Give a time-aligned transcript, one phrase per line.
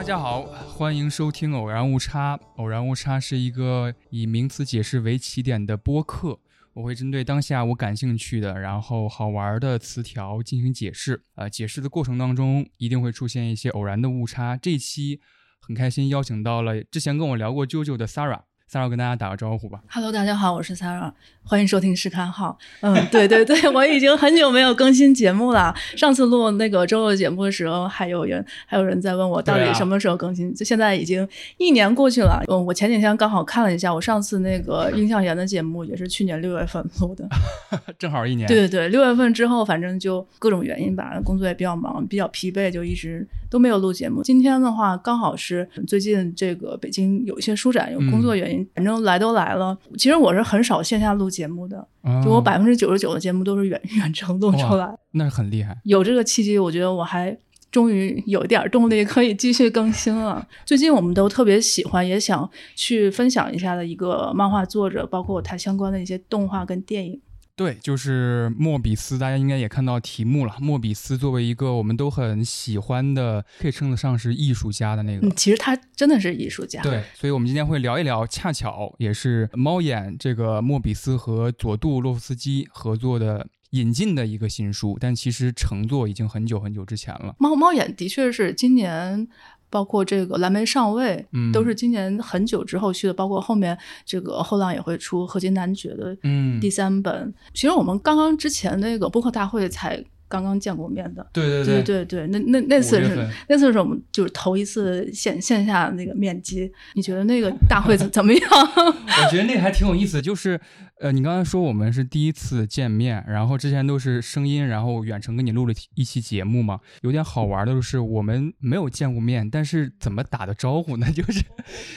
[0.00, 2.34] 大家好，欢迎收听《偶然误差》。
[2.56, 6.40] 偶然误差是一个以名词解释为起点的播客，
[6.72, 11.22] 我会针对当下我感兴趣的，然后好玩的词条进行解释。
[11.34, 14.56] 呃，解释的过程当中一定会出现一些偶然的误差。
[14.56, 15.20] 这期
[15.60, 18.44] 很开心邀请到了之前跟我聊过啾啾的 Sarah。
[18.70, 19.80] Sarah 跟大家打个招呼吧。
[19.88, 21.10] Hello，大家好，我是 Sarah，
[21.42, 22.56] 欢迎收听试看号。
[22.82, 25.74] 嗯，对对对， 我已经很久没有更新节目了。
[25.96, 30.54] 上次录那个周六节目的时候，还有人还有人在问我到底什么时候更新。
[30.54, 32.40] 就现在已经一年过去了。
[32.46, 37.28] 嗯，我前几天刚好看了一下，我上次那个印象岩的节目也是去年六月份录的，
[37.98, 38.46] 正好一年。
[38.46, 44.22] 对对对，六月份之后，反正就各种原因吧，工作也比较忙，比较疲惫，就一直都没有录节目。
[44.22, 48.66] 今天的话，刚好是最近这个北京有一些书展，有工作原因。
[48.74, 51.86] 反正来都来了，其实我是很少线下录节目的，
[52.24, 55.76] 就我百分之九十九的节目都是远 远程录出来，那是很厉害。
[55.84, 57.36] 有这个契机，我觉得我还
[57.72, 60.46] 终于有一点动力可以继续更新了。
[60.64, 67.20] 最近我们都特别喜欢，也想去分享一下的一个漫画作者，包括他相关的一些动画跟电影。
[67.60, 70.56] 对，就是莫比斯，大家应该也看到题目了。
[70.58, 75.26] 莫比斯作为一个我们都很喜欢的，可以称得上是艺术家的那个。
[75.26, 76.80] 嗯，其实他真的是艺术家。
[76.80, 87.36] 对，所以我们今天会聊一聊，恰巧也是猫眼这个莫比斯和佐杜洛夫斯基合作的引进的一个新书，但其实成作已经很久很久之前了。
[87.38, 89.28] 猫猫眼的确是今年。
[89.70, 93.14] 包括这个蓝莓上尉，都是今年很久之后续的。
[93.14, 96.16] 包括后面这个后浪也会出合金男爵的
[96.60, 97.32] 第三本。
[97.54, 100.04] 其实我们刚刚之前那个播客大会才。
[100.30, 108.40] 刚刚见过面的，对对对对对，那那那次是那次是我们就是头一次线线下那个面基，你觉得那个大会怎 怎么样？
[108.48, 110.60] 我觉得那个还挺有意思，就是
[111.00, 116.78] 呃，你刚才说我们是第一次见面，然后之前都是声音，然后远程跟你录了一期节目嘛。
[117.00, 121.06] 有点好玩的就是我们没有见过面，但是怎么打的招呼呢？
[121.16, 121.42] 就是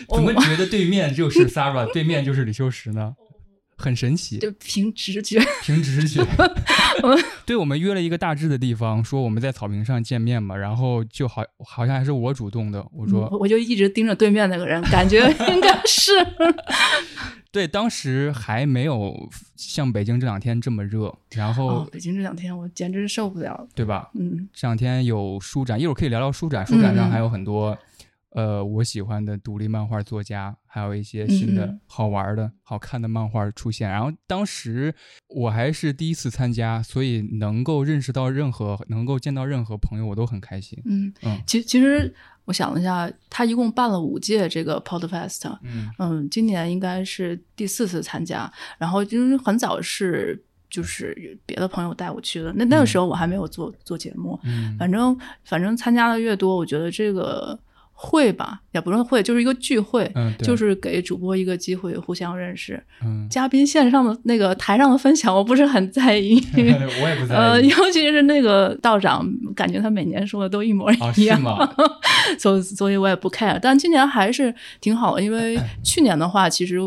[0.07, 3.13] 怎么觉得对面就是 Sarah，对面就是李修石呢？
[3.75, 6.25] 很神奇，就凭直觉，凭直觉。
[7.45, 16.13] 对，我们约了一个大致的地方，说我们在草坪上见面嘛，然后就好，好像还是我主动的，我说，我就一直盯着对面那个人，感觉应该是。
[17.53, 24.09] 对，当时还没有像北京这两天这么热，然后北京这两天我简直是受不了，对吧？
[24.15, 27.77] 嗯，这两天有书展，一会儿可以聊聊书展，书展上还有很多。
[28.35, 33.87] 呃，我喜欢的独立漫画作家，还有一些新的好玩的、好看的漫画出现。
[33.87, 34.93] 然后当时
[35.27, 40.81] 我还是第一次参加，所以能够认识到任何、能够见到任何朋友，我都很开心。
[40.85, 42.11] 嗯嗯，其其实
[42.45, 48.51] 我想了一下，他一共办了五届这个 Podfest，嗯嗯，今年应该是第四次参加。
[48.79, 54.39] 然后就是很早是就是别的朋友带我去的，那那个时候我还没有做做节目。
[54.43, 57.59] 嗯，反正反正参加的越多，我觉得这个。
[57.93, 62.81] 会吧，也不是会，就是一个聚会，就是给主播一个机会互相认识。
[63.03, 66.35] 嗯，嘉宾线上的那个台上的分享，我不是很在意。
[66.55, 67.37] 我也不在意。
[67.37, 71.41] 呃，尤其是那个道长，感觉他每年说的都一模一样。
[72.37, 73.57] 所哦，所以我也不 care。
[73.61, 76.79] 但今年还是挺好的，因为 去年的话，其实。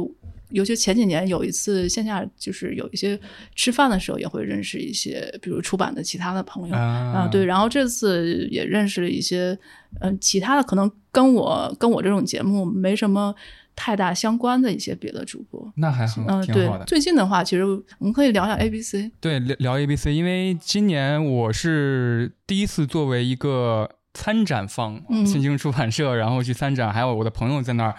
[0.50, 3.18] 尤其前几年有一次线下，就是有一些
[3.54, 7.44] 吃饭的时候，也会认识一些，比如出版的其他的朋友啊，对。
[7.44, 9.58] 然后这次也认识了一些，
[10.00, 13.34] 嗯，其他的可能跟我跟我这种节目没什么
[13.74, 16.70] 太大相关的一些别的主播，那还很嗯，对。
[16.86, 23.90] 最近的话，其实我们可以聊聊 A B C，对，聊聊 A B C，因为今年我是第一次作为一个。
[24.16, 27.94] 参展方，新京出版社，然后去参展，还有我的朋友在那儿，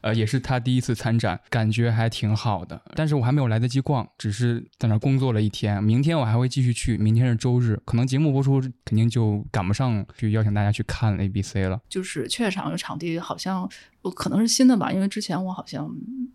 [0.00, 2.80] 呃，也是他第一次参展，感觉还挺好的。
[2.94, 5.82] 但是我还没有来得及逛，只是在那儿工作了一天。
[5.82, 11.80] 明天我还会继续去，明天是周日，可能节目播出肯定就赶不上去邀请大家去看 A B C 了。
[11.88, 13.68] 就是雀场的场地好像
[14.14, 15.90] 可能是新的吧，因为之前我好像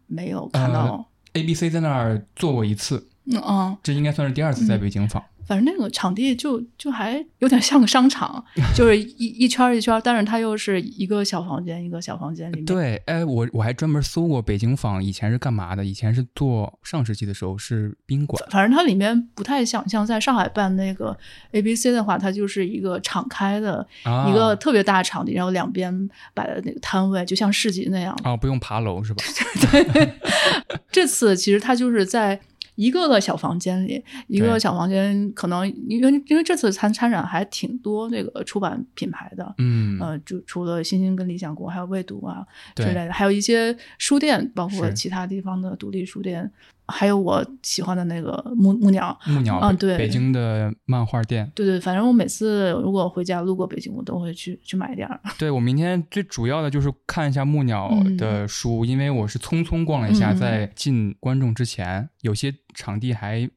[0.08, 5.24] 没有看到 A B C 在那儿做过一次，嗯，这应该算是第二次在北京访。
[5.52, 8.42] 反正那个场地就就还有点像个商场，
[8.74, 12.66] 就是一一圈一圈，但是它又是一个小房间，一个小房间里面。
[12.66, 15.84] 对，哎，我我还专门搜过北京坊以前是干嘛的？
[15.84, 18.42] 以前是做上世纪的时候是宾馆。
[18.50, 21.18] 反正它里面不太像像在上海办那个
[21.52, 23.86] A B C 的话，它就是一个敞开的
[24.30, 28.18] 一个特别大的场地，然后两边摆的那个摊位，就像市集那样。
[28.24, 29.22] 哦，不用爬楼是吧？
[29.70, 30.14] 对。
[30.90, 32.40] 这次其实它就是在。
[32.82, 42.44] 一个个小房间里，一个小房间可能因为因为这次参参展还挺多那个出版品牌的，嗯呃，就除了星星跟理想国，还有未读啊
[42.76, 46.52] 之类的，还有一些书店，包括其他地方的独立书店。
[46.92, 55.20] 还有我喜欢的那个木木鸟，木鸟，嗯，对，北京的漫画店，对对，反正我每次如果回家路过北京，我都会去去买点儿。
[55.40, 63.50] 对我明天最主要的就是看一下木鸟的书，因为我是匆匆逛了一下，在进观众之前，有些场地还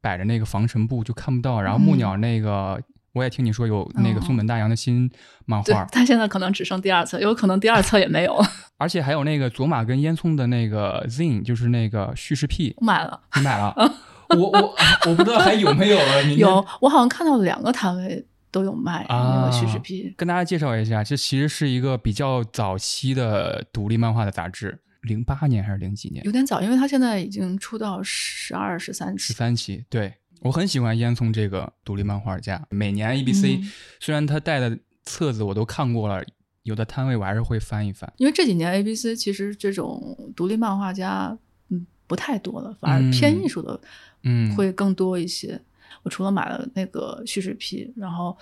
[0.00, 1.62] 摆着那个防尘布，就看不到。
[1.62, 2.82] 然后木鸟那个。
[3.12, 5.10] 我也听你说有那个松本大洋的新
[5.44, 8.42] 漫画，他现在可能只剩第二册，有可能第二册也没有。
[8.78, 13.74] 而且还有那个佐马跟烟囱的那个 Zin，就是那个叙事癖，买了，你买了？
[14.30, 14.74] 我我
[15.06, 16.24] 我不知道还有没有了。
[16.34, 20.14] 有，我好像看到两个摊位都有卖那个叙事 P。
[20.16, 26.24] 跟大家介绍一下，这其实是一个比较早期的独立漫画的杂志，零八年还是零几年？
[26.24, 29.22] 有点早，因为他现在已经出到十二、十三期。
[29.22, 30.14] 十三期，对。
[30.42, 32.66] 我很喜欢烟囱这个独立漫画家。
[32.70, 33.60] 每年 A B C
[34.00, 36.24] 虽然他带的册子我都看过了，
[36.62, 38.12] 有的摊位我还是会翻一翻。
[38.18, 41.36] 因为这几年 A B C 其实这种独立漫画家
[41.68, 43.80] 嗯不太多了，反而偏艺术的
[44.22, 45.60] 嗯会更多一些。
[46.02, 48.36] 我除了买了那个叙事批，然后。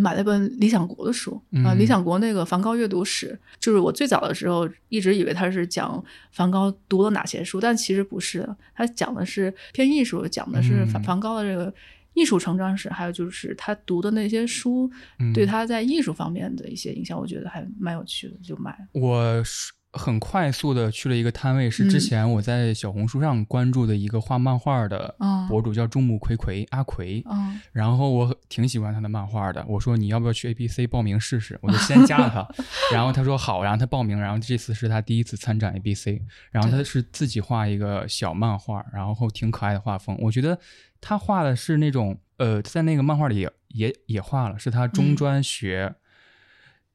[0.00, 6.02] 买了本理想国的书啊，理想国那个梵高阅读史，就是我最早的时候一直以为他是讲
[6.32, 11.72] 梵高读了哪些书，但其实不是，他讲的是偏艺术，讲的是梵梵高的这个
[12.14, 14.90] 艺术成长史，还有就是他读的那些书
[15.34, 18.76] 对他在艺术方面的一些影响，我觉得还蛮有趣的，就买。
[18.92, 19.72] 我是。
[19.92, 25.14] 很快速的去了一个摊位，是之前我在小红书上关注的一个画漫画的
[25.48, 27.24] 博主，叫众目睽睽阿奎。
[27.72, 31.58] 然后我挺喜欢他的漫画的，我说你要不要去 A B C 报名试试？
[31.60, 32.48] 我就先加了他，
[32.94, 40.16] 然后他说好，然后他报名，然后这次是他第一次参展 A B C，然后他是自己画一个小漫画，然后挺可爱的画风。
[40.20, 40.58] 我觉得
[41.00, 45.96] 他画的是那种呃，在那个漫画里也也也画了，是他中专学。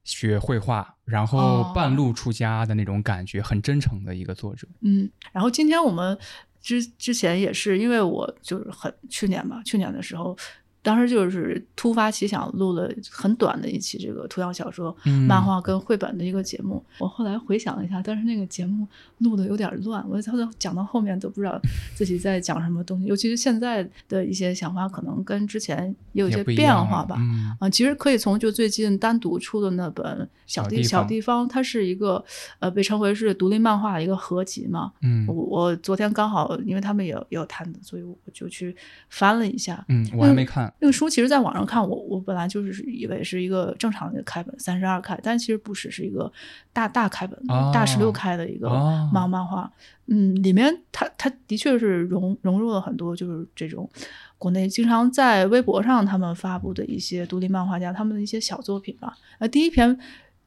[0.08, 4.68] 学绘画，然后半路出家的那种感觉，很真诚的一个作者。
[4.82, 6.18] 嗯，然后今天我们
[6.60, 10.36] 之之前也是，因为我就是很去年吧，去年的时候。
[10.86, 14.96] 当时就是突发奇想录了很短的一期这个图像小说、
[15.26, 16.80] 漫画跟绘本的一个节目。
[17.00, 18.86] 我后来回想了一下，但是那个节目
[19.18, 21.60] 录的有点乱，我他都讲到后面都不知道
[21.96, 23.06] 自己在讲什么东西。
[23.06, 27.18] 尤其是现在的一些想法，可能跟之前也有一些变化吧。
[27.58, 30.04] 啊，其实可以从就最近单独出的那本
[30.46, 32.24] 《小地小地方》，它是一个
[32.60, 34.92] 呃被称为是独立漫画的一个合集嘛。
[35.02, 38.76] 嗯，我我昨天刚好因为他们也有也有谈的，所以我就去
[39.08, 39.84] 翻了一下。
[39.88, 40.72] 嗯，我还没看。
[40.78, 46.30] 那个书其实，在网上看，我我本来就是以为是一个正常的开本，三十二开，但其实不是，是一个
[46.72, 47.40] 大大开本，
[47.72, 48.68] 大十六开的一个
[49.12, 49.72] 漫漫画。
[50.06, 53.88] 嗯，里面它它的确是融融入了很多，就是这种
[54.36, 59.16] 国内经常在微博上他们发布的一些独立漫画家他们的一些小作品吧。
[59.38, 59.98] 呃，第一篇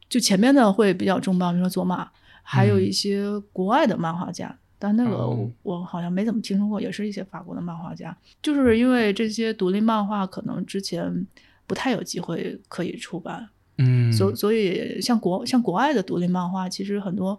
[0.08, 2.08] 就前面的会比较重磅，比如说佐马，
[2.44, 4.56] 还有一些国外的漫画家。
[4.82, 5.28] 但那个
[5.62, 11.28] 我好像没怎么听说过，也是一些法国的漫画家，就是因为这些独立漫画可能之前
[11.68, 17.38] 不太有机会可以出版，嗯，所所以像国像国外的独立漫画，其实很多，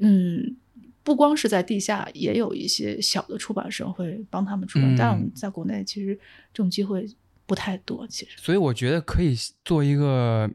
[0.00, 0.56] 嗯，
[1.04, 6.16] 不光是在地下，也有一些小的出版社会帮他们出版，但在国内其实
[6.52, 7.08] 这种机会
[7.46, 8.32] 不太多，其实。
[8.36, 10.50] 所以我觉得可以做一个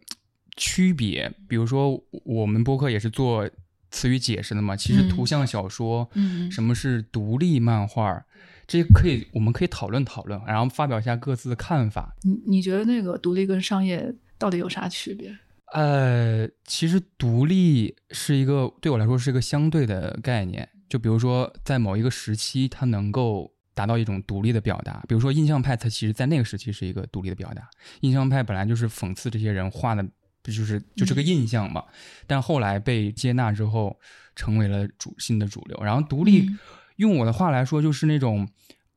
[0.58, 3.50] 区别，比如说我们播客也是做。
[3.94, 8.26] 词语解释的嘛，其实图像小说，嗯，什么是独立漫画，
[8.66, 12.16] 这些可以，我们可以讨论讨论，然后发表一下各自的看法。
[12.24, 15.38] 你你觉得那个独立跟商业到底有啥区别？
[15.74, 20.68] 呃，其实独立是一个对我来说是一个相对的概念。
[20.90, 25.04] 就比如说，在某一个时期，它能够达到一种独立的表达。
[25.08, 27.70] 比如说印象派，它其实在那个时期是一个独立的表达。
[28.02, 30.04] 印象派本来就是讽刺这些人画的。
[30.44, 31.86] 不就是就这个印象嘛？
[32.28, 33.98] 但后来被接纳之后，
[34.36, 35.80] 成为了主新的主流。
[35.82, 36.50] 然后独立，
[36.98, 38.46] 用我的话来说，就是那种，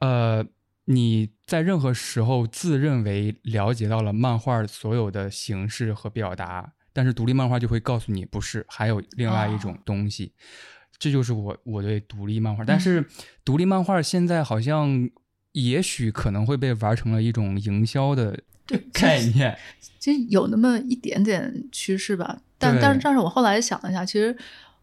[0.00, 0.44] 呃，
[0.86, 10.32] 你在任何时候自认为了解到了漫画所有的形式和表达，但是独立漫画就会告诉你不是，还有另外一种东西。
[10.98, 12.64] 这就是我我对独立漫画。
[12.64, 13.06] 但是
[13.44, 15.08] 独立漫画现在好像，
[15.52, 18.42] 也许可能会被玩成了一种营销的。
[18.92, 19.56] 概念。
[19.98, 24.36] 其实有那么一点点趋势吧，但但是但是我后来想了一下，其实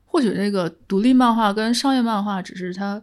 [0.06, 3.02] 或许这个独立漫画跟商业漫画只是它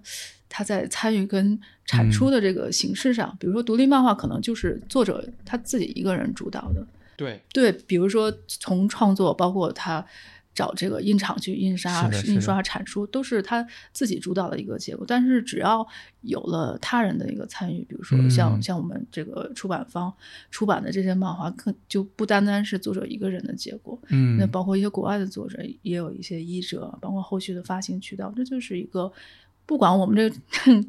[0.49, 7.41] 它在参与跟产出的这个形式上，比如说独立漫画可能就是作者他自己一个人主导的，对。
[7.53, 10.05] 对，比如说从创作包括他。
[10.53, 15.05] 找这个印厂去印刷、印刷、产出，都是他自己主导的一个结果。
[15.07, 15.87] 但是只要
[16.23, 20.13] 有了他人的一个参与，比如说像像我们这个出版方
[20.51, 23.99] 出版的这些漫画，可就不单单是作者一个人的结果。
[24.09, 29.11] 嗯，那包括一些国外的作者，也有一些译者，包括后续的发行渠道，这就是一个
[29.65, 30.17] 不管我们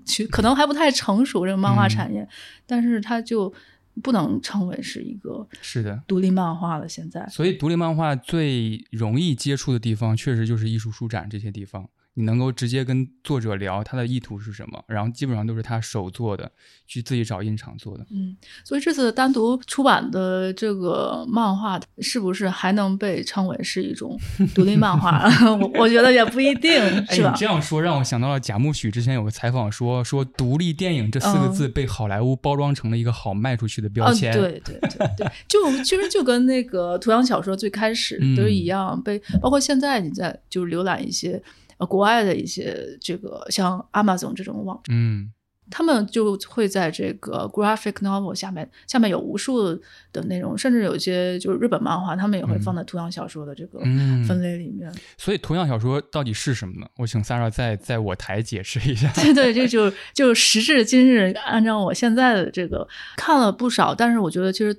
[0.06, 2.28] 这 可能还不太成熟这个漫画产业，
[2.66, 3.54] 但是它就
[4.02, 6.88] 不能称为是一个是的独立漫画了。
[6.88, 11.90] 现在，所以独立漫画最容易接触的地方，确实就是艺术书展这些地方。
[12.14, 16.52] 你能够直接跟作者聊他的意图是什么，然后基本上都是他手做的，
[16.86, 18.06] 去自己找印厂做的。
[18.12, 24.20] 嗯，所以这次单独出版的这个漫画，是不是还能被称为是一种
[24.54, 25.24] 独立漫画？
[25.56, 26.74] 我我觉得也不一定，
[27.08, 27.34] 是吧？
[27.38, 34.34] 这样说让我想到了贾木许之前有个采访说，说独立电影这四个字被好莱坞包装成了一个好卖出去的标签。
[34.34, 41.42] 对对对对，就其实就跟那个图像小说最开始都一样，被包括现在你在就是浏览一些。
[41.86, 45.32] 国外的一些这个像 Amazon 这种网站，嗯，
[45.70, 49.74] 他们就会在这个 graphic novel 下面，下面有无数
[50.12, 53.80] 的内容，甚至有一些就是日本漫画，他们也会放在图像小说的这个
[54.28, 54.92] 分类里面。
[55.18, 56.88] 所以图像小说到底是什么呢？
[56.98, 59.12] 我请 Sarah 再在我台解释一下。
[59.14, 64.78] 对 对，这就就时至今日，按照我现在的这个看了不少，但是我觉得其实。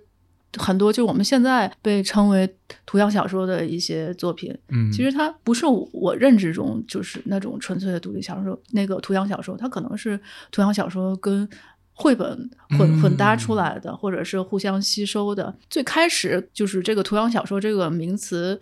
[0.59, 2.49] 很多就我们现在被称为
[2.85, 10.19] 图像小说的一些作品，嗯，其实它不是我认知中就是那种纯粹的独立小说，那个图像小说，它可能是
[10.51, 11.49] 图像小说跟
[11.95, 15.55] 绘本混混搭出来的，或者是互相吸收的。
[15.71, 18.61] 最开始就是这个图像小说这个名词。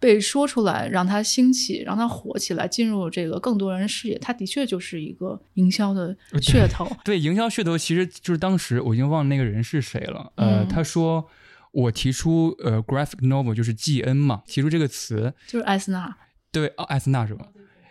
[0.00, 6.90] 被说出来，让它兴起，让它火起来，进入这个更多人视野，它的确就是一个营销的噱头。
[7.04, 10.32] 对，营销噱头其实就是当时我已经忘了那个人是谁了。
[10.36, 11.28] 呃，他说
[11.72, 16.16] 我提出呃，graphic novel 就是 G N 嘛，提出这个词就是艾斯纳。
[16.50, 17.48] 对，艾斯纳是吧？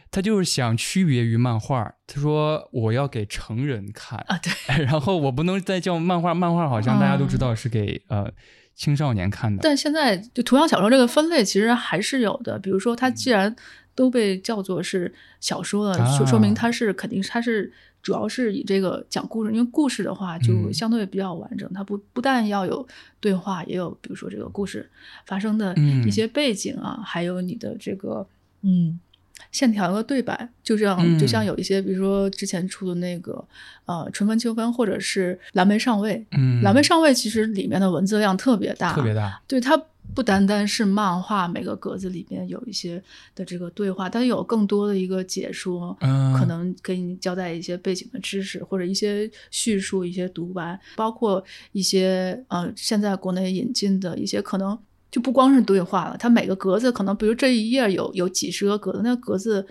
[0.10, 1.94] 他就是想区别于漫画。
[2.08, 4.52] 他说我要给成人看啊，对。
[4.84, 8.34] 然后我不能再叫漫画，漫画好像大家都知道是给呃。
[8.80, 12.58] 青少年看的，但现在就图像小说这个分类其实还是有的。
[12.58, 13.54] 比如说，它既然
[13.94, 17.70] 都被叫做是小说了，就说明它是肯定它是
[18.02, 21.70] 主要是以这个讲故事，因为故事的话就相对比较完整。
[21.74, 22.88] 它不不但要有
[23.20, 24.90] 对话，也有比如说这个故事
[25.26, 28.26] 发生的一些背景啊，还有你的这个
[28.62, 28.98] 嗯。
[29.52, 33.44] 线条和对白，就这样，就像有一些，比如说之前出的那个，
[33.86, 36.26] 呃，春分秋分，或者是蓝莓上位。
[36.32, 39.42] 嗯，蓝莓上位其实里面的文字量特别大，特别大。
[39.48, 39.76] 对，它
[40.14, 43.02] 不单单是漫画，每个格子里面有一些
[43.36, 45.98] 的这个对话，它有更多的一个解说，
[46.38, 54.78] 可能给你交代一些背景的知识，或者一些叙述、一些独白，包括一些呃，现在国内引进的一些可能。
[55.12, 59.66] 就不光是对话了，它每个格子可能，比如这一页有有几十个格子，那格子，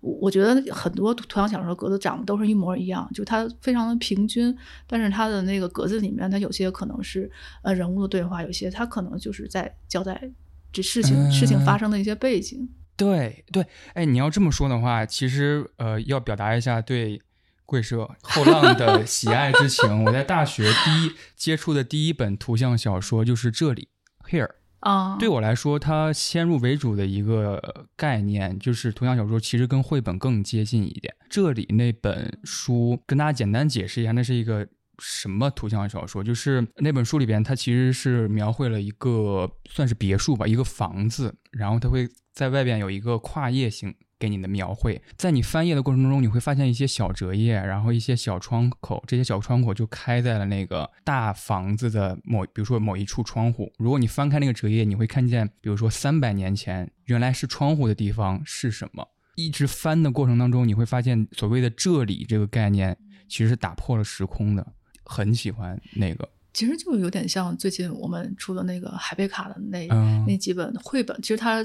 [0.00, 7.28] 我觉得很多图像小说格子长得都是一模一样，就它非常的平均，但是它的那个格子里面，它有些可能是
[7.62, 10.30] 呃人物的对话，有些它可能就是在交代
[10.72, 12.68] 这事情事情发生的一些背景。
[12.96, 17.20] 对对，哎，你要这么说的话，其实呃要表达一下对
[17.64, 20.04] 贵社后浪的喜爱之情。
[20.04, 23.88] 我在大学第一接触的第一本图像小说就是这里
[24.30, 24.50] ，Here。
[24.86, 31.12] 啊，对我来说，它先入为主的一个概念就是图像小说其实跟绘本更接近一点。
[31.28, 34.64] 这里那本书跟大家简单解释一下，那是一个
[35.00, 36.22] 什么图像小说？
[36.22, 43.92] 就是那本书里边，它其实是描绘了一个算是别墅吧，一个房子，然后它会在外边有一个跨页型。
[44.18, 53.70] 给你的描绘，在你翻页的过程中，你会发现一些小折页，然后一些小窗口，这些小窗口就开在了那个大房子的某，比如说某一处窗户。
[53.76, 59.06] 如果你翻开那个折页，你会看见，比如说三百年前原来是窗户的地方是什么。
[59.34, 62.96] 一直翻的过程当中，你会发现所谓的“这里”这个概念
[63.28, 64.66] 其实是打破了时空的。
[65.04, 69.86] 很喜欢那个，其实就有点像最近我们出的那个海贝卡的那
[70.26, 71.62] 那几本绘本，其实它。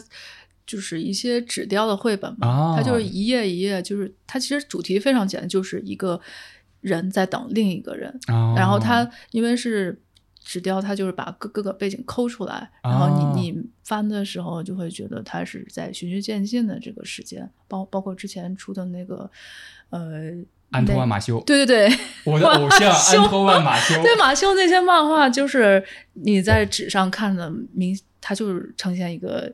[0.66, 6.20] 就是一些纸雕的绘本嘛，它就是一页一页，就是它其实主题非常简单，就是一个
[6.82, 8.18] 人在等另一个人，
[8.56, 10.02] 然后它因为是
[10.40, 19.30] 纸雕，它就是把各各个背景抠出来，然后你你翻的时候就会觉得它是在循序渐进的这个时间，包包括之前出的那个
[19.90, 20.32] 呃
[20.72, 27.98] 安托万马修，对对对，我的偶像安托万马修，对马修那些漫画就是你在纸上看的明。
[28.24, 29.52] 它就是呈现一个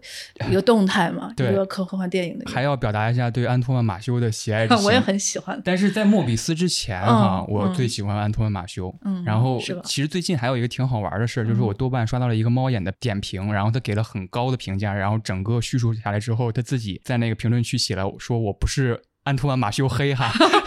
[0.52, 2.52] 一个动态嘛，一个科幻电影的。
[2.52, 4.68] 还要表达一下对安托万马修的喜爱。
[4.84, 5.58] 我也很喜欢。
[5.64, 8.94] 但是在莫比斯之前哈，我最喜欢安托万马修。
[9.06, 9.24] 嗯。
[9.24, 20.30] 然后，其实最近还有一个挺好玩的事儿，就是我多半刷到了一个猫眼的点评，然后他给了很高的评价，然后整个叙述下来之后，他自己在那个评论区写了说：“我不是安托万马修黑哈。”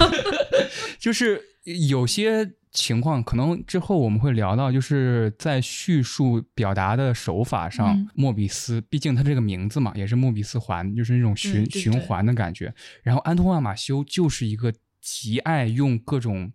[1.00, 1.40] 就是
[1.88, 12.73] 有些情况，可能之后我们会聊到，就是在叙述表达的手法上，莫比斯，毕竟他这个名字嘛，也是莫比斯环，就是那种循循环的感觉。
[13.02, 16.52] 然后安托万马修就是一个极爱用各种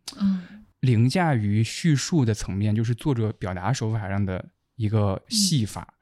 [0.80, 5.95] 凌驾于叙述的层面，就是作者表达手法上的一个戏法。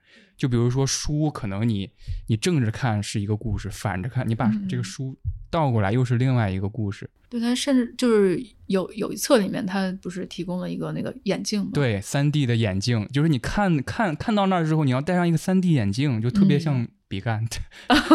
[0.43, 1.89] 就比如说书，可能你
[2.27, 5.17] 你正着看是一个故事，反着看，你把这个书
[5.50, 7.09] 倒过来又是另外一个故事。
[7.29, 11.69] 对，它甚至就是有有一册里面，它不是提供了一个那个眼镜吗？
[11.73, 17.47] 对，三 D 的眼镜，就是你看看看到那儿之后，你要戴上一个三 D 眼镜，就特别像比干。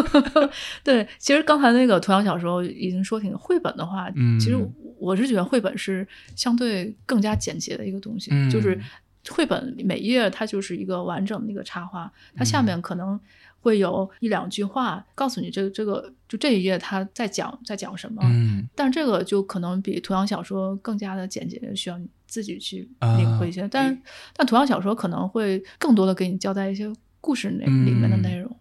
[0.85, 4.07] 对，其实刚才那个图像小说已经说挺，绘本的话，
[4.39, 4.55] 其实
[4.99, 8.79] 我是觉得绘本是相对更加简洁的一个东西，就是。
[9.29, 13.19] 绘本每页它就是一个完整的一个插画，它下面可能
[13.59, 18.21] 会有一两句话告诉你这个这个就这一页它在讲在讲什么。
[18.25, 23.67] 嗯，但这个就可能比图像小说更加的简洁，需要你自己去领会一些。
[23.67, 24.01] 但
[24.33, 28.49] 但图像小说可能会更多的给你交代一些故事内里面的内容。
[28.51, 28.58] 嗯，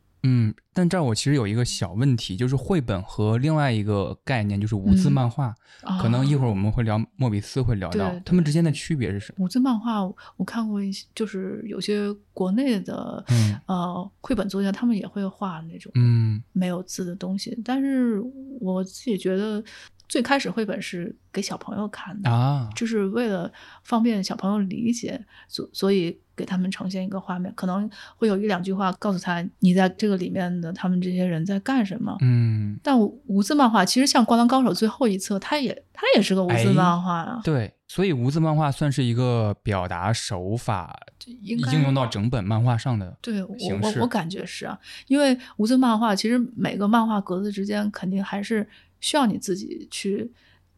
[0.75, 5.55] 但这儿我其实有一个小问题，就是绘本和另外一个概念就是无字漫画，
[6.01, 9.45] 可能一会儿我们会聊莫比斯会聊到，他们之间的区别是什么？
[9.45, 10.05] 无字漫画
[10.37, 13.25] 我看过一些，就是有些国内的
[13.67, 18.21] 呃绘本作家，他们也会画那种嗯没有字的东西，但是
[18.61, 19.63] 我自己觉得。
[20.09, 23.53] 最开始绘本是给小朋友看的啊，就是为了
[23.85, 32.17] 方便小朋友理解，所所以给他们呈现一个画面，可能会有一两句话告诉他你在这个里面的他们这些人在干什么。
[32.21, 37.41] 嗯，但无字漫画其实像《灌篮高手》最后一册，它也它也是个无字漫画啊。
[37.43, 40.99] 对，所以无字漫画算是一个表达手法
[41.43, 48.67] 应用到整本漫画上的对，我我我感觉是啊，因为无字漫画其实每个漫画格子之间肯定还是。
[49.01, 50.29] 需要你自己去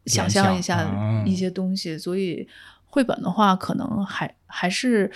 [0.05, 0.87] 想象一下
[1.25, 2.47] 一些东西，所以
[2.85, 5.11] 绘本的话，可能还还是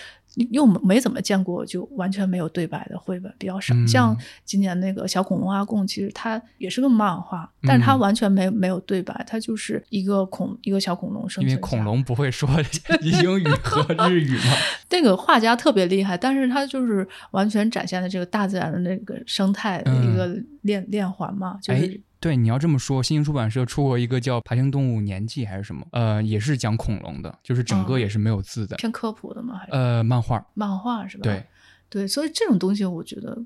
[0.51, 3.73] 又没怎么见过就完全没有对白的绘本比较少。
[3.87, 11.49] 像今年那个小恐龙阿贡，其实它也是个漫画，但是它完全没没有对白，它就是一个恐一个小恐龙生存。
[11.49, 12.49] 因为恐龙不会说
[13.01, 14.55] 英语和日语嘛。
[14.89, 22.01] 那个画家特别厉害，但是他就是完全展现了这个大自然的那个生态的一个链链环嘛，就是。
[22.25, 29.59] 对，你要这么说，新兴出版社出过一个叫《爬行动物年纪》还是什么，呃，也是讲恐龙的，就是整个也是没有字的，偏科普的吗？
[29.59, 31.21] 还是呃，漫画，漫画是吧？
[31.21, 31.45] 对，
[31.87, 33.37] 对，所以这种东西我觉得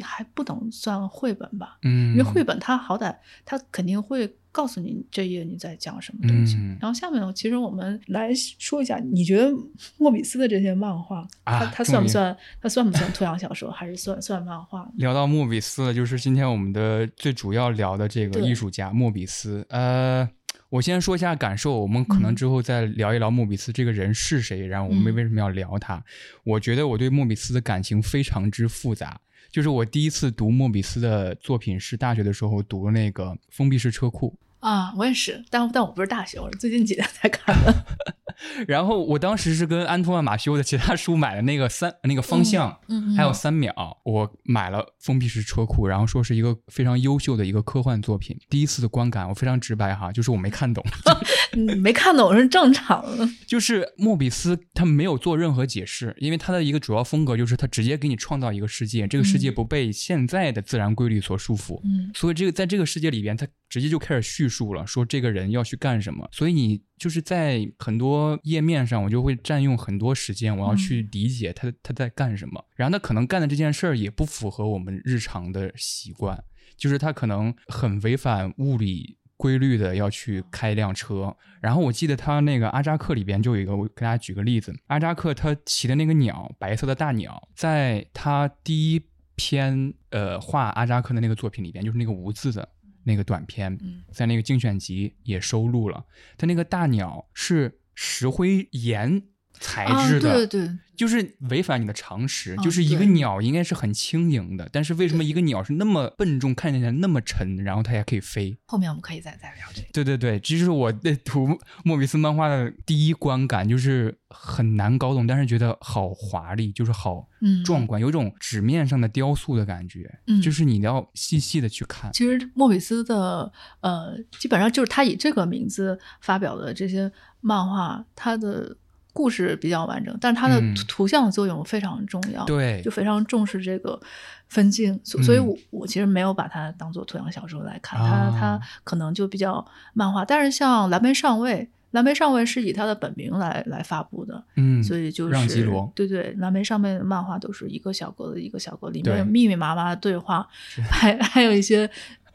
[0.00, 3.12] 还不能算绘本吧，嗯，因为绘本它好歹
[3.44, 4.32] 它肯定会。
[4.52, 9.50] 告诉你这页你在讲什么东西，然后下面其实我们来说一下，你觉得
[9.96, 12.36] 莫比斯的这些漫画，它它算不算？
[12.60, 14.86] 它算不算图像小说，还是算算漫画？
[14.96, 19.64] 聊到莫比斯了，就是今天我们的最主要聊的这个艺术家莫比斯。
[19.70, 20.28] 呃，
[20.68, 26.04] 我先说一下感受，我们可能之后再聊一聊莫比斯这个人是谁，然后我们为什么要聊他。
[26.44, 29.18] 我觉得我对莫比斯的感情非常之复杂。
[29.52, 34.34] 就是我第一次读莫比斯的作品是大学的时候读的那个封闭式车库。
[34.62, 37.84] 啊，我也是，但但我不是大学，我是最近几年才看的。
[38.66, 42.76] 然后我当时是跟安托万马修的其他书买的那个三那个方向，
[43.16, 43.72] 还有三秒，
[44.04, 48.36] 我买了封闭式车库，然后说是一个非常优秀的一个科幻作品。
[48.48, 50.84] 第一次的观感我非常直白哈，就是我没看懂，
[51.80, 53.28] 没看懂是正常的。
[53.46, 66.82] 就是莫比斯他没有做任何解释，因为他的一个主要风格就是他直接给你创造一个世界，这个世界不被现在的自然规律所束缚，嗯，所以这个在这个世界里边，他直接就开始叙述了，说这个人要去干什么，所以你。
[66.98, 72.64] 就是在很多页面上，我就会占用很多时间，我要去理解他他在干什么。
[72.76, 76.40] 然后他可能干的这件事儿也不符合我们日常的习惯，
[76.76, 81.36] 就是他可能很违反物理规律的要去开一辆车。
[81.60, 89.02] 然后我记得他那个阿扎克里边就有一个，我给大家举个例子，阿扎克他骑的那个鸟，白色的大鸟，在他第一
[89.34, 92.68] 篇呃画阿扎克的那个作品里边，就是那个无字的。
[93.04, 93.78] 那个短片，
[94.10, 96.04] 在那个精选集也收录了。
[96.36, 99.22] 它那个大鸟是石灰岩
[99.62, 100.78] 材质的，对对。
[100.94, 108.56] 就是违反你的常识，就是一个鸟应该是很轻盈的，但是为什么一个鸟是那么笨重，看起来那么沉，然后它也可以飞？
[108.66, 109.88] 后面我们可以再再聊这个。
[109.92, 117.26] 对对对，这是我对读莫比斯漫画的第一观感，就是很难搞懂，但是觉得好华丽，就是好
[117.64, 122.12] 壮观，有种纸面上的雕塑的感觉，嗯就是你要细细的去看。
[122.12, 128.76] 其实莫比斯的呃，基本上就是他以这个名字发表的这些漫画，他的。
[129.12, 134.00] 故事比较完整，但是它的图像作用非常重要，对，就非常重视这个
[134.48, 140.24] 分镜，所所以，我我其实没有把它当做图像小说来看，它它可能就比较漫画。
[140.24, 150.48] 但是像蓝莓上尉，蓝莓上尉是以他的本名来来发布的，嗯，所以就是对对，蓝莓上面的漫画都是一个小格子一个小格，里面有密密麻麻的对话，
[150.90, 151.88] 还还有一些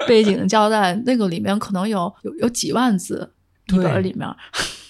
[0.08, 3.34] 背景交代，那个里面可能有有有几万字
[3.74, 4.28] 一本里面。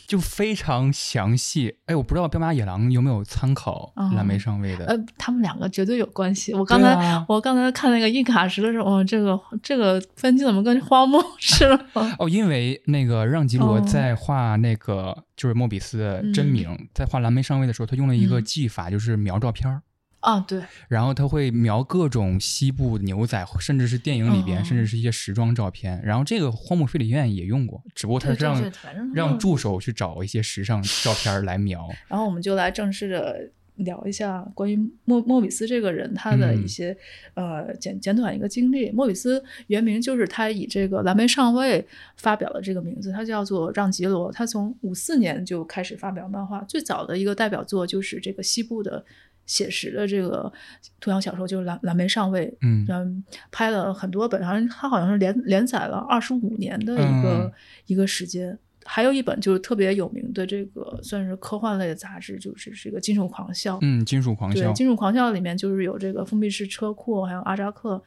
[0.07, 4.85] 就非常详细，哎，我不知道彪马野狼有没有参考蓝莓上尉的？
[4.85, 6.53] 呃，他们两个绝对有关系。
[6.53, 11.85] 我刚才我刚才看那个印卡石的时候，哦，这个这个分镜怎么跟荒漠似的？
[12.17, 19.81] 哦，因为那个让吉罗在画那个就是莫比斯的真名，在画蓝莓上尉的时候，他用了一个技法，就是描照片儿。
[20.19, 26.01] 啊，对，然后他会描各种西部牛仔，甚至是电影里边，甚至是一些时装照片。
[26.03, 31.87] 然后这个荒木飞吕彦也用过，只不过他是让让助手去找一些时尚照片来描。
[32.09, 36.97] 然后我们就来正式的聊一下关于莫莫比斯这个人他的一些
[37.35, 38.89] 呃简简短一个经历。
[38.91, 44.31] 莫比斯原名就是他以这个蓝莓上尉发表了这个名字，他叫做让吉罗。
[44.31, 49.05] 他从五四年就开始发表漫画，最早的一个代表作就是这个西部的。
[49.47, 50.51] 写实的这个
[50.99, 57.51] 图像小说就是《蓝蓝莓上尉》，嗯，拍了很多本，好像他好像是连连载了二十五年的一个
[57.87, 58.55] 一个时间。
[58.89, 63.75] 还有一本就是特别有名的这个算是科幻类的杂志，就是这个《金属狂笑》。
[63.81, 68.01] 嗯，《金属狂笑》对，《金属狂笑》里面就是有这个封闭式车库，还有阿扎克，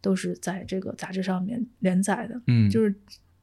[0.00, 2.40] 都是在这个杂志上面连载的。
[2.46, 2.94] 嗯，就是。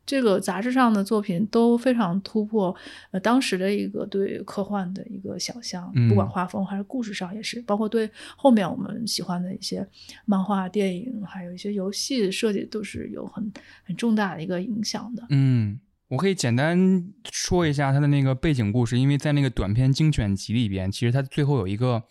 [0.10, 2.76] 这个杂志上的作品都非常突破，
[3.12, 9.88] 呃，当时的一个对科幻的一个想象，不管画风还是故事上也是，包括对后面我们喜欢的一些
[10.26, 15.24] 漫画、电影，还有一些游戏设计，都是有很很重大的一个影响的。
[15.30, 22.02] 嗯，我可以简单说一下他的那个背景故事，因为在那个短片精选集里边，其实他最后有一个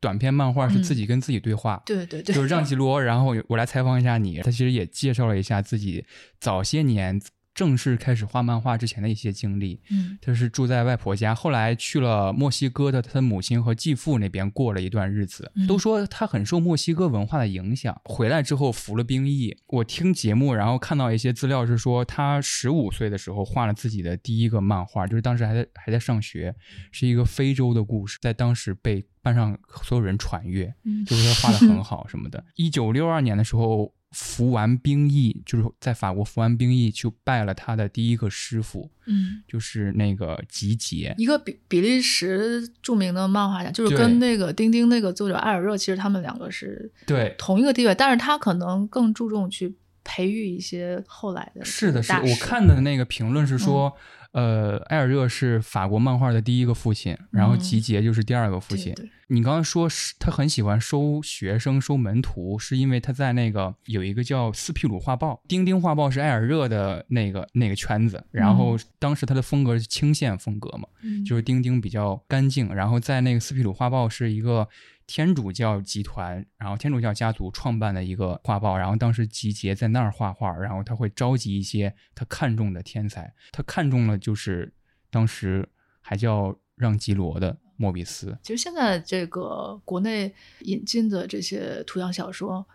[0.00, 6.04] 短篇漫画是自己跟自己对话，对对对，就是让吉罗，然后我来采访一下你，他其实也介绍了一下自己
[6.40, 7.20] 早些年。
[7.56, 15.50] 正式开始画漫画之前的一些经历，嗯，他是住在外婆家，后来去了墨西哥的他的母亲和继父那边过了一段日子。
[15.66, 19.56] 都说他很受墨西哥文化的影响，回来之后服了兵役。
[19.68, 26.54] 我听节目，然后看到一些资料是说，他十五岁的时候画了自己的第一个漫画，就是当时还在还在上学，
[26.92, 30.74] 是一个非洲的故事，在当时被班上所有人传阅，
[31.06, 32.44] 就是他画的很好什么的。
[32.56, 33.94] 一九六二年的时候。
[34.18, 47.34] 服完兵役，就是在法国服完兵役，就拜了他的第一个师傅，嗯，就是那个吉杰，一个比比利时著名的漫画家，就是跟那个丁丁那个作者艾尔热，其实他们两个是对。
[47.36, 49.74] 同一个地位，但是他可能更注重去
[50.06, 51.62] 培育一些后来的。
[51.64, 53.94] 是的，是我看的那个评论是说。
[54.32, 58.94] 呃，埃尔热是法国漫画的第一个父亲，然后吉杰就是第二个父亲。
[59.28, 68.22] 你刚刚说是他很喜欢收学生、收门徒，是因为他在那个有一个叫斯皮鲁画报，丁丁画报是埃尔热的那个那个圈子。
[68.30, 70.86] 然后当时他的风格是清线风格嘛，
[71.24, 72.74] 就是丁丁比较干净。
[72.74, 74.68] 然后在那个斯皮鲁画报是一个。
[75.06, 84.72] 天主教集团，然后天主教家族创办的一个画报，然后当时集结在那儿画画，然后他会召集一些他看中的天才，他看中了就是
[85.08, 85.68] 当时
[86.00, 88.36] 还叫让吉罗的莫比斯。
[88.42, 92.66] 其实现在这个国内引进的这些图像小说，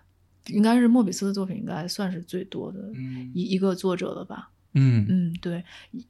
[0.47, 2.79] 应该是莫比斯的作品应该算是最多的
[3.33, 4.49] 一一个作者了吧？
[4.73, 5.61] 嗯嗯，对，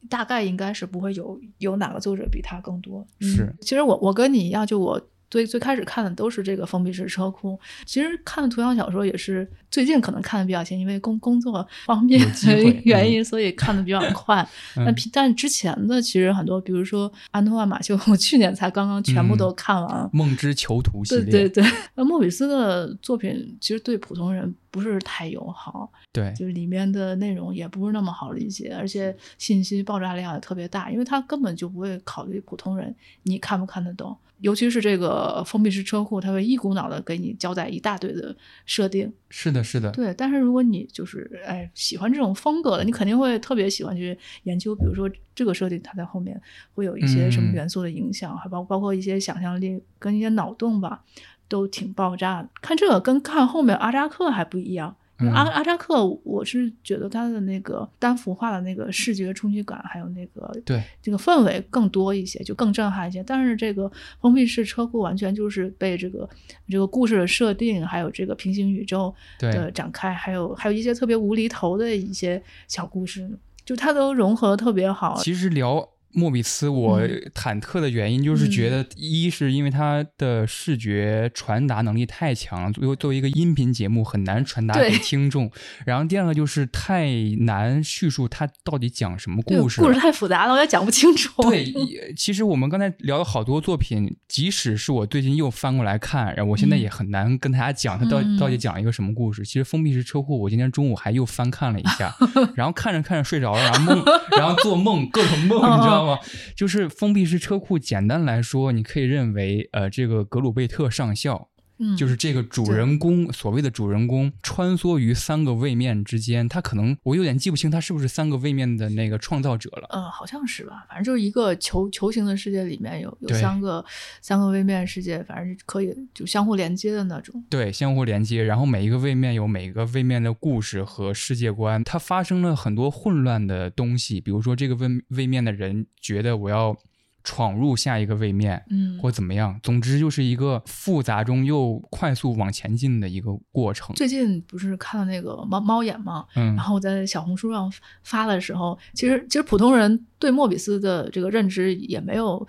[0.08, 3.04] 大概应该是不会有有哪个作者比他更多。
[3.20, 5.08] 是，其实我我跟你一样，就我。
[5.32, 14.46] 最最开始看的都是这个封闭式车库，其实看图像小说也是最近可能看的比较勤，因为工工作方面的原因，所以看的比较 快。
[14.76, 21.24] 但但之前的其实很多，比如说安托万马修，我去年才刚刚全部都看完了《梦之囚徒》系列。
[21.24, 34.14] 对对对，那莫比斯的作品其实对普通人不是太友好，对，就是里面的内容也不是那么好理解，而且信息爆炸量也特别大，因为他根本就不会考虑普通人你看不看得懂。
[34.42, 39.12] 尤其是这个封闭式车库，它会一股脑的给你交代一大堆的设定。
[39.30, 39.90] 是的，是的。
[39.92, 46.40] 对，但是如果你就是哎喜欢这种风格的，你肯定会特别喜欢去研究，比如说这个设定它在后面
[46.74, 51.04] 会有一些什么元素的影响，还包包括一些想象力跟一些脑洞吧，
[51.48, 52.50] 都挺爆炸的。
[52.62, 54.96] 看这个跟看后面阿扎克还不一样。
[55.30, 63.24] 阿阿扎克，我是觉得他的那个单幅画的那个视觉冲击感，还有那个对这个氛围更多一些，就更震撼一些。
[63.24, 66.28] 但是这个封闭式车库完全就是被这个
[66.70, 73.30] 这个故事的设定，还有这个平行宇宙的展开，还有还有一些特别无厘头的一些小故事，
[73.64, 75.18] 就它都融合的特别好。
[75.18, 77.02] 其实聊莫比斯，我
[77.34, 85.52] 忐忑的原因就是觉得，一是因为它的视觉传达能力太强了，作为作为一个音频节目很难传达给听众。
[85.86, 91.42] 然后第二个就是太难叙述它到底讲什么故事，故事太复杂了，我也讲不清楚。
[91.44, 91.74] 对，
[92.16, 99.44] 其实我们刚才聊了好多作品，即使是我最近又翻过来看，然后我现在也很难跟大家讲它到到底讲一个什么故事。
[99.44, 102.14] 其实封闭式车库，我今天中午还又翻看了一下，
[102.56, 104.06] 然后看着看着睡着了，然后梦，
[104.38, 106.20] 然后做梦，各种梦，你知道那么？
[106.56, 111.51] 就是封闭式车库，简单来说，你可以认为，呃，这个格鲁贝特上校。
[111.98, 119.88] 就是这个主人公，所谓的主人公穿梭于三个位面之间，他可能我有点记不清他是不是三个位面的那个创造者了。
[119.92, 123.84] 嗯，好像是吧，反正就是一个球球形的世界里面有有三个
[124.22, 127.44] 三个位面世界，反正是可以就相互连接的那种。
[127.50, 136.78] 对，相互连接，然后每一个位面有每个位面的故事和世界观，它发生了很多混乱的东西，比如说这个位位面的人觉得我要。
[137.24, 143.96] 闯入下一个位面，嗯，或怎么样，总之就是一个复杂中又快速往前进的一个过程。
[143.96, 146.26] 最近不是看了那个猫猫眼嘛？
[146.36, 147.72] 嗯，然后在小红书上
[148.04, 152.48] 发的时候，其实其实普通人对莫比斯的这个认知也没有。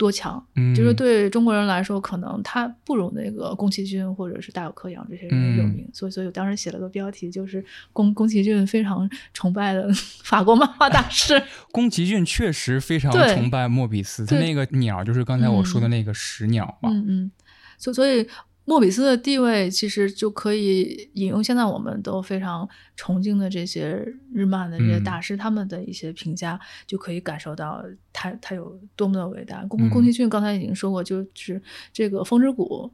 [0.00, 0.42] 多强，
[0.74, 9.86] 就是对中国人来说，可能他不如那个宫崎骏或者是大有克洋这些人有名，所以，所以我当时写了个标题，就是宫宫崎骏非常崇拜的
[10.24, 11.42] 法国漫画大师。
[11.70, 16.88] 宫崎骏确实非常崇拜莫比斯，他那个鸟就是刚才我说的那个石鸟嘛。
[16.90, 17.30] 嗯嗯，
[17.76, 18.26] 所所以。
[18.70, 24.00] 莫比斯的地位其实就可以引用现在我们都非常崇敬的这些
[24.32, 26.56] 日漫的这些大师他们的一些评价，
[26.86, 29.66] 就可以感受到他他有多么的伟大。
[29.66, 31.60] 宫宫崎骏刚才已经说过，就是
[31.92, 32.88] 这个《风之谷》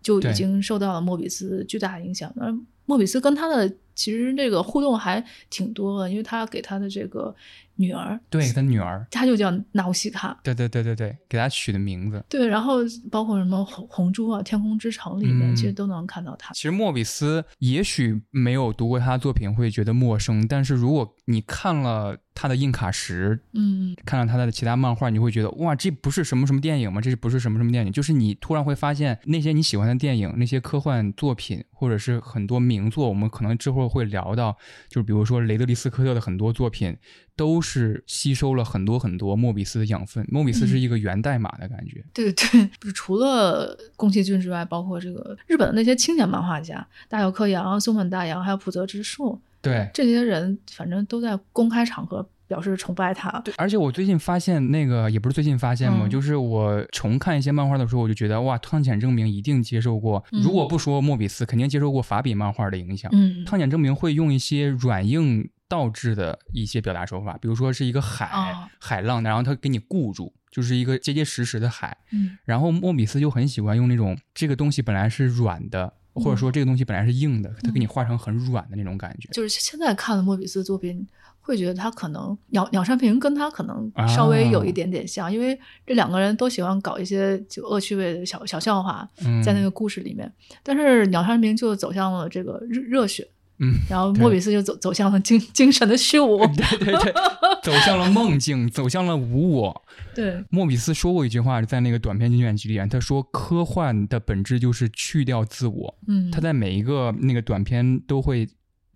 [0.00, 2.32] 就已经受到了莫比斯巨大影响。
[2.36, 2.56] 而
[2.86, 7.34] 莫比斯跟他的其实这个互动还挺多的，因为他给他的这个。
[7.78, 10.40] 女儿，对他女儿，他就叫纳乌西卡。
[10.42, 12.24] 对对对对对，给他取的名字。
[12.26, 12.76] 对，然后
[13.10, 16.54] 包括什么红红猪啊，《天空之城》里面其实都能看到他。
[16.54, 27.02] 其实莫比斯也许没有读过他的作品会觉得陌生，但是如果你看了他的硬卡石，嗯，看了他的其他漫画，你会觉得哇，这不是什么什么电影吗？
[27.02, 27.92] 这是不是什么什么电影？
[27.92, 34.56] 就是你突然会发现那些你喜欢的电影，那些科幻作品，或者是很多名作，我们可能之后会聊到，
[34.88, 36.96] 就是比如说雷德利·斯科特的很多作品。
[37.38, 40.26] 都是吸收了很多很多莫比斯的养分。
[40.30, 42.02] 莫比斯是一个源代码的感觉。
[42.14, 53.30] 对 对，除了宫崎骏之外，包括这个日本的那些青年漫画家，大友克洋、松本大洋，还有浦泽直树，对这些人，反正都在公开场合表示崇拜他。
[53.40, 63.10] 对，而且我最近发现，那个也不是最近发现嘛，就是我重看一些漫画的时候，我就觉得哇，汤浅证明一定接受过，如果不说莫比斯，肯定接受过法比漫画的影响。
[63.12, 65.48] 嗯，汤浅证明会用一些软硬。
[65.68, 68.30] 倒置的一些表达手法，比如说是一个海
[68.78, 71.96] 海浪，然后他给你固住，就是一个结结实实的海。
[72.12, 79.28] 嗯，然后莫比斯就很喜欢用那种这个东西本来是软的，或者说这个东西本来是硬的，他给你画成很软的那种感觉。
[79.32, 81.04] 就是现在看的莫比斯作品，
[81.46, 85.56] 会觉得他可能鸟鸟山平跟他可能稍微有一点点像，因为
[85.86, 89.08] 这两个人都喜欢搞一些就恶趣味的小小笑话
[89.44, 90.30] 在那个故事里面，
[90.64, 93.28] 但是鸟山平就走向了这个热热血。
[93.58, 97.14] 嗯，然后莫比斯就走走向了精精神的虚无，对对对，
[97.64, 99.82] 走向了梦境，走向了无我。
[100.14, 105.98] 对，莫比斯说过一句话，在那个短篇精选集里面，他说科幻的本质就是去掉自我。
[106.06, 108.46] 嗯，他在每一个那个短片都会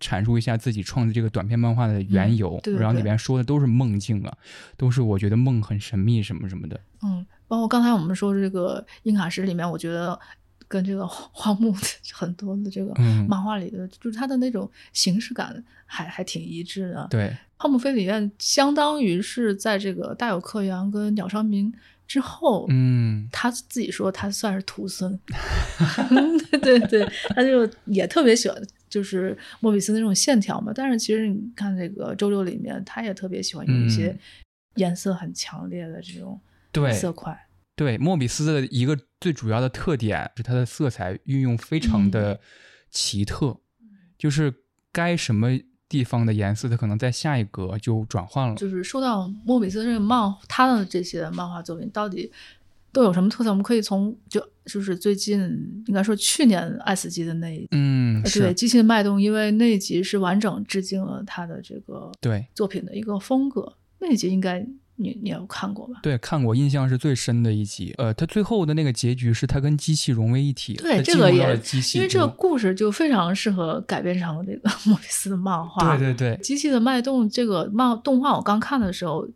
[0.01, 4.37] 阐述一下自己创作这个短篇漫画的缘由，然后里边说的都是梦境啊，
[4.75, 6.77] 都是我觉得梦很神秘什么什么的。
[7.03, 10.19] 嗯，包括刚才我们说这个印卡石里面，我觉得。
[10.67, 11.75] 跟这个荒木
[12.13, 12.93] 很多的这个
[13.27, 17.05] 漫画里的，就是他的那种形式感还还挺一致的。
[17.09, 21.71] 对，荒木飞吕彦相当于是在这个大有克洋跟鸟山明
[22.07, 25.17] 之后，嗯，他自己说他算是徒孙。
[26.59, 30.71] 对对，他就也特别喜欢就是莫比斯那种线条嘛。
[30.73, 34.17] 但是其实你看这个周六里面，他也特别喜欢用一些
[34.77, 36.41] 颜色很强烈的这种
[36.91, 37.47] 色块。
[37.75, 42.39] 对莫比斯的一个最主要的特点是它的色彩运用非常的
[42.89, 43.59] 奇特，
[44.17, 44.51] 就是
[44.91, 45.51] 该什么
[45.91, 48.55] 地方的颜色，它可能在下一格就转换了。
[48.55, 52.31] 就是说到莫比斯这个漫，他的这些漫画作品到底
[52.93, 53.49] 都有什么特色？
[53.49, 55.37] 我们可以从就就是最近
[55.87, 64.65] 应该说去年爱死机的那一嗯，对机器的脉动，因为那一集是完整致敬了他的这个对作品的一个风格，那一集应该。
[65.01, 65.99] 你你有看过吧？
[66.03, 67.93] 对，看过，印象是最深的一集。
[67.97, 71.59] 呃，他最后的那个结局是他跟机器融为一体，对，这个也
[71.95, 75.97] 因为这个故事就非常适合改编成这个莫比斯的漫画。
[75.97, 79.27] 对对对，机器的脉动这个漫动画我刚看的时候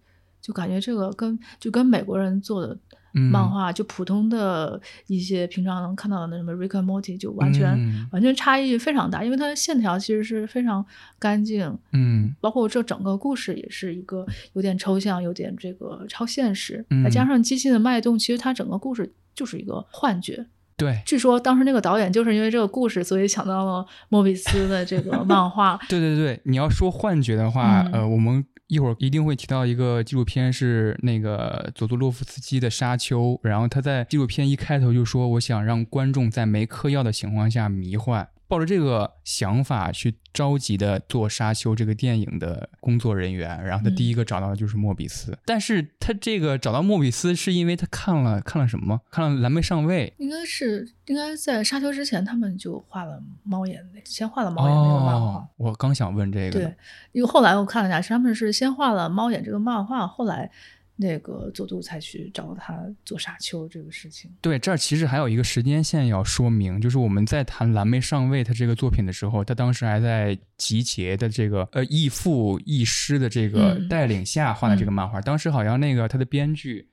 [0.41, 2.78] 就感觉这个跟就跟美国人做的
[3.19, 10.86] 漫画，就普通的一些平常能看到的那什么 Rick and Morty 就完全完全差异非常大，因为它的线条其实是非常
[11.17, 20.45] 干净，嗯，包括这整个故事也是一个有点抽象，有点这个超现实，再加上机器的脉动，其实它整个故事就是一个幻觉。
[20.78, 25.80] 对，据说当时那个导演就是因为这个故事，所以想到了莫比斯的这个漫画。
[25.88, 45.38] 对对对，你要说幻觉的话，呃，我们一会儿一定会提到一个纪录片，是那个佐佐洛夫斯基的《沙丘》，然后他在纪录片一开头就说：“我想让观众在没嗑药的情况下迷幻。”抱着这个想法去着急的做《沙丘》这个电影的工作人员，然后他第一个找到的就是莫比斯。
[45.45, 49.01] 但是他这个找到莫比斯是因为他看了看了什么？
[49.10, 50.13] 看了《蓝莓上尉》。
[50.23, 55.47] 应该是应该在《沙丘》之前，他们就画了猫眼，先画了猫眼那个漫画。
[55.58, 56.60] 我刚想问这个。
[56.60, 56.75] 对，
[57.12, 60.51] 因为后来我看了一下，他们是先画了猫眼这个漫画，后来。
[60.95, 64.31] 那个佐渡才去找他做沙丘这个事情。
[64.41, 76.88] 对，这儿其实还有一个时间线要说明，就是我们在谈蓝莓上尉他这个作品的时候，他当时还在集结的这个呃义父义师的这个带领下画的这个漫画，当时好像那个他的编剧。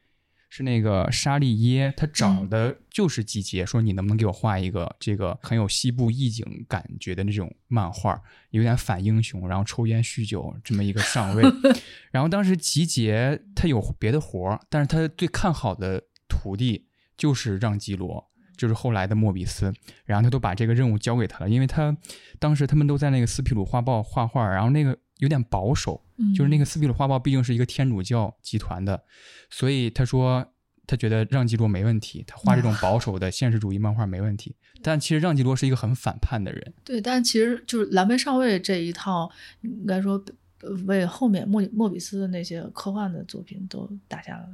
[0.54, 11.42] 是那个沙利耶，他找的就是季节，说你能不能给我画一个这个很有西部意境感觉的那种漫画，有点反英雄，然后抽烟酗酒这么一个上尉。
[12.12, 16.86] 然后当时集结他有别的活儿，但是他最看好的徒弟
[17.16, 18.22] 就是让基罗，
[18.54, 19.72] 就是后来的莫比斯。
[20.04, 21.96] 然后他都把这个任务交给他了，因为他
[22.38, 26.02] 当时他们都在那个斯皮鲁画报画画，然后那个有点保守。
[26.37, 29.02] 就是那个斯皮鲁画报毕竟是一个天主教集团的，
[29.50, 30.46] 所以他说
[30.87, 34.54] 他觉得让基罗没问题，他画这种保守的现实主义漫画没问题。
[34.82, 36.72] 但其实让基罗是一个很反叛的人。
[36.85, 39.28] 对，但其实就是蓝莓上尉这一套，
[39.62, 40.24] 应该说
[40.87, 44.46] 为后面莫莫比斯的那些科幻的作品都打下了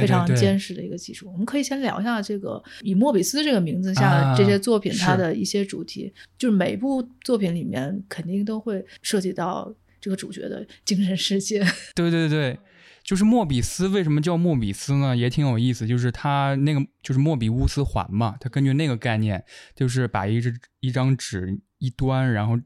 [0.00, 1.30] 非常坚实的一个基础。
[1.30, 9.70] 我们可以先聊一下这个以莫比斯这个名字下这些作品它的一些主题，就是每部作品里面肯定都会涉及到。
[10.02, 12.58] 这个主角的精神世界， 对对对，
[13.04, 15.16] 就是莫比斯为什么叫莫比斯呢？
[15.16, 19.44] 也挺有意思，就是他那个就是莫比乌斯环嘛，他根据那个概念，
[19.76, 22.58] 就是把一只一张纸一端，然后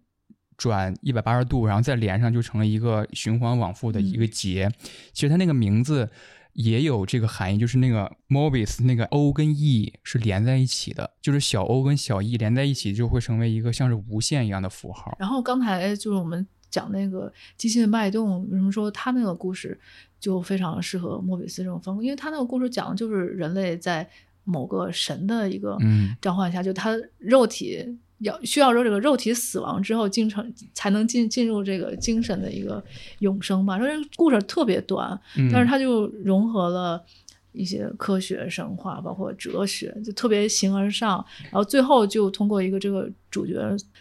[0.57, 4.70] 转一百八十度，然后再连上，就成了一个循环往复的一个结。
[5.12, 6.09] 其实他那个名字
[6.55, 15.14] 也有这个含义，就是那个 Mobius 那个 O 跟 E 是连在一起的，就是小 O 跟小 E 连在一起就会成为一个像是无限一样的符号。
[15.18, 16.46] 然后刚才就是我们。
[16.70, 19.79] 讲那个机器的脉动，为什么说他那个故事
[20.18, 22.02] 就非常适合莫比斯这种风格？
[22.02, 24.09] 因为他那个故事讲的就是人类在
[24.44, 25.76] 某个神的一个
[26.20, 32.83] 召唤下，就他肉体要需要说这个肉体死亡之后进程才能进进入这个精神的一个
[33.18, 33.79] 永生吧。
[33.79, 35.18] 说这故事特别短，
[35.52, 37.05] 但是他就融合了
[37.52, 41.24] 一些科学、神话，包括哲学，就特别形而上。
[41.44, 43.55] 然后最后就通过一个这个主角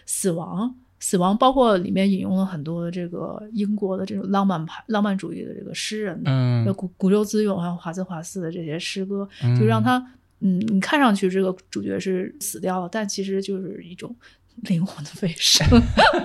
[0.06, 0.73] 死亡。
[0.99, 9.27] 死亡包括里面引用了很多这个英国的这种浪漫派、浪漫主义的这个诗人，嗯，古古周自用还有华兹华斯的这些诗歌，
[9.60, 9.97] 就让他，
[10.39, 14.15] 嗯，你看上去这个主角是死掉了，但其实就是一种
[14.63, 15.67] 灵魂的飞升。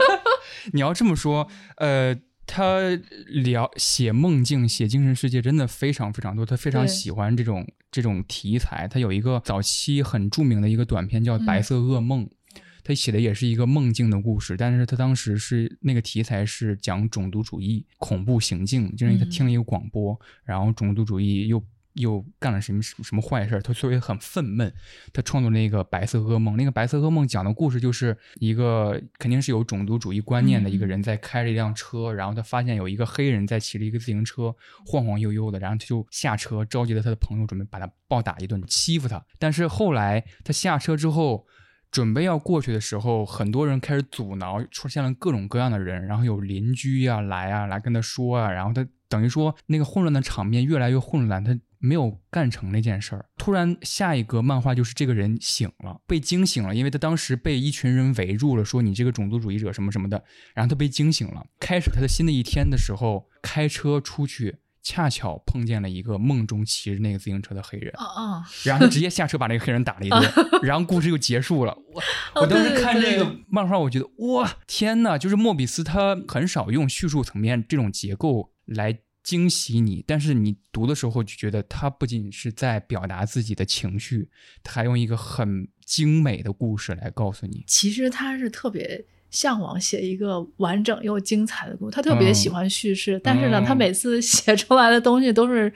[0.72, 2.80] 你要这么说，呃，他
[3.26, 8.88] 聊写梦境、写精神世界真的非常非常多，他非常喜欢这种这种题材。
[8.88, 12.24] 他有一个早期很著名的一个短片叫《白色噩梦》。
[12.90, 24.72] 他写的也是一个梦境的故事，但是他当时是那个题材是讲种族主义、恐怖行径，就是他听了一个广播，然后种族主义又又干了什么什么坏事他所以很愤懑，
[25.12, 26.56] 他创作了一个白色噩梦。
[26.56, 34.52] 那个白色噩梦讲的故事就是一个肯定是有种族主义观念的一个人在开着一辆车，然后他发现有一个黑人在骑着一个自行车
[34.84, 39.24] 晃晃悠悠的，然后他就下车召集了他的朋友准备把他暴打一顿，欺负他。
[39.38, 41.46] 但是后来他下车之后。
[41.90, 53.24] 准备要过去的时候，很多人开始阻挠，出现了各种各样的人，然后有邻居呀来啊来跟他说啊，然后他等于说那个混乱的场面越来越混乱，他没有干成那件事儿。
[53.36, 60.22] 突然下一个漫画就是这个人醒了，被惊醒了，因为他当时被一群人围住了，说你这个种族主义者什么什么的，
[60.54, 64.58] 然后他被惊醒了，开始他的新的一天的时候，开车出去。
[64.82, 67.92] 恰巧碰见了一个梦中骑着那个自行车的黑人，
[68.64, 71.76] 然后他直接下车把那个黑人打了一顿， 然后故事就结束了。
[71.92, 72.02] 我
[72.40, 84.30] 我当时看这个漫画，我觉得哇天呐，就是莫比斯他很少用叙述层面这种结构来惊喜你，但是你读的时候就觉得他不仅是在表达自己的情绪，
[84.62, 87.64] 他还用一个很精美的故事来告诉你。
[87.66, 89.04] 其实他是特别。
[89.30, 95.72] 向往写一个完整又精彩的故事，他特别喜欢叙事，但是呢，他每次写出来的东西都是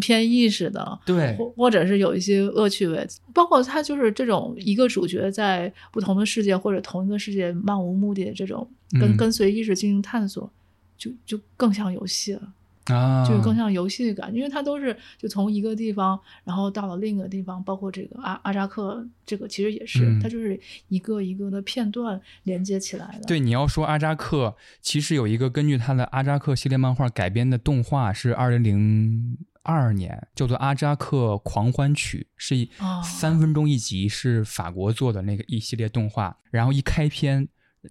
[0.00, 8.68] 偏意识的，对，或或者是有一些恶趣味，包括他就是这种一个主角在不同的世界或者同一个世界漫无目的的这种
[9.00, 10.50] 跟跟随意识进行探索，
[10.96, 12.42] 就就更像游戏了。
[12.88, 20.58] 啊，就是更像游戏感，因为它都是就从一个地方，然后到了另一个地方，包括这个阿阿扎克，这个其实也是，它就是
[20.88, 23.26] 一个一个的片段连接起来的。
[23.26, 32.70] 对，你要说阿扎克，其实有一个根据他的阿扎克系列漫画改编的动画，是二零零二年，叫做《阿扎克狂欢曲》，是一
[33.04, 36.36] 三分钟一集，是法国做的那个一系列动画。
[36.50, 37.46] 然后一开篇，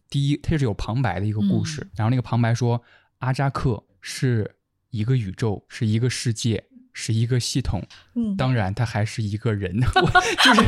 [0.09, 2.81] 第一它是有旁白的一个故事，然后那个旁白说
[3.19, 4.55] 阿扎克是。
[4.89, 6.63] 一个宇宙是一个世界，
[6.93, 7.81] 是一个系统。
[8.15, 9.79] 嗯，当然他还是一个人，
[10.43, 10.61] 就是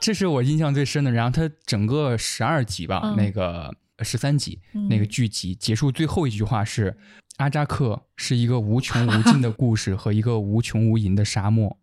[0.00, 1.10] 这是我印象最深的。
[1.10, 4.58] 然后他整个十二集吧，那个十三集
[4.88, 6.96] 那个剧集结束最后一句话是：
[7.36, 11.78] 阿扎克是一个无穷无尽的故事和一个无穷无垠的沙漠。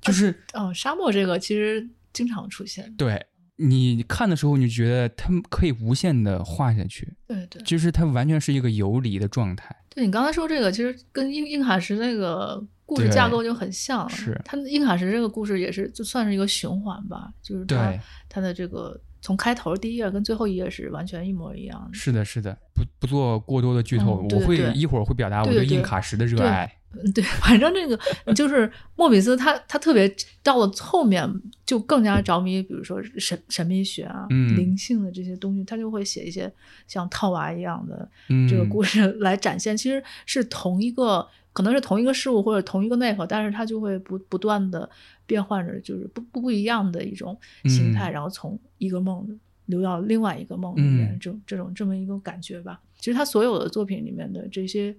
[0.00, 2.92] 就是哦，沙漠这个其实经常出现。
[2.96, 3.24] 对
[3.62, 7.14] 你看的时候，你就觉得他们可以无限的画下去。
[7.26, 9.74] 对对，就是它完全是一个游离的状态。
[9.88, 14.08] 对你刚才说这个，其实跟硬硬卡什那个故事架构就很像。
[14.08, 17.94] 是，它硬卡什这个故事也是就算是一个循环吧，就是它
[18.28, 21.94] 它的这个从开头第一页跟最后一页是完全一模一样的。
[21.94, 26.70] 是的，是的，不不做过多的剧透，我会一会儿会表达我对硬卡什的热爱。
[26.94, 27.98] 嗯，对，反正这个
[28.34, 31.26] 就是莫比斯，他他特别到了后面
[31.64, 36.52] 就更加着迷，比如说神神秘学啊、灵性的这些东西，他就会写一些
[36.86, 38.06] 像套娃一样的
[38.46, 39.74] 这个故事来展现。
[39.74, 44.86] 其实是同一个，可能是同一个事物或者同一个内核，但是他就会不不断的
[45.26, 49.26] 变换着，就是不不不一样的一种形态，然后从一个梦
[49.66, 52.80] 流到另外一个梦里面，这这种这么一个感觉吧。
[52.98, 54.96] 其实他所有的作品里面的这些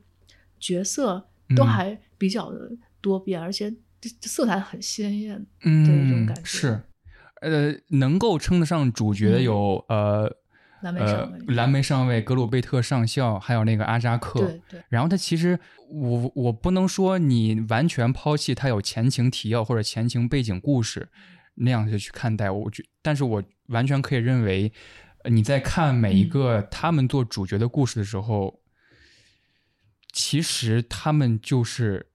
[0.60, 1.26] 角色。
[1.58, 2.72] 都还比较的
[3.02, 3.72] 多变，而且
[4.22, 6.42] 色彩很鲜艳的一种感觉。
[6.46, 6.82] 是，
[7.42, 10.38] 呃，能够称得上主角的有呃，
[10.84, 14.40] 蓝莓上尉、蓝莓上尉、格鲁贝特上校，还有那个阿扎克。
[14.42, 14.84] 对对。
[14.90, 15.58] 然后他其实，
[15.90, 21.10] 我我不能说你完全抛弃他有前情提要或者前情背景故事
[21.56, 24.72] 那样子去看待，我觉，但是我完全可以认为，
[25.30, 28.60] 你在看每一个他们做主角的故事的时候。
[30.16, 32.06] 其实他们就是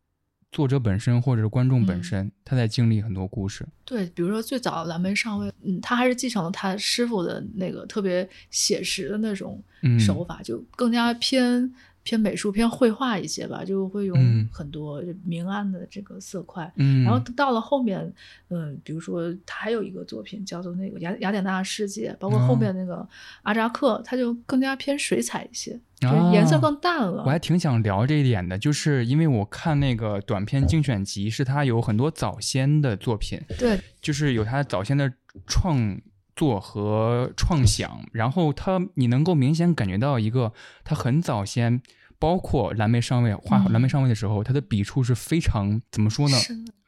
[0.53, 3.67] 作者本身，或者是观众本身，他在经历很多故事。
[3.85, 9.63] 对，比如说最早蓝莓上尉，嗯，他还是继承了他师傅的那个特别写实的那种
[9.99, 11.73] 手法，就更加偏。
[12.05, 14.17] 偏美术、偏绘画一些吧，就会用
[14.51, 16.73] 很多明暗的这个色块。
[16.77, 18.11] 嗯，然后到了后面，
[18.49, 23.07] 嗯，比如说他还有一个作品叫做那个雅雅典娜世界，包括后面那个
[23.43, 25.79] 阿扎克，他就更加偏水彩一些，
[26.33, 27.23] 颜色更淡了。
[27.25, 35.13] 我还挺想聊这一点的，就是因为我看那个短片精选集，是他有很多早先的作品，对，就是有他早先的
[35.47, 36.01] 创
[36.37, 40.53] 作和创想，然后他你能够明显感觉到一个
[40.85, 41.83] 他很早先。
[42.21, 46.37] 包括蓝莓上尉画蓝莓上尉的时候，他的笔触是非常怎么说呢？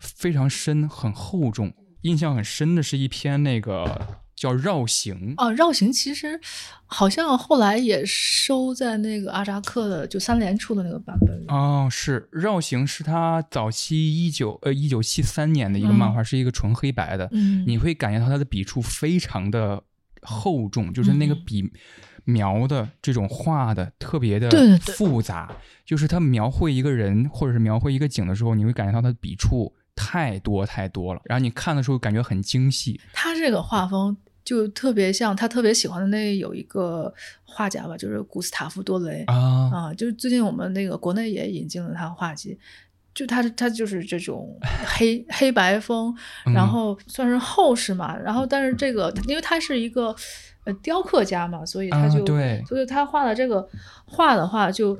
[0.01, 1.73] 非常深，很厚重。
[2.01, 6.41] 印象很深的是一篇那个叫《绕行》啊，《绕行》其实
[6.87, 11.45] 好像后来也收在那个阿扎克的就三联出的那个版本里。
[11.49, 17.29] 哦，是《绕行》是他早期一九呃一九七三年的一个漫画，是一个纯黑白的。
[17.33, 19.83] 嗯，你会感觉到他的笔触非常的
[20.23, 21.71] 厚重，就是那个笔。
[22.25, 25.51] 描的这种画的特别的复杂，
[25.87, 33.01] 就是他描绘一个人或者是描绘一个景的时候，你会感觉到他的笔触太多太多了，然后你看的时候感觉很精细。
[33.15, 34.17] 他这个画风
[34.51, 42.59] 就特别像他特别喜欢的那有一个画家吧，就是古斯塔夫多雷啊啊，就是最近我们那个国内也引进了他画集，
[43.15, 46.13] 就他他就是这种 黑黑白风，
[46.53, 50.13] 然后算是厚实嘛，然后但是这个因为他是一个。
[50.65, 52.23] 呃，雕刻家嘛，所以他就，
[52.67, 53.67] 所以他画的这个
[54.05, 54.95] 画的话，就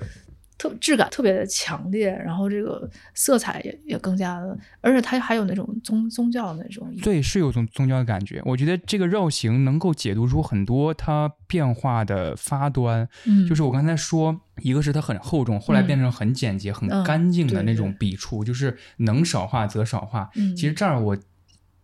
[0.61, 8.43] 特质感特别的强烈，然后这个色彩也也更加的，而且它还有那种宗宗教的那种，对，是有种宗教的感觉。
[8.45, 20.29] 我觉得这个绕行能够解读出很多它变化的发端，嗯，就是我刚才说，一个是它很厚重，后来变成很简洁、很干净的那种笔触，就是能少画则少画。
[20.55, 21.17] 其实这儿我。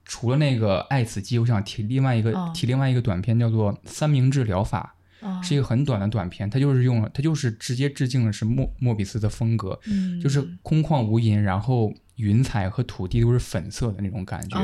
[0.09, 4.95] 除了那个爱死机，我想提另外一个提另外一个短片，叫做《三明治疗法》，
[5.43, 6.49] 是一个很短的短片。
[6.49, 14.59] 它就是用了，它就是直接致敬的是莫莫比斯的风格，嗯就是空旷无垠，然后云彩和土地都是粉色的那种感觉。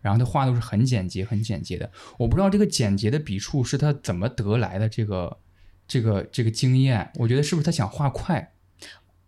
[0.00, 1.90] 然后他画都是很简洁、很简洁的。
[2.18, 5.38] 我不知道这个简洁的笔触是他怎么得来的这个
[5.86, 7.10] 这个这个经验？
[7.16, 8.52] 我觉得是不是他想画快？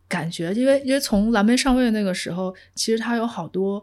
[0.08, 3.82] 感觉，因为因为从蓝莓上尉那个时候，其实他有好多。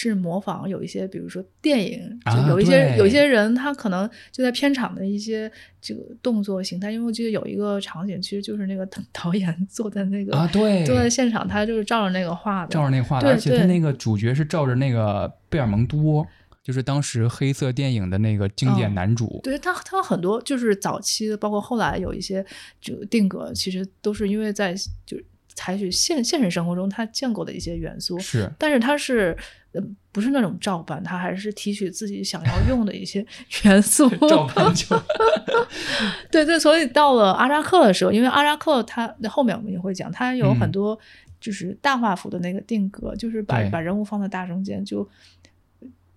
[0.00, 6.92] 是模仿有一些，比如说电影，就有一些有一些人，他可能就在片场的一些这个动作形态。
[6.92, 13.28] 因为我记得有一个场景，其实就是那个导演坐在那个啊，对，坐在现场，他就是照着那个画的，照着那画的。
[13.28, 16.24] 而且他那个主角是照着那个贝尔蒙多，
[16.62, 19.40] 就是当时黑色电影的那个经典男主。
[19.42, 22.46] 对他，他很多就是早期的，包括后来有一些
[22.80, 25.16] 这个定格，其实都是因为在就
[25.56, 28.16] 采取现现实生活中他见过的一些元素。
[28.20, 29.36] 是，但是他是。
[30.10, 33.24] 不是那种照搬，他还是提取自己想要用的一些
[33.64, 34.08] 元素。
[34.26, 34.86] 照搬就，
[36.32, 40.98] 对对，所以到了阿扎克的时候，因为阿扎克他后面我们也会讲，他有很多
[41.40, 45.08] 就是大画幅的那个定格，就是把把人物放在大中间，就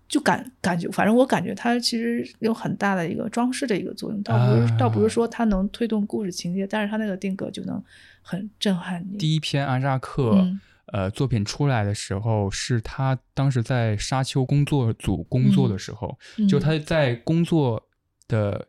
[0.08, 7.84] 就感感觉，反正我感觉他其实有很大的一个装饰的一个作用，倒不是倒不是说他能推动故事情节，但是他那个定格就能
[8.22, 9.18] 很震撼你。
[9.18, 10.47] 第一篇阿扎克。
[10.92, 16.18] 呃，作品出来的时候是他当时在沙丘工作组工作的时候，
[16.50, 17.82] 就他在工作
[18.28, 18.68] 的，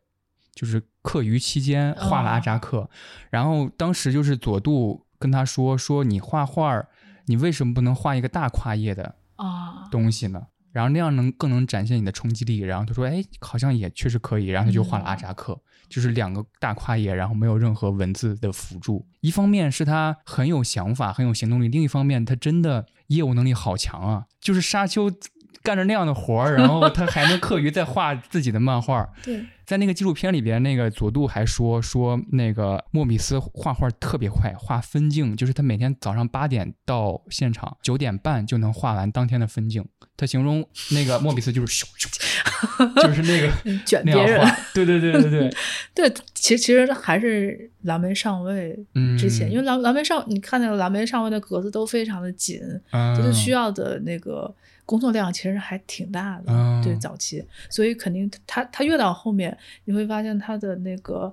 [0.54, 2.88] 就是课余期间画了阿扎克，
[3.30, 6.86] 然后当时就是佐杜跟他说说你画画，
[7.26, 10.46] 你为什么不能画一个大跨页的啊东西呢？
[10.70, 12.60] 然后那样能更能展现你的冲击力。
[12.60, 14.46] 然后他说，哎，好像也确实可以。
[14.46, 15.60] 然后他就画了阿扎克。
[15.92, 19.06] 就是两个大跨页，然后没有任何文字的辅助。
[19.20, 24.24] 一方面是他很有想法，很有行动力；另一方面，他真的业务能力好强啊！
[24.40, 25.12] 就是沙丘
[25.62, 29.06] 干着那样的活儿，然后他还能课余在画自己的漫画。
[29.22, 29.44] 对。
[29.64, 39.84] 在那个纪录片里边，那个佐杜还说说那个莫比斯画画特别快，画分镜就是他每天早上八点到现场，九点半就能画完当天的分镜。
[40.16, 43.50] 他形容那个莫比斯就是咻咻，就是那个
[43.84, 44.46] 卷别人。
[44.74, 45.50] 对对对对对
[45.94, 48.78] 对，其实其实还是蓝莓上尉
[49.18, 52.60] 之前，因为蓝蓝莓上你看那个蓝莓上尉的格子都非常的紧，
[53.16, 54.54] 就是需要的那个。
[54.84, 59.51] 工作量其实还挺大的，对早期，所以肯定他他越到后面，
[59.84, 61.32] 你会发现它的那个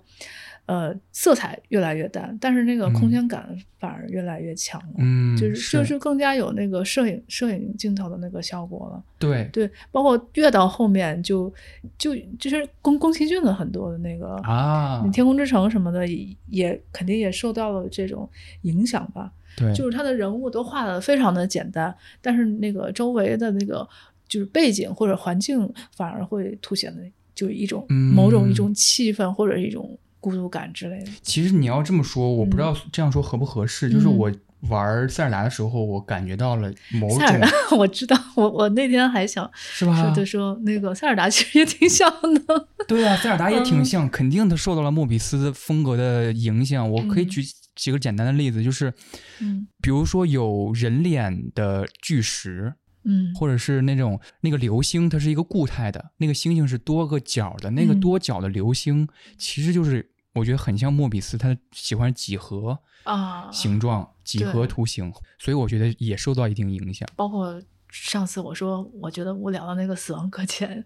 [0.66, 3.50] 呃色彩越来越淡，但是那个空间感
[3.80, 5.78] 反而越来越强了，嗯，就是。
[5.78, 9.50] 就是更加有那个摄影摄影镜头的那个效果了，对。
[9.54, 11.54] 对，包括越到后面就
[11.98, 16.06] 就就是宫宫崎骏的很多的那个啊，天空之城什么的
[16.48, 18.30] 也肯定也受到了这种
[18.64, 19.32] 影响吧。
[19.58, 23.88] 对，就是他的人物都画的非常的简单，但是那个周围的那个
[24.28, 27.02] 就是背景或者环境反而会凸显的，
[27.40, 31.12] 就是一种某种一种气氛或者一种孤独感之类的。
[31.22, 33.90] 其实你要这么说，我不知道这样说合不合适。
[33.90, 34.30] 就是我
[34.70, 37.18] 玩塞尔达的时候，我感觉到了某种。
[37.20, 39.96] 塞尔达，我知道，我我那天还想是吧？
[40.04, 42.12] 说的说那个塞尔达其实也挺像
[42.46, 42.68] 的。
[42.88, 46.92] 对啊，塞尔达也挺像，肯定他受到了莫比斯风格的影响。
[46.92, 47.42] 我可以举。
[47.76, 48.94] 几个简单的例子，就是，
[49.40, 52.74] 嗯，比如说有人脸的巨石，
[53.10, 59.08] 嗯，或者是那种那个流星，它是一个固态的，那个星星是多个角的，那个多角的流星，
[59.38, 67.10] 其实就是我觉得很像莫比斯，他喜欢几何啊形状，几何图形，所以我觉得也受到一定影响。
[67.16, 70.84] 包括上次我说我觉得无聊的那个死亡搁浅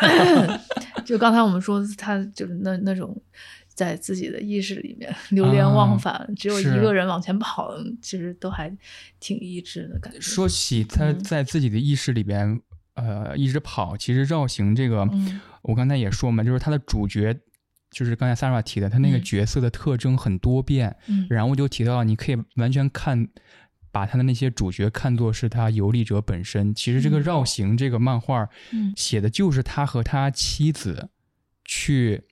[1.06, 3.16] 就刚才我们说他就是那那种。
[3.74, 8.70] 在自己的意识里面流连忘返，只有一个人往前跑，其实都还
[9.18, 10.20] 挺意志的感觉。
[10.20, 12.60] 说起他在自己的意识里边，
[12.94, 15.08] 呃，一直跑，其实绕行这个，
[15.62, 17.34] 我刚才也说嘛，就是他的主角，
[17.90, 20.94] 就是刚才 Sarah 提的，他那个角色的特征很多变，
[21.30, 23.26] 然后就提到，你可以完全看，
[23.90, 26.74] 把他的那些主角看作是他游历者本身。
[26.74, 28.46] 其实这个绕行这个漫画，
[28.96, 31.08] 写的就是他和他妻子
[31.64, 32.24] 去。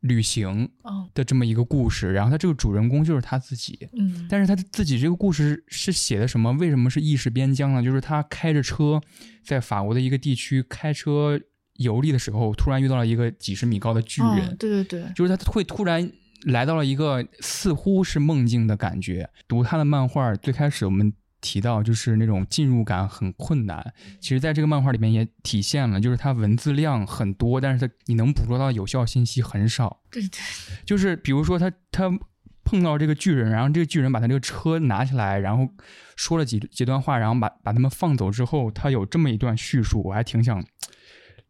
[0.00, 0.68] 旅行
[1.14, 6.52] 的这么一个故事，然后他这个主人公就是他自己，嗯，但是他自己这个故事是写的什么？
[6.52, 7.82] 为什么是意识边疆呢？
[7.82, 9.00] 就是他开着车
[9.44, 11.38] 在法国的一个地区开车
[11.74, 16.10] 游历的时候，突然遇到了一个几十米高的巨人，对对对，就是他会突然
[16.44, 19.28] 来到了一个似乎是梦境的感觉。
[19.46, 21.12] 读他的漫画，最开始我们。
[21.40, 30.00] 提到就是那种进入感很困难，其实在这个漫画里面也体现了，就是它文字量很多，但是它你能捕捉到有效信息很少。
[30.10, 30.38] 对对，
[30.84, 32.10] 就是比如说他他
[32.64, 35.68] 碰到这个巨人，然后这个巨人把他这个车拿起来，然后
[36.16, 40.64] 说了几几段话，然后把把他们放走之后，他有这么一段叙述，我还挺想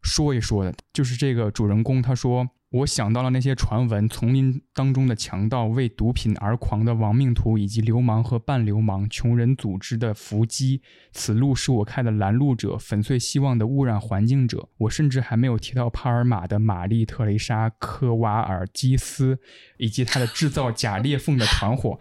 [0.03, 10.81] 说一说的，就是这个主人公他说我想到了那些传闻：丛林当中的强盗、为毒品而狂的亡命徒，以及流氓和半流氓、穷人组织的伏击。
[11.11, 14.69] 此路是我开的拦路者，粉碎希望的污染环境者。
[14.79, 19.41] 我甚至还没有提到帕尔马的玛丽特蕾莎科瓦尔基斯，
[19.79, 21.99] 以及他的制造假裂缝的团伙，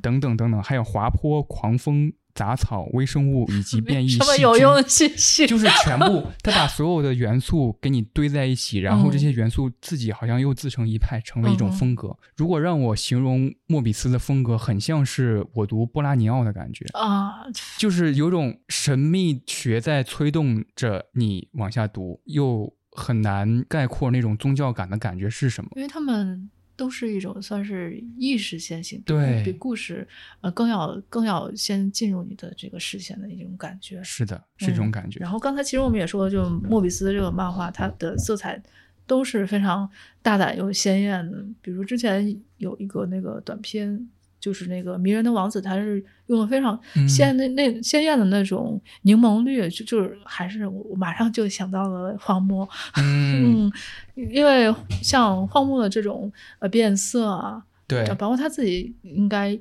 [0.00, 2.12] 等等等等，还有滑坡、狂风。
[2.34, 12.16] 杂草、微生物以及变异 细菌，有用的信息就是全部，他把所有的元素给你堆在一起，然后这些元素自己好像又自成一派，成为一种风格。
[12.36, 17.44] 如果让我形容莫比斯的风格，很像是我读波拉尼奥的感觉啊，
[17.78, 26.50] 就是有种神秘学在催动着你往下读，又很难概括那种宗教感的感觉是什么，因为他们。
[26.82, 30.04] 都是一种算是意识先行，对比故事
[30.40, 34.02] 呃更要更要先进入你的这个视线的一种感觉。
[34.02, 35.20] 是的，是这种感觉。
[35.20, 38.60] 然后刚才其实我们也说，就莫比斯这个漫画，它的色彩
[39.06, 39.88] 都是非常
[40.22, 41.44] 大胆又鲜艳的。
[41.60, 44.08] 比如之前有一个那个短片。
[44.42, 46.76] 就是那个迷人的王子，他是用了非常
[47.08, 52.68] 鲜那那鲜艳的那种柠檬绿，就就是还是我马上就想到了荒漠，
[52.98, 53.70] 嗯，
[54.16, 59.56] 因为像荒漠的这种呃变色啊，对，包括他自己应该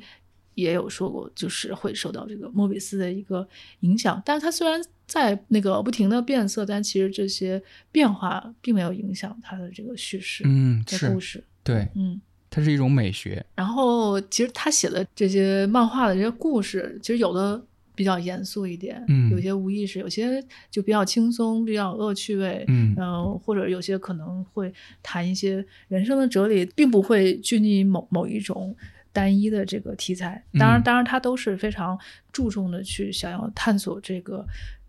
[0.56, 3.48] 也有说过，就是会受到这个莫比斯的一个
[3.82, 4.20] 影响。
[4.26, 7.62] 但是他虽然在那个不停的变色，但其实这些
[7.92, 12.20] 变化并没有影响他的这个叙事，嗯，的故事，对，嗯。
[12.54, 17.60] 它是一种美学，然后其实他写的这些漫画的这些故事，其实有的
[17.96, 22.94] 比较严肃一点，嗯，有些无意识，有些就比较轻松，比较恶趣味，嗯，
[23.40, 28.76] 或者有些可能会谈一些人生的哲理，并不会拘泥某某一种
[29.14, 30.44] 单一的这个题材。
[30.60, 31.98] 当然，当然，他都是非常
[32.34, 34.46] 注重的去想要探索这个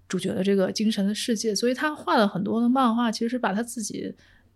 [0.08, 4.12] 主角的这个精神的世界，所以他画了很多的漫画，其实是把他自己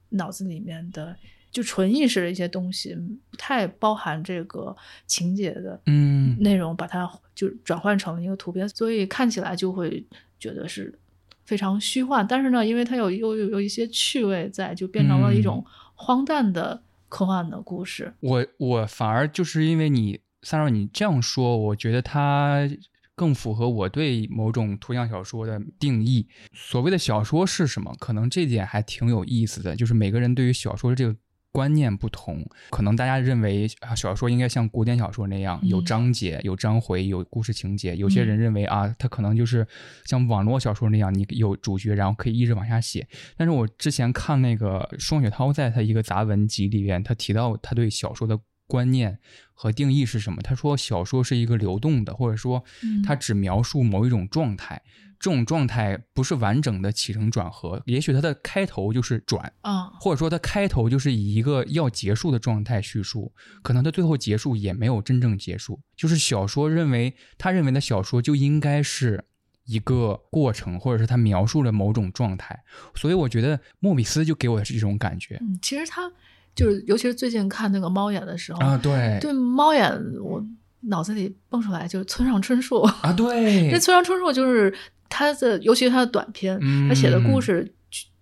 [0.09, 1.15] 脑子里面的。
[1.57, 2.95] 就纯意识的一些东西，
[3.31, 4.77] 不太包含这个
[5.07, 10.07] 情节的嗯内容，把它就转换成了一个图片，所以看起来就会
[10.39, 10.99] 觉得是
[11.47, 12.27] 非常虚幻。
[12.27, 18.13] 但是呢，因为它有又有有一些趣味在，就变成了一种荒诞的科幻的故事。
[18.21, 22.69] 我我反而就是因为你三少你这样说，我觉得它
[23.15, 26.29] 更符合我对某种图像小说的定义。
[26.53, 27.95] 所谓的小说是什么？
[27.99, 31.17] 可能这点还挺有意思的，就是每个人对于小说这个。
[31.57, 37.97] 观念不同，可能大家认为啊，小说应该像古典小说那样有章节、有章回、有故事情节。
[37.97, 39.67] 有些人认为啊，它可能就是
[40.05, 43.09] 像网络小说那样，你有主角，然后可以一直往下写。
[43.39, 49.19] 但是我之前看那个双雪涛在他一个杂文集里边，他提到他对小说的观念
[49.57, 50.41] 和定义是什么？
[50.43, 52.63] 他说小说是一个流动的，或者说
[53.05, 54.81] 它只描述某一种状态。
[55.19, 63.33] 这种状态不是完整的起承转合，也许它的开头就是转啊，或者说它开头就是以一个要结束的状态叙述，
[63.63, 65.81] 可能它最后结束也没有真正结束。
[65.97, 69.25] 就是小说认为他认为的小说就应该是
[69.65, 72.63] 一个过程，或者是他描述了某种状态。
[72.95, 75.39] 所以我觉得莫比斯就给我的是这种感觉。
[75.41, 76.13] 嗯，其实他
[76.57, 80.45] 就是，尤其是最近看那个猫眼的时候啊，对对，猫眼我
[80.81, 84.75] 脑子里蹦出来就是村上春树啊，对，那村上春树就是。
[85.09, 87.73] 他的，尤其是他的短篇，他写的故事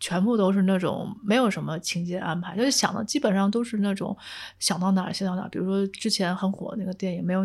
[0.04, 4.14] 全部都是那种没有什么情节安排，就是想的基本上都是那种
[4.58, 5.48] 想到哪儿写到哪儿。
[5.48, 7.40] 比如说之前很火那个电影，没有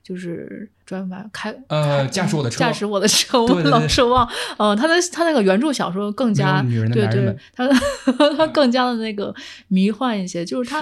[0.00, 4.28] 就是专门开呃驾驶我的车，驾驶我的车，我老奢望。
[4.58, 7.68] 呃，他的他那个原著小说更加对对，他
[8.36, 9.34] 他更加的那个
[9.66, 10.80] 迷幻一些，就是他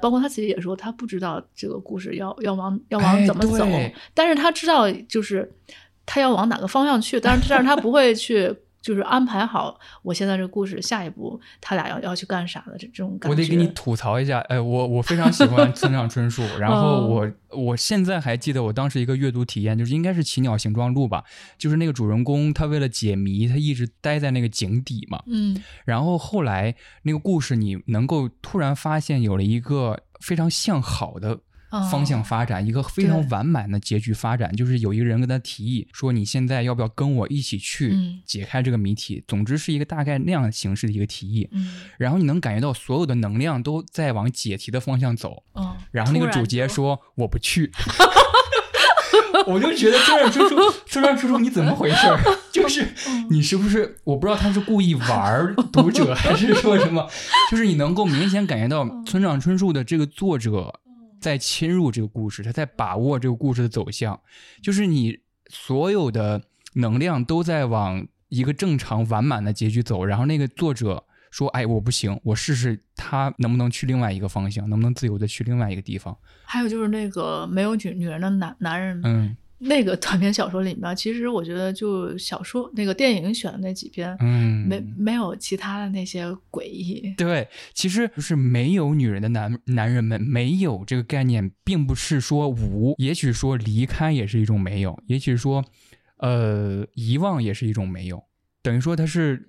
[0.00, 3.66] 包括他自己也说，他不知道这个故事要要往要往怎么走，
[4.14, 5.52] 但是他知道就是。
[6.06, 7.20] 他要往哪个方向去？
[7.20, 13.28] 但是，但是他不会去，就是安排好我现在这个故事下一步他俩要要去干啥的这这种感觉。
[13.30, 21.24] 我得给你吐槽一下，哎，我我非常喜欢村上春树， 然后我我现在还记得我当时一个阅读体验，就是应该是《奇鸟形状录》吧，
[21.58, 31.40] 就是那个主人公他为了解谜，他一直待在那个井底嘛，嗯，然后后来那个故事你能够突然发现有了一个非常向好的。
[31.90, 37.94] 方向发展一个非常完满的结局发展，就是有一个人跟他提议说：“你现在要不要跟我一起去
[38.26, 41.48] 解开这个谜题？”总之是一个大概那样形式的一个提议。
[41.96, 45.44] 然后你能感觉到所有的能量都在往解题的方向走。
[45.92, 47.70] 然后那个主角说：“我不去。
[49.46, 50.56] ”我就觉得村上春树，
[50.86, 51.96] 村上春树，你怎么回事？
[52.52, 52.86] 就是
[53.30, 53.96] 你是不是？
[54.04, 57.08] 我不知道他是故意玩读者，还是说什么？
[57.50, 60.80] 就是你能够明显感觉到村上春树的这个作者。
[61.20, 64.18] 在侵入这个故事，他在把握这个故事的走向，
[64.62, 65.18] 就是你
[65.48, 66.42] 所有的
[66.74, 76.16] 能量都在往一个正常完满的结局走，然后那个作者说，哎，我不行，我试试他能不能去另外一个方向，能不能自由的去另外一个地方。
[76.44, 79.36] 还有就是那个没有女女人的男男人，嗯。
[79.60, 87.14] 那个短篇小说里面，其实我觉得就小说那个电影选的那几篇，嗯，没没有其他的那些诡异。
[87.16, 95.64] 对，其实就是没有女人的男男人们没有这个概念，并不是说无，也许说离开也是一种没有，也许说，
[96.16, 98.24] 呃，遗忘也是一种没有，
[98.62, 99.46] 等于说它是。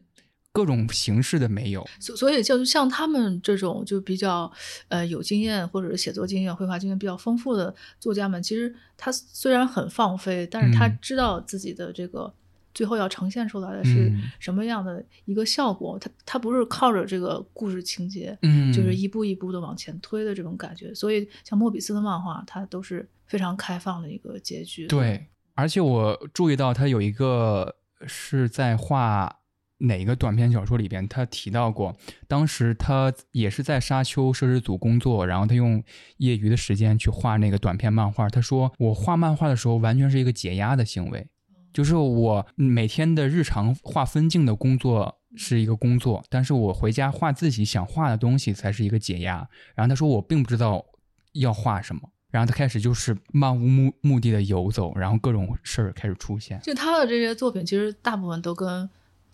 [0.54, 4.52] 各种形式的没有，所所以就像他们这种就比较
[4.90, 12.34] 呃有经验或者是写作经验、绘画经验比较丰富的作家们，其实他虽然很放飞，但是他知道自己的这个
[12.74, 15.98] 最后要呈现出来的是什么样的一个效果。
[15.98, 20.94] 他他不是靠着这个故事情节，嗯，就是一步一步的往前推的这种感觉。
[20.94, 24.86] 所以像莫比斯的漫画，它都是非常开放的一个结局。
[24.88, 29.38] 对，而且我注意到他有一个是在画。
[29.82, 31.96] 哪个短篇小说里边，他提到过，
[32.28, 35.84] 当时他也是在沙丘摄制组工作，然后他用
[36.18, 38.30] 业余的时间去画那个短篇漫画。
[38.30, 41.28] 他说，我画漫画的时候完全是一个解压的行为，
[41.74, 49.48] 就是我每天的日常画分镜的工作是一个工作，但是我回家画自己想画的东西才是一个解压。
[49.74, 50.86] 然后他说，我并不知道
[51.34, 56.60] 要画什么，然后他开始就是漫无目目的的游走，然后各种事儿开始出现。
[56.62, 58.88] 就他的这些作品，其实大部分都跟。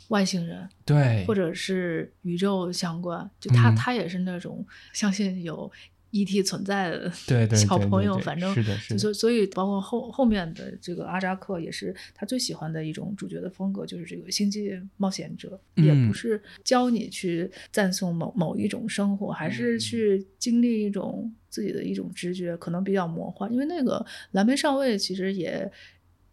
[0.10, 5.70] 外星人对，或者是宇宙相关，就他他也是那种相信有
[6.12, 7.12] ET 存在的
[7.54, 8.98] 小朋友，反正是的，是的。
[8.98, 23.52] 所所以包括后后面的这个阿扎克也是他最喜欢的一种主角的风格，就是这个星际冒险者，也不是教你去赞颂某某一种生活，还是去经历一种自己的一种直觉，可能比较魔幻。
[23.52, 25.70] 因为那个蓝莓上尉其实也。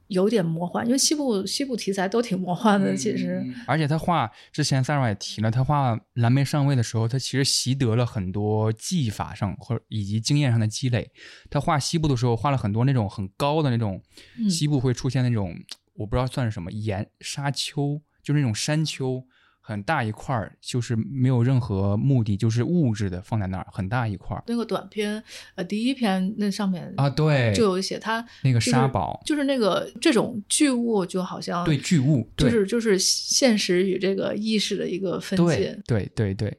[0.09, 3.43] 有点魔幻，因为西部西部题材都挺魔幻的，其实。
[3.67, 11.11] 而且他画之前，Sarah 也提了，他画蓝莓上尉的时候，他其实习得了很多技法上或者以及经验上的积累。
[11.51, 14.03] 他画西部的时候，画了很多那种很高的那种，
[14.49, 15.55] 西部会出现那种
[15.95, 19.25] 我不知道算是什么岩沙丘，就是那种山丘。
[19.67, 24.45] 很大一块儿，就是没有任何目的，就是物质的放在那儿，很大一块儿。
[24.47, 35.81] 那个短片，呃，第一篇那上面啊，对，就有写他那个沙堡，就是那个这种巨物，就好像对巨物，就是就是现实与这个意识的一个分界。
[35.87, 36.55] 对对对。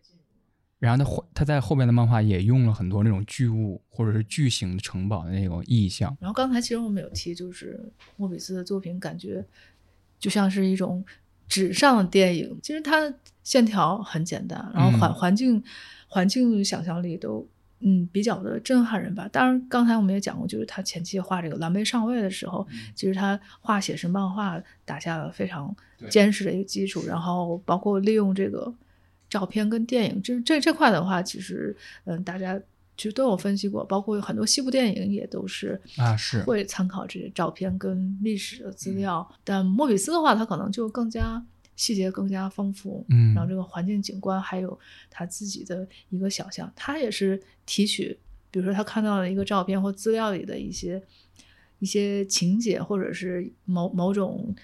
[0.80, 6.18] 然后他他在后面的漫画也用了很多那种巨物或者是巨型城堡的那种意象。
[6.20, 7.80] 然后刚才其实我们有提，就是
[8.18, 9.46] 莫比斯的作品，感觉
[10.18, 11.06] 就像是一种。
[11.48, 15.64] 纸上的电影，其实它线条很简单，然后环环境
[16.08, 17.48] 环境想象力都
[17.80, 19.28] 嗯比较的震撼人吧。
[19.32, 25.76] 当然，刚才我们也讲过，就是他前期画这个蓝莓上尉的时候，其实他画写实漫画打下了非常
[26.10, 27.04] 坚实的一个基础。
[27.08, 28.74] 然后包括利用这个
[29.30, 31.76] 照片跟电影，就是这这块的话，其实
[32.06, 32.60] 嗯大家。
[32.98, 39.28] 其实都有分析过，包括有很多西部电影也都是啊，是会参考这些照片跟历史的资料。
[39.44, 41.44] 但莫比斯的话，他可能就更加
[41.76, 44.80] 细节更加丰富，嗯，然后这个环境景观还有
[45.10, 48.18] 他自己的一个想象，他也是提取，
[48.50, 51.02] 比如说他看到了一个照片或资料里的一些
[51.80, 54.56] 一些情节，或者是某某种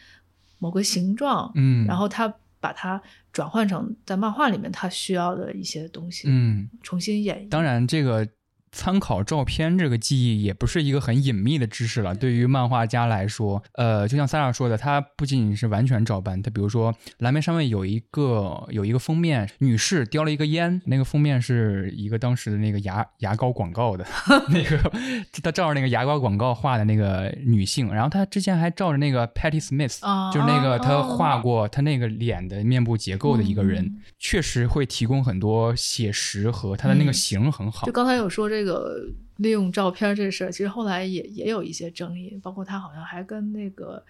[0.60, 2.34] 某个形状，嗯，然后他。
[2.62, 3.02] 把它
[3.34, 7.50] 转换成在漫画里面他需要的一些东西，嗯，重新演绎。
[7.50, 8.26] 当然，这个。
[8.72, 12.16] 参考照片这个记忆也不是一个很隐秘的知识了。
[12.16, 16.42] 对于漫画家来说，呃，就像萨拉说的，他不仅仅是完全照搬。
[16.42, 24.06] 他比如说，蓝莓上面有一个有一个封面，女士叼了一个烟，那个封面是一个当时的那个牙牙膏广告的
[24.48, 24.78] 那个，
[25.44, 27.94] 他照着那个牙膏广告画的那个女性。
[27.94, 30.00] 然后他之前还照着那个 Patty Smith，
[30.32, 37.86] 就是那个他画过他那个脸的面部结构的一个人，确实会提供很多写实和他的那个形很好。
[37.86, 38.61] 就刚才有说这。
[38.62, 44.06] 这个利用照片这事儿，其实后来也也有一些争议，包括他好像还跟那个。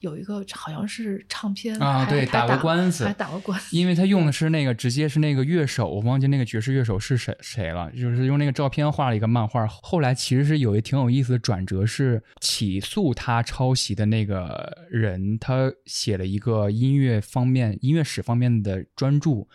[0.00, 9.66] 有一个好像是唱片啊，对，打过官司，还打过官司，因为他用的是那个直接是那个乐手，我忘记那个爵士乐手是谁谁了，就是用那个照片画了一个漫画。
[9.66, 19.48] 后来其实是有一挺有意思的转折，是起诉他抄袭的那个人，他写了一个音乐方面、音乐史方面的专著，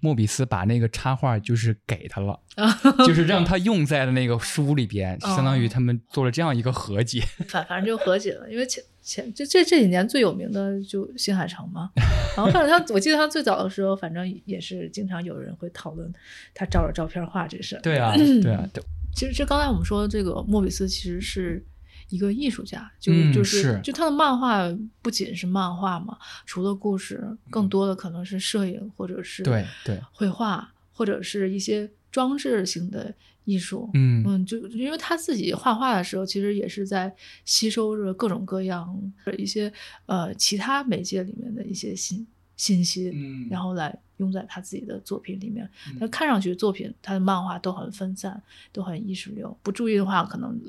[0.00, 2.40] 莫比斯把那个插画就是给他了，
[3.06, 8.82] 就是让他用在了那个书里边，相当于他们做了这样一个和解，反反正就和解了，因为前。
[9.06, 11.92] 前这这这几年最有名的就新海诚嘛，
[12.36, 16.12] 然后反正他我记得他最早的时候，反正也是经常有人会讨论
[16.52, 17.80] 他照着照片画这事儿。
[17.82, 18.82] 对啊，对啊，对。
[19.14, 21.64] 其实这刚才我们说这个莫比斯其实是
[22.08, 24.62] 一个艺术家，就就是就他的漫画
[25.00, 33.14] 不仅是漫画嘛，除了故事，更多的可能是摄影或者是对对绘画或者是一些装置性的
[33.46, 33.88] 艺术。
[33.94, 37.10] 嗯嗯，就因为他自己画画的时候，其实也是在
[37.46, 38.94] 吸收着各种各样
[39.24, 39.72] 的一些
[40.04, 42.26] 呃其他媒介里面的一些信
[42.58, 45.66] 信息，嗯，然后来用在他自己的作品里面。
[45.98, 50.60] 他看上去作品他的漫画都很分散，都很意识流，不注意的话可能。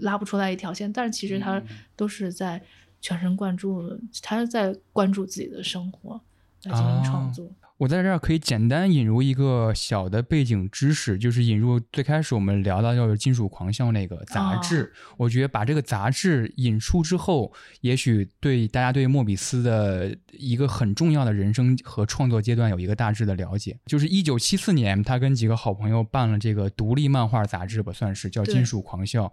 [0.00, 1.62] 拉不出来一条线，但是其实他
[1.94, 2.58] 都是在
[3.02, 6.18] 全神贯注，他是在关注自己的生活
[6.62, 7.46] 来进行创作。
[7.82, 14.92] 我在这儿可以简单引入一个小的背景知识，就是引入最开始我们聊到就是《金属狂笑》那个杂志。
[15.16, 23.76] 我觉得把这个杂志引出之后，也许对大家对莫比斯的一个很重要的人生和创作阶段有一个大致的了解。
[23.86, 29.24] 就是一九七四年，他跟几个好朋友办了这个独立漫画杂志吧，算是叫《金属狂笑》。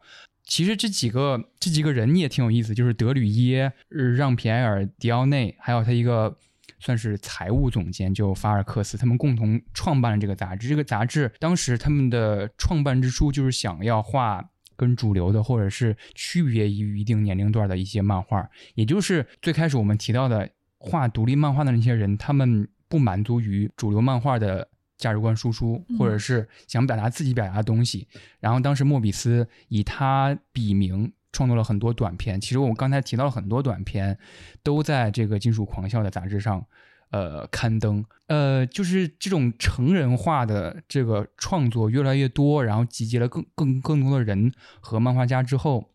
[0.44, 6.36] 其实这几个这几个人也挺有意思，就是德吕耶、让皮埃尔·迪奥内，还有他一个
[6.80, 10.68] 算是财务总监，就法尔克斯，他们共同创办了这个杂志。
[10.68, 24.70] 这个杂志当时他们的创办之初就是想要画跟主流的，或者是区别于一定年龄段的一些漫画，也就是最开始我们提到的画独立漫画的那些人，他们不满足于主流漫画的。
[25.00, 28.06] 价值观输出，或者是想表达自己表达的东西。
[28.42, 32.40] 然后当时莫比斯以他笔名创作了很多短片。
[32.40, 34.18] 其实我们刚才提到了很多短片，
[34.64, 36.66] 都在这个《金属狂笑》的杂志上，
[37.12, 38.04] 呃，刊登。
[38.28, 45.92] 呃，就是这种成人化的这个创作越来越多，然后集结了更更更多的人和漫画家之后，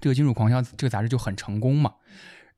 [0.00, 1.94] 这个《金属狂笑》这个杂志就很成功嘛。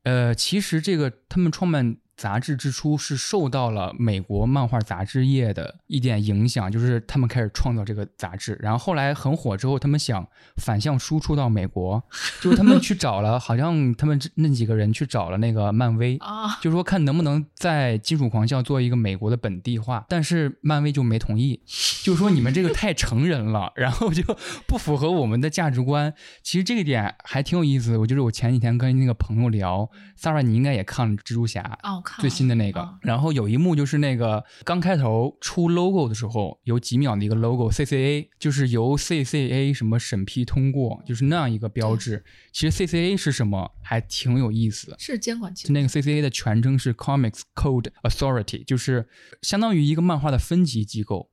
[0.03, 1.97] 呃，其实这个他们创办。
[2.17, 12.01] 杂志之初是受到了美国漫画杂志业的一点影响，就是他们开始创造这个杂志，然后后来很火之后，他们想反向输出到美国，
[12.41, 21.61] 就是他们去找了，好像他们那几个人去找了那个漫威啊，就说看能不能在《金属狂笑》做一个美国的本地化，但是漫威就没同意，
[22.03, 24.23] 就说你们这个太成人了，然后就
[24.65, 26.13] 不符合我们的价值观。
[26.41, 32.01] 其实这个点还挺有意思，我就是我前几天跟那个朋友聊，Sarah，你应该也看了《蜘蛛侠》哦。
[32.19, 42.23] 最新的那个，然后有一幕就是那个刚开头出 logo 的时候，有几秒的一个 logo，CCA 就是由 CCA 什么审批通过，就是那样一个标志。
[42.51, 45.73] 其实 CCA 是什么，还挺有意思的，是监管机构。
[45.73, 49.07] 那个 CCA 的全称是 Comics Code Authority，就是
[49.41, 51.29] 相当于一个漫画的分级机构，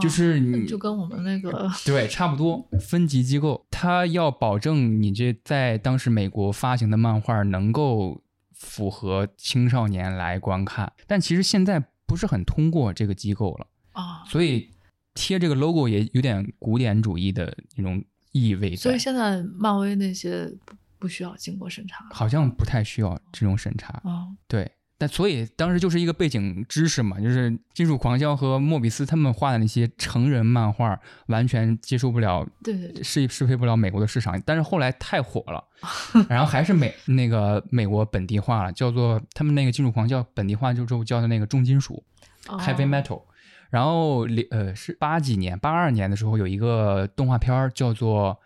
[0.00, 8.22] 就是你就跟我们那个 对差不多，分级机构，它要保证你这在当时美国发行的漫画能够。
[8.60, 14.70] 符合青少年来观看，但其实现在不是很通过这个机构了啊，所以
[15.14, 18.76] 贴这个 logo 也有点古典主义的那种意味。
[18.76, 24.70] 所以现在漫威那些不不需要经过审查，好像不太需要这种审查啊，对。
[25.00, 34.38] 但所以当时就是一个背景知识嘛，就是《金属狂笑》和莫比斯他们画的那些成人漫画，完全接受不了，对对对，适适配不了美国的市场。
[34.44, 35.64] 但是后来太火了，
[36.28, 42.04] 然后还是美那个美国本地化了，叫做他们那个《金属狂笑》本地化就之后叫的那个重金属
[42.46, 43.22] （heavy metal）。
[43.70, 48.34] 然后呃是八几年八二年的时候有一个动画片叫做《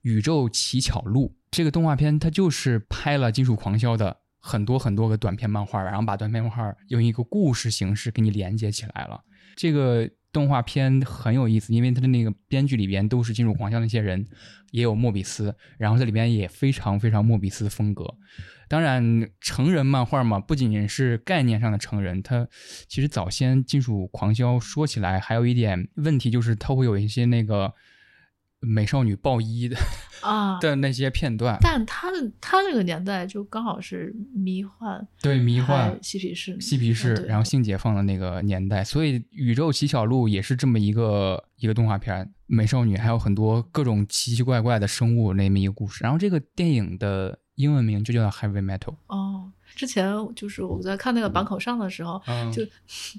[0.00, 4.16] 宇宙奇巧录》，这个动画片它就是拍了《金属狂笑》的。
[4.40, 9.22] 很多很多个短篇漫画，然后把短篇漫画用一个故事形式给你连接起来了。
[9.54, 14.26] 这个动画片很有意思，因为它的那个编剧里边都是金属狂笑那些人，
[14.70, 18.14] 也有莫比斯，然后这里边也非常非常莫比斯风格。
[18.68, 22.48] 当然，成人漫画嘛，不仅仅是概念上的成人，它
[22.88, 27.74] 其实早先金属狂笑说起来还有一点问题，就是它会有一些那个。
[28.60, 29.76] 美少女爆衣的
[30.22, 48.94] 啊 的那些片段，但他的他那个年代就刚好是迷幻，对迷幻嬉皮士嬉皮士，然后性解放的那个年代，所以《宇宙奇小鹿》也是这么一个一个动画片，美少女还有很多各种奇奇怪怪的生物那么一个故事，然后这个电影的英文名就叫 Heavy Metal。
[49.06, 49.52] 哦。
[49.74, 52.20] 之前就是我在看那个坂口上的时候，
[52.52, 52.62] 就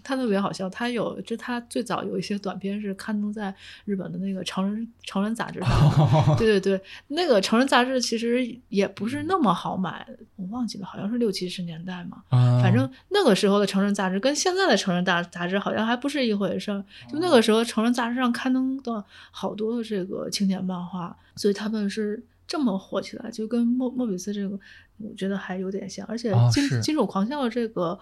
[0.03, 0.69] 他特别好笑。
[0.69, 3.53] 他有就他最早有一些短片是刊登在
[3.85, 5.69] 日本的那个成人成人杂志上。
[6.37, 12.23] 对对对，那个成人杂志其实也不是那么好买，我忘记了，好像是六七十年代嘛。
[12.61, 16.83] 反正那个时候的成人杂志跟现在的成人大杂志好像还不是一回事儿。
[17.09, 24.59] 就那个时候成人杂志上刊登的好多的这个青年漫画，所以他们是这么火起来，就跟莫莫比斯这个。
[25.03, 27.97] 我觉得还有点像，而且《金金属狂笑》这个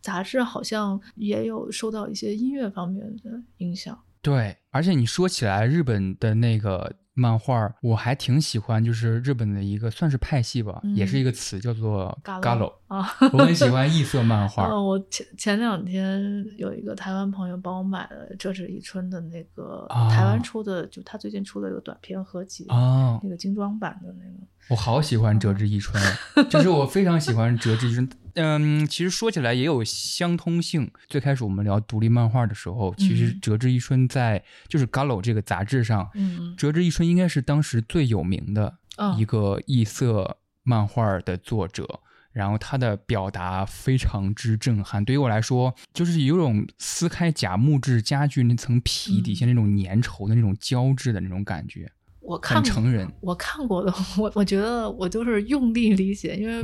[0.00, 3.98] 杂志好像也有受到一些音乐方面的影响。
[4.22, 6.96] 对，而且你说起来，日本的那个。
[7.16, 13.08] 漫画我还挺喜欢，就是日本的一个算是派系吧，也是一个词叫做 “galo” 啊。
[13.32, 14.66] 我很喜欢异色漫画。
[14.76, 24.44] 我前前两天有一个台湾朋友帮我买了折纸一春的那个台湾出的，就他最近出的一个短篇合集啊，那个精装版的那个。
[24.70, 26.02] 我好喜欢折纸一春，
[26.50, 28.08] 就是我非常喜欢折纸一春。
[28.36, 30.90] 嗯，其实说起来也有相通性。
[31.06, 38.74] 最开始我们聊独立漫画的时候，其实折枝一春在就是《Gallo》这个杂志上，嗯，折枝一春应该是当时最有名的
[39.18, 42.00] 一个异色漫画的作者。
[42.32, 51.88] 然后他的表达非常之震撼，对于我来说，就是有种撕开假木质家具那层皮底下那种粘稠的那种胶质的那种感觉。
[52.20, 56.60] 我看成人，我看过的，我我觉得我就是用力理解，因为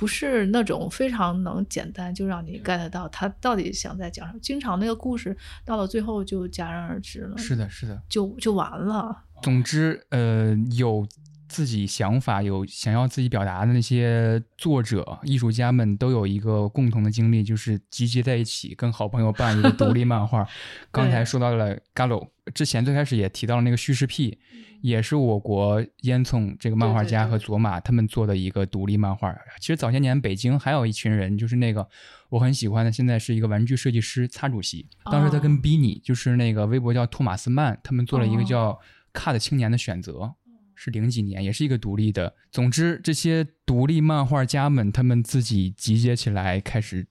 [0.00, 4.38] 不是那种非常能简单就让你 get 到他到底想在讲什么。
[4.40, 7.36] 经常那个故事到了最后就戛然而止了。
[7.36, 9.24] 是的，是的，就就完了。
[9.42, 11.06] 总之，呃，有
[11.50, 20.46] 自己想法、有想要自己表达的那些作者、艺术家们，都有一个共同的经历，就是集结在一起，跟好朋友办一个独立漫画。
[20.92, 24.38] 刚才说到了 Gallo，之前最开始也提到了那个叙事癖。
[24.82, 29.30] 也是我国烟囱这个漫画家和佐马他们做的一个独立漫画。
[29.60, 31.86] 其实早些年北京还有一群人，就是那个
[32.30, 34.88] 我很喜欢的，现在是一个玩具设计师擦主席。
[35.12, 38.72] 当时他跟 Bini，就是那个微博叫托马斯曼，他们做了一个叫
[39.12, 40.12] 《Cut 青年的选择》，
[40.82, 42.34] 是零几年，也是一个独立的。
[42.50, 47.06] 总之，这些独立漫画家们，他们自己集结起来，开始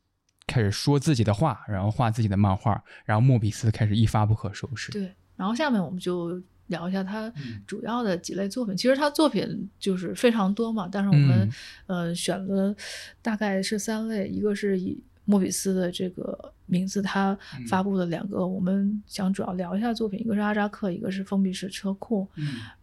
[0.48, 4.92] 开始说自己的话，然后画自己的漫画，然后莫比斯开始一发不可收拾。
[4.92, 6.42] 对，然后下面我们就。
[6.70, 7.34] 聊一下他
[7.66, 11.50] 主要的几类作品，其实他作品就是非常多嘛，但是我们
[11.88, 12.76] 呃选了
[13.24, 16.54] 大概是三类，一个是以莫比斯的这个。
[16.72, 17.36] 名字他
[17.68, 22.28] 发布的两个，我们想主要聊一下作品，一个是阿扎克，一个是封闭式车库，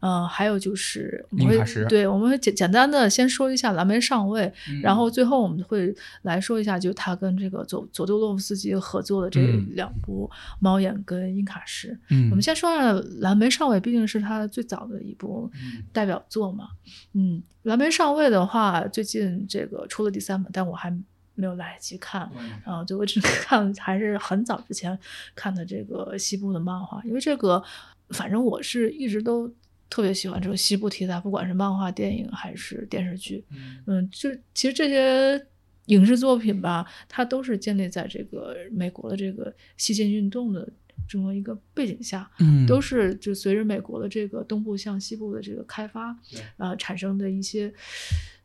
[0.00, 9.40] 嗯，还有就是我们会对，我们会简简单的先说一下蓝莓上尉，然后最后我们会来说一下，就他跟这个佐佐多洛夫斯基合作的这
[9.76, 10.28] 两部
[10.58, 11.86] 《猫眼》跟《英卡什》。
[12.10, 15.48] 嗯，我们先说下蓝莓上尉，毕竟是他最早的一部
[15.92, 16.70] 代表作嘛。
[17.12, 20.92] 嗯，蓝莓上尉的话，最近这个出了第三本，但我还。
[21.36, 22.28] 没有来得及看，
[22.64, 24.98] 然后， 就我只能看还是很早之前
[25.34, 27.62] 看的这个西部的漫画，因为这个，
[28.08, 29.48] 反正我是一直都
[29.88, 33.44] 特别喜欢这种西部题材，不管是漫画、电影还是电视剧，
[33.86, 35.46] 嗯，就其实这些
[35.86, 40.68] 影视作品吧，它都是建立在这个美国的这个西进运动的
[41.08, 46.16] 这么一个背景下，嗯，都是就随着美国的这个东部向西部的这个开发，
[46.56, 47.72] 呃，产生的一些。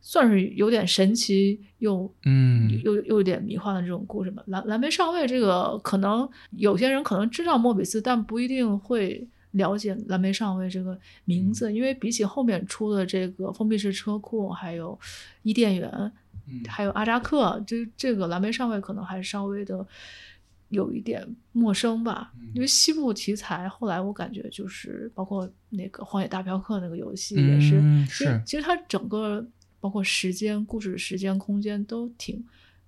[0.04, 4.42] 算是有点神奇又嗯又又有点迷幻的这种故事吧。
[4.48, 14.98] 蓝蓝莓上尉这个可能有些人可能知道莫比斯，但不一定会了解蓝莓上尉这个名字，因为比起后面出的这个封闭式车库，还有
[15.44, 16.12] 伊甸园，
[16.66, 19.86] 还有阿扎克，这这个蓝莓上尉可能还稍微的
[20.72, 22.32] 有一点陌生吧。
[22.52, 29.46] 因为西部题材，后来我感觉就是包括那个荒野大镖客那个游戏也是，是其实它整个。
[29.82, 32.40] 包括时间、故事、时间、空间都挺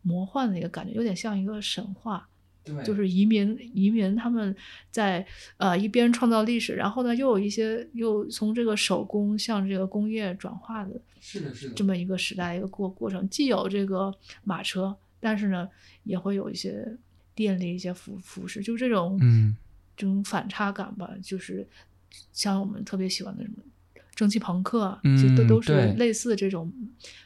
[0.03, 2.29] 魔幻的一个感觉，有点像一个神话。
[2.63, 4.55] 对，就是移民，移民他们
[4.93, 5.27] 在
[5.57, 13.29] 呃一边创造历史，然后呢又有一些又从这个手工向这个工业转化的，是的，是的，这么一个时代一个过过程。
[13.29, 14.15] 既有这个
[14.45, 15.69] 马车，但是呢
[16.05, 16.97] 也会有一些
[17.35, 19.57] 电力、一些服服饰，就这种嗯
[19.97, 21.69] 这种反差感吧，就是
[22.33, 23.57] 像我们特别喜欢的什么。
[24.15, 26.73] 蒸汽朋克，嗯，都都是类似的这种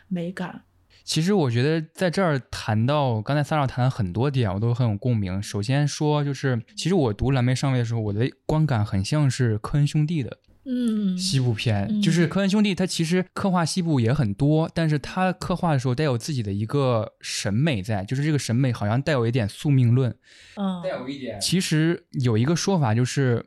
[0.09, 0.63] 美感。
[1.05, 5.43] 其实我觉得在这儿谈到刚才三少谈了很多点，我都很有共鸣。
[5.43, 10.39] 首先说，就是其实我读《蓝莓上尉》的时候，我的观感很像是科恩兄弟的，
[10.69, 12.01] 嗯，西部片。
[12.03, 20.15] 就是科恩兄弟，他其实刻画西部也很多，但是他刻画的时候带有自己的一个审美在，就是这个审美好像带有一点宿命论，
[20.57, 21.41] 嗯，带有一点。
[21.41, 23.47] 其实有一个说法就是。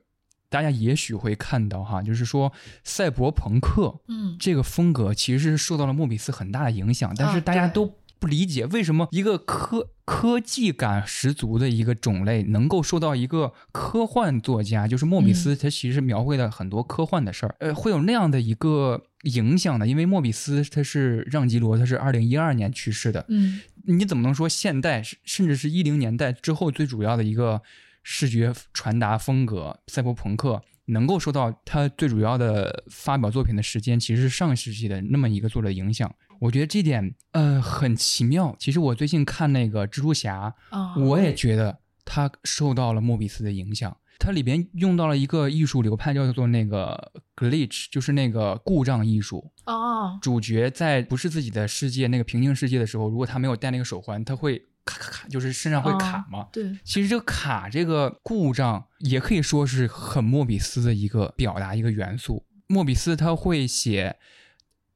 [0.51, 2.51] 大家也许会看到哈，就是说
[2.83, 7.85] 赛博朋克，嗯，这个风格其实是受到了莫比斯很大的影响，但是大家都
[8.21, 19.87] 不理解为什么一个科科技感十足的一个种类能够受到一个科幻作家，就是莫比斯，他其实描绘了很多科幻的事儿，呃，会有那样的一个影响呢？
[19.87, 27.61] 因为莫比斯他是让吉罗，他是二零一二年去世的，嗯，你怎么能说现代甚至是一零年代之后最主要的一个？
[28.03, 36.11] 视觉传达风格，赛博朋克能够受到他最主要的发表作品的时间，其实是上世纪的那么一个作者影响。
[36.41, 38.55] 我觉得这点呃很奇妙。
[38.57, 40.55] 其实我最近看那个蜘蛛侠，
[40.97, 43.95] 我也觉得他受到了莫比斯的影响。
[44.17, 49.51] 它里边用到了一个艺术流派，叫做那个 glitch，就是那个故障艺术。
[49.65, 50.17] 哦。
[50.21, 56.47] 主角在不是自己的世界那个平行世界的时候，如果他没有戴那个手环，他会咔咔咔，就是身上会卡嘛。
[56.51, 56.71] 对。
[56.83, 62.45] 其实这个卡这个故障也可以说是很莫比斯的一个表达一个元素。
[62.65, 64.17] 莫比斯他会写。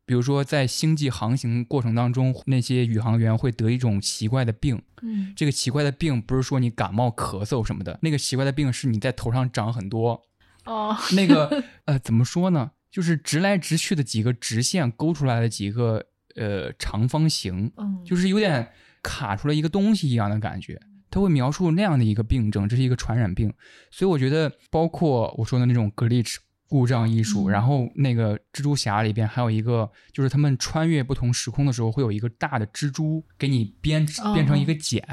[0.06, 4.80] 比如说，在星际航行过程当中，那些宇航员会得一种奇怪的病。
[5.02, 10.22] 嗯，这个奇怪的病不是说你感冒、咳嗽什么的，那个奇怪的病是你在头上长很多。
[10.66, 12.72] 哦， 那个 呃，怎么说呢？
[12.92, 20.80] 就是直来直去的几个直线勾出来的几个呃长方形，嗯，就是有点卡出来一个东西一样的感觉。
[21.10, 23.54] 他会描述那样的一个病症，这是一个传染病。
[23.90, 26.36] 所以我觉得，包括我说的那种 glitch。
[26.68, 35.04] 故障艺术，然后那个蜘蛛侠里边还有一个，就是他们穿越不同时空的时候，会有一个大的蜘蛛给你编编成一个茧。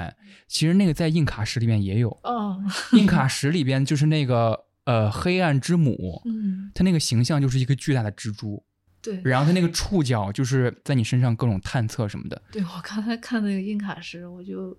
[0.49, 2.11] 其实那个在硬卡石里面也有。
[2.23, 2.59] 哦，
[2.93, 8.65] 印卡石里边就是那个呃黑暗之母，嗯，它那个形象就是一个巨大的蜘蛛。
[9.03, 12.41] 对，然后它那个触角就是在你身上各种探测什么的。
[12.51, 14.75] 对我刚才看那个硬卡石，我就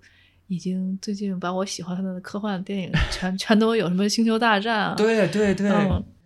[0.47, 5.69] 已经最近把我喜欢的科幻电影全全都有什么星球大战啊，对对对。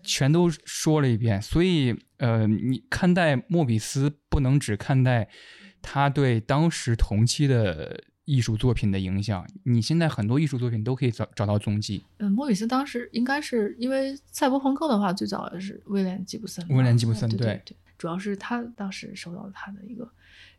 [0.07, 5.27] 全都说了一遍，所以呃，你看待莫比斯不能只看待
[5.81, 12.03] 他对当时同期的艺术作品的影响，你现在很多艺术作品都可以找找到踪迹。
[12.19, 16.65] 嗯，莫比斯当时应该是因为赛博朋克的话，最早的是威廉吉布森。
[16.69, 20.09] 威廉吉布森对对对，主要是他当时受到了他的一个。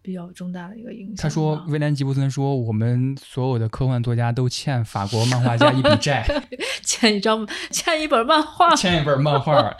[0.02, 1.16] 比较重大的一个影响。
[1.16, 6.26] 他说：“威廉·吉布森说，我们所有的科幻作家都欠法国漫画家一笔债，
[6.82, 9.74] 欠一张，欠一本漫画，欠一本漫画，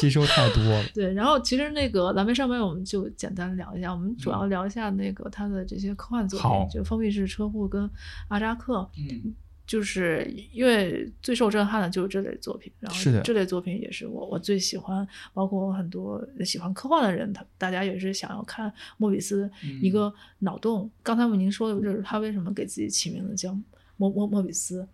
[0.00, 0.84] 吸收太多了。
[0.94, 7.88] ”对，然后其实那个蓝莓上面，我们就简单聊一下，我们主要聊一下那个他的这些科幻作品，就封闭式车库跟
[8.28, 8.88] 阿扎克。
[8.96, 9.34] 嗯。
[9.68, 19.48] 就是因为最受震撼的就是这类作品，然后这类作品也是我我最喜欢，包括很多喜欢科幻的人，他大家也是想要看莫比斯
[19.82, 20.90] 一个脑洞。
[21.02, 23.54] 刚才我您说的就是他为什么给自己起名字叫
[23.98, 24.88] 莫莫莫比斯。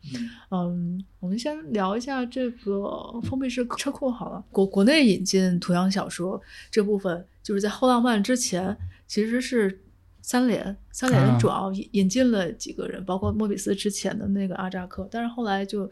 [0.51, 4.45] 嗯，我们先聊一下这个封闭式车库好了。
[4.51, 9.81] 国国内引进图像小说这部分，就是在后浪漫之前其实是。
[10.25, 15.89] 三联，三联主要引引进了几个人，包括莫比斯之前的那个阿扎克，但是后来就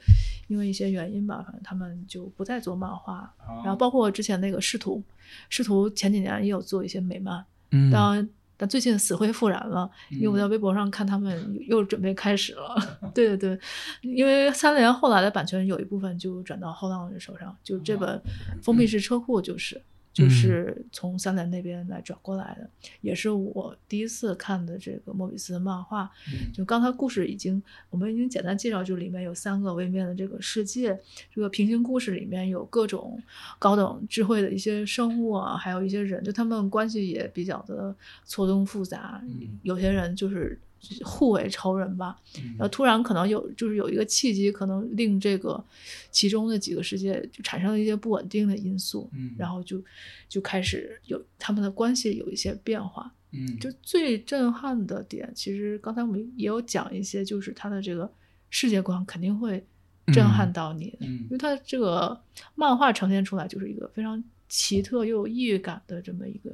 [0.49, 3.31] 因为一些原因吧，反正他们就不再做漫画。
[3.63, 5.03] 然后包括之前那个仕途，
[5.51, 8.27] 仕途前几年也有做一些美漫，嗯，但
[8.57, 12.75] 但最近死灰复燃了，因为我在微博上看他们又准备开始了。
[13.13, 13.61] 对对对，
[14.01, 18.19] 因为三联后来的版权有一部分就转到后浪人手上，就这本
[18.63, 19.79] 封闭式车库就是。
[20.13, 22.69] 就是从三联那边来转过来的，
[23.01, 26.11] 也是我第一次看的这个莫比斯的漫画。
[26.53, 30.99] 就刚才故事已经，我们已经简单介绍，就里面有三个位面的这个世界，
[31.35, 33.23] 这个平行故事里面有各种
[33.59, 37.95] 高等智慧的一些生物啊，还有一些人，就他们关系也比较的
[38.25, 39.23] 错综复杂。
[39.63, 40.61] 有些人就是。
[41.05, 42.19] 互为仇人吧，
[42.59, 45.63] 然后突然可能有，就是有一个契机，可能令这个
[46.11, 49.83] 其中的几个世界就产生了一些不稳定的因素，然后就
[50.29, 53.13] 就开始有他们的关系有一些变化。
[53.31, 58.13] 嗯，就最震撼的点，其实刚才我们也有讲一些，就是他的这个
[58.51, 59.65] 世界观肯定会
[60.13, 62.21] 震撼到你，因为他这个
[62.55, 66.51] 漫画呈现出来就是一个非常奇特又有异域感的这么一个。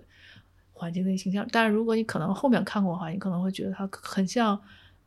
[0.79, 4.59] 环境的形象，但是如果你可能后面看过的话，你可能会觉得它很像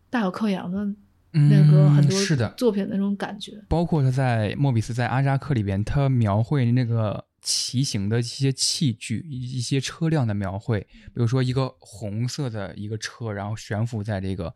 [0.09, 0.85] 大有克洋的
[1.31, 3.53] 那个很多作品那种感觉。
[3.69, 14.53] 包括他在莫比斯在阿扎克里边，他描绘那个骑行的一些器具、一些车辆的描绘，比如说一个红色的一个车，然后悬浮在这个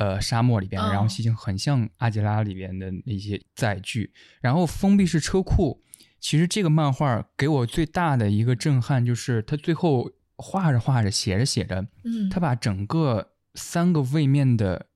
[0.00, 4.12] 呃沙漠里边，然后骑行，很像阿吉拉里边的那些载具。
[4.40, 5.80] 然后封闭式车库，
[6.18, 10.10] 其实这个漫画给我最大的一个震撼就是它最后。
[10.40, 14.86] 画着画着，写着写着，嗯，他把整个三个位面的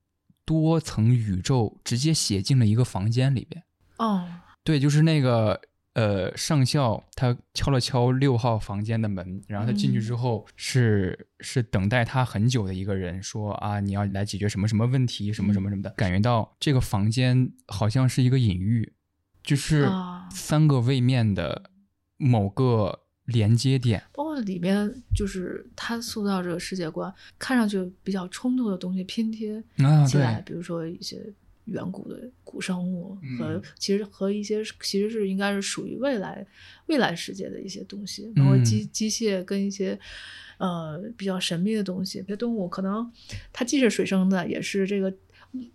[0.43, 3.63] 多层宇宙直接写进了一个房间里边。
[3.97, 4.27] 哦，
[4.63, 5.61] 对，就是那个
[5.93, 18.93] 呃，上校他敲了敲六号房间的门，然后他进去之后是是等待他很久的一个人，说啊，你要来解决什么什么问题，什么什么什么的，感觉到这个房间好像是一个隐喻，
[19.43, 19.89] 就是
[20.29, 21.69] 三个位面的
[22.17, 23.04] 某个。
[23.25, 29.63] 连接点，包括里面就是他塑造这个世界观，看上去比较冲突的东西拼贴
[30.07, 31.21] 起来，比如说一些
[31.65, 36.45] 远古的古生物和其实和一些其实是应该是属于未来
[36.85, 39.99] 未来世界的一些东西，包括机机械跟一些
[40.59, 43.11] 呃比较神秘的东西，这些动物可能
[43.51, 45.11] 它既是水生的，也是这个。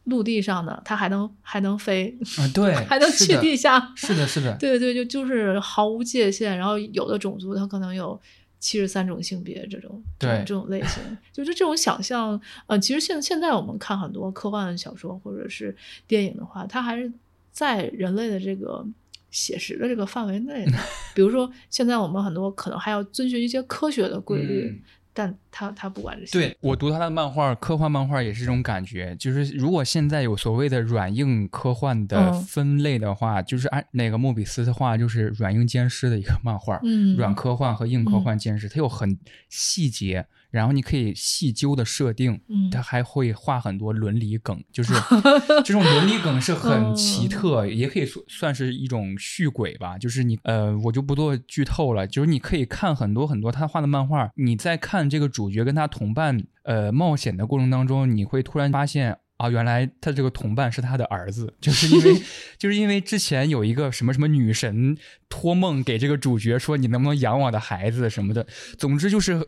[0.05, 6.57] 陆地上的，它还能还能飞啊，对， 还能去地下，是的，是的， 对对，就就是毫无界限。
[6.57, 8.21] 然后有的种族它可能有
[8.59, 11.03] 七十三种性别，这种对这种类型，
[11.33, 12.41] 就是这种想象。
[12.67, 15.75] 呃，其实现现在我们看很多科幻小说或者是
[16.07, 17.11] 电影的话，它还是
[17.53, 18.87] 在人类的这个
[19.31, 20.73] 写实的这个范围内的。
[21.15, 24.83] 比如说，现在我们很多可能还要遵循一些科学的规律。
[25.21, 29.15] 但他他不玩这些，对我读他的漫画，科幻漫画也是这种感觉。
[29.17, 39.19] 就是如果现在有所谓的软硬科幻的分类的话，就是按那个莫比斯的话，就是软硬兼施的一个漫画，嗯，软科幻和硬科幻兼施，它有很
[39.51, 40.27] 细节。
[40.51, 42.41] 然后你可以细究的设定，
[42.73, 44.93] 他还会画很多伦理梗，就是
[45.65, 49.97] 这种伦理梗是很奇特，也可以算算是一种续轨吧。
[49.97, 52.07] 就是你呃，我就不做剧透了。
[52.07, 62.23] 就是你可以看很多很多他画的漫画，你在看这个主角跟他同伴呃冒险的过程当中，你会突然发现啊，原来他这个同伴是他的儿子，就是因为
[62.59, 64.97] 就是因为之前有一个什么什么女神
[65.29, 68.45] 托梦给这个主角说你能不能养我的孩子什么的，
[68.77, 69.47] 总之就是。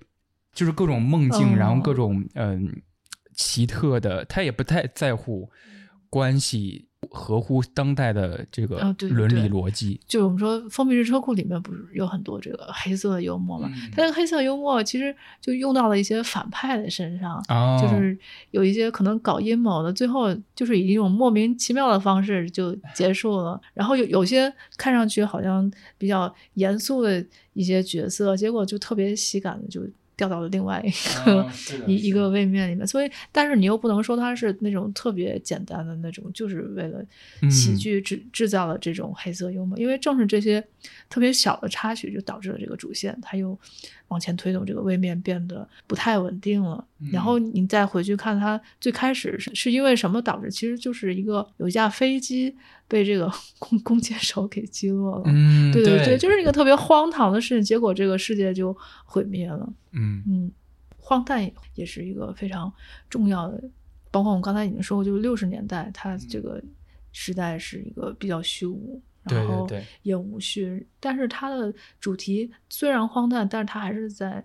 [0.54, 2.82] 就是各种梦境，然后各种嗯
[3.34, 5.50] 奇特的，他也不太在乎
[6.10, 9.98] 关系合乎当代的这个伦理逻辑。
[10.06, 13.70] 就是我们说《封闭式车库》里面不是有很多这个黑色幽默嘛？
[13.90, 17.42] 他的黑色幽默其实就用到了一些反派的身上，
[17.80, 18.16] 就是
[18.50, 23.58] 有一些可能搞阴谋的，最后就是以一种莫名其妙的方式就结束了。
[23.72, 27.24] 然后有有些看上去好像比较严肃的
[27.54, 29.80] 一些角色，结果就特别喜感的就。
[30.16, 30.90] 掉到了另外一
[31.24, 31.50] 个
[31.86, 37.04] 一一个位面里面，所以，但是你又不能说它是那种特别简单的那种，就是为了
[37.50, 40.62] 喜剧制制造了这种黑色幽默，因为正是这些
[41.08, 43.58] 特别小的插曲，就导致了这个主线它又
[44.08, 46.84] 往前推动，这个位面变得不太稳定了。
[47.10, 52.54] 然后你再回去看它最开始是是因为什么导致，其实就是一个有一架飞机。
[52.92, 60.22] 被这个 弓弓箭手给击落了，嗯，对对对，就是一个特别荒唐的事情，结果这个世界就毁灭了，嗯。
[60.28, 60.52] 嗯，
[60.98, 62.70] 荒诞也是一个非常
[63.08, 63.64] 重要的，
[64.10, 66.62] 包括我们刚才已经说过，就是六十年代，它这个
[67.12, 69.66] 时代是一个比较虚无，然后
[70.02, 74.44] 也无序，但是它的主题虽然荒诞，但是它还是在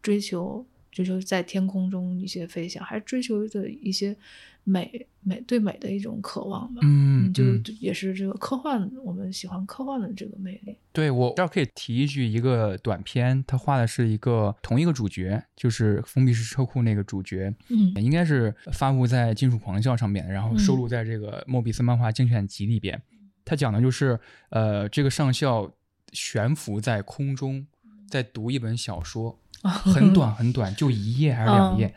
[0.00, 4.16] 追求追求在天空中一些飞翔，还是追求的一些。
[4.64, 7.44] 美美对美的一种渴望吧，嗯，就
[7.80, 10.76] 也是这个科幻，我们喜欢科幻的这个魅力。
[10.92, 23.00] 对我这儿可以提一句，一个短片，他画的是一个同一个主角，就是封闭式车库那个主角，嗯，应该是发布在《金属狂笑》上面，然后收录在这个莫比斯漫画精选集里边。
[23.44, 24.18] 他讲的就是，
[24.50, 25.68] 呃，这个上校
[26.12, 27.66] 悬浮在空中，
[28.08, 31.92] 在读一本小说， 很短很短，就一页还是两页。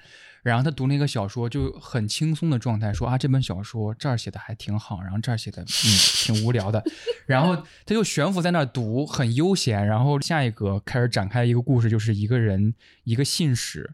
[0.45, 5.65] 然后他读那个小说，就很轻松的状态，说啊，这本小说这儿写的还挺好，然后这儿写的嗯
[6.23, 6.83] 挺无聊的，
[7.25, 9.87] 然后他就悬浮在那儿读，很悠闲。
[9.87, 13.89] 然后下一个开始展开一个故事，就是一个人一个信使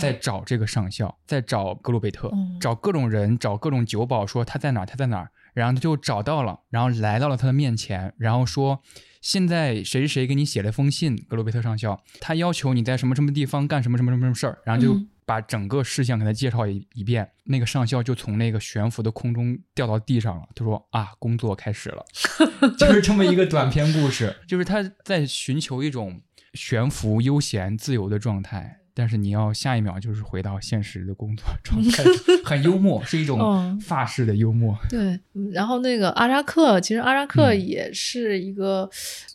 [0.00, 5.30] 在找这个上校，在找格鲁贝特，找各种人，找各种酒保，说他在哪儿，他在哪儿。
[5.54, 8.82] 然后他就找到了，然后来到了他的面前，然后说
[9.20, 15.00] 现在谁谁谁给你写了封信，格鲁贝特上校，他要求你在什么什么地方干什么什么什么什么事儿，然后就。
[15.24, 20.48] 把整个事项给他介绍一一遍，那个上校就从那个悬浮的空中掉到地上了。
[20.54, 22.04] 他说：“啊，工作开始了。
[22.78, 26.20] ”就是这么一个短篇故事，就是他在寻求一种
[26.54, 28.78] 悬浮、悠闲、自由的状态。
[28.94, 32.04] 但是你要下一秒就是回到现实的工作状态，
[32.44, 34.76] 很幽默，是一种法式的幽默。
[34.90, 35.18] 对，
[35.50, 38.86] 然后那个阿扎克，其实阿扎克也是一个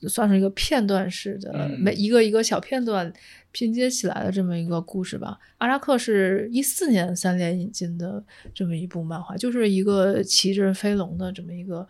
[0.07, 3.11] 算是一个片段式的，每一个一个小片段
[3.58, 5.40] 拼接起来的这么一个故事吧。
[5.58, 8.24] 阿扎克是一四年三联引进的
[8.54, 11.88] 这么一部漫画，就是一个骑着飞龙的这么一个，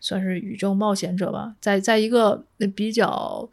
[0.00, 3.48] 算是宇宙冒险者吧，在在一个比较。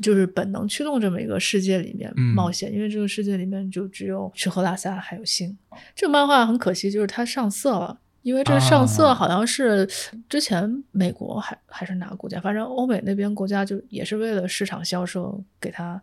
[0.00, 5.58] 就是本能驱动这么一个世界里面冒险，因为这个世界里面就只有吃喝拉撒还有性。
[5.92, 9.84] 这个漫画很可惜，就是它上色了，因为这上色好像是
[10.28, 16.00] 之前美国还还是哪个国家，反正欧美那边国家就也是为了市场销售给它。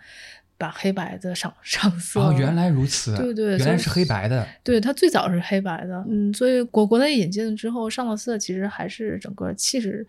[0.58, 10.08] 把黑白的上上色哦，原来如此，对对，原来是黑白的，对，它最早是黑白的，嗯，所以国国内引进之后上了色，其实还是整个气质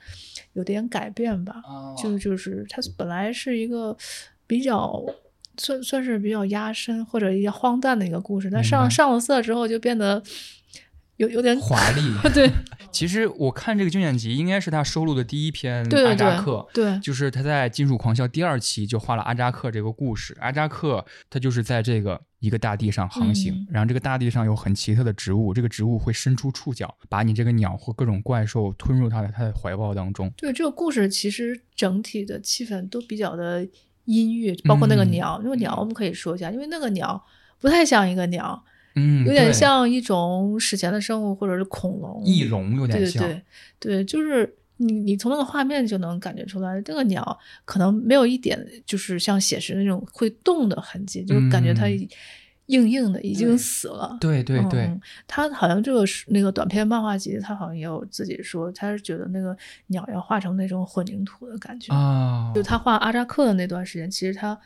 [0.52, 1.56] 有点改变吧，
[2.00, 3.96] 就就是它本来是一个
[4.46, 5.04] 比较
[5.58, 10.22] 算算是比较压身或者一些荒诞的一个故事，但上上了色之后就变得
[11.16, 12.02] 有有点华丽。
[12.34, 12.50] 对，
[12.90, 16.66] 其实我看这个精选集，应该是他收录的第一篇阿扎克。
[16.74, 20.36] 对，就是他在《金属狂笑》第二期就画了阿扎克这个故事。
[20.40, 30.30] 阿扎克他就是在这个一个大地上航行，然后这个大地上有很奇特的植物，这个植物会伸出触角，把你这个鸟或各种怪兽吞入它的它的怀抱当中。
[30.36, 33.66] 对，这个故事其实整体的气氛都比较的
[34.04, 37.24] 阴郁，包括那个鸟，那个鸟我们可以说一下，因为那个鸟
[37.58, 38.62] 不太像一个鸟。
[38.96, 42.22] 嗯，有点像一种史前的生物，或者是恐龙。
[42.24, 43.22] 翼龙有点像。
[43.22, 43.42] 对
[43.78, 51.86] 对对，就是你你从那个画面就能感觉出来，这个鸟可能没有一点就是像写实那种会动的痕迹，就是感觉它
[52.66, 54.16] 硬硬的，已经死了。
[54.20, 54.90] 对对对，
[55.26, 59.56] 他好像这个那个短篇漫画集，他好像也有自己说，他是觉得那个
[59.86, 62.50] 鸟要画成那种混凝土的感觉啊。
[62.54, 64.58] 就他画阿扎克的那段时间，其实他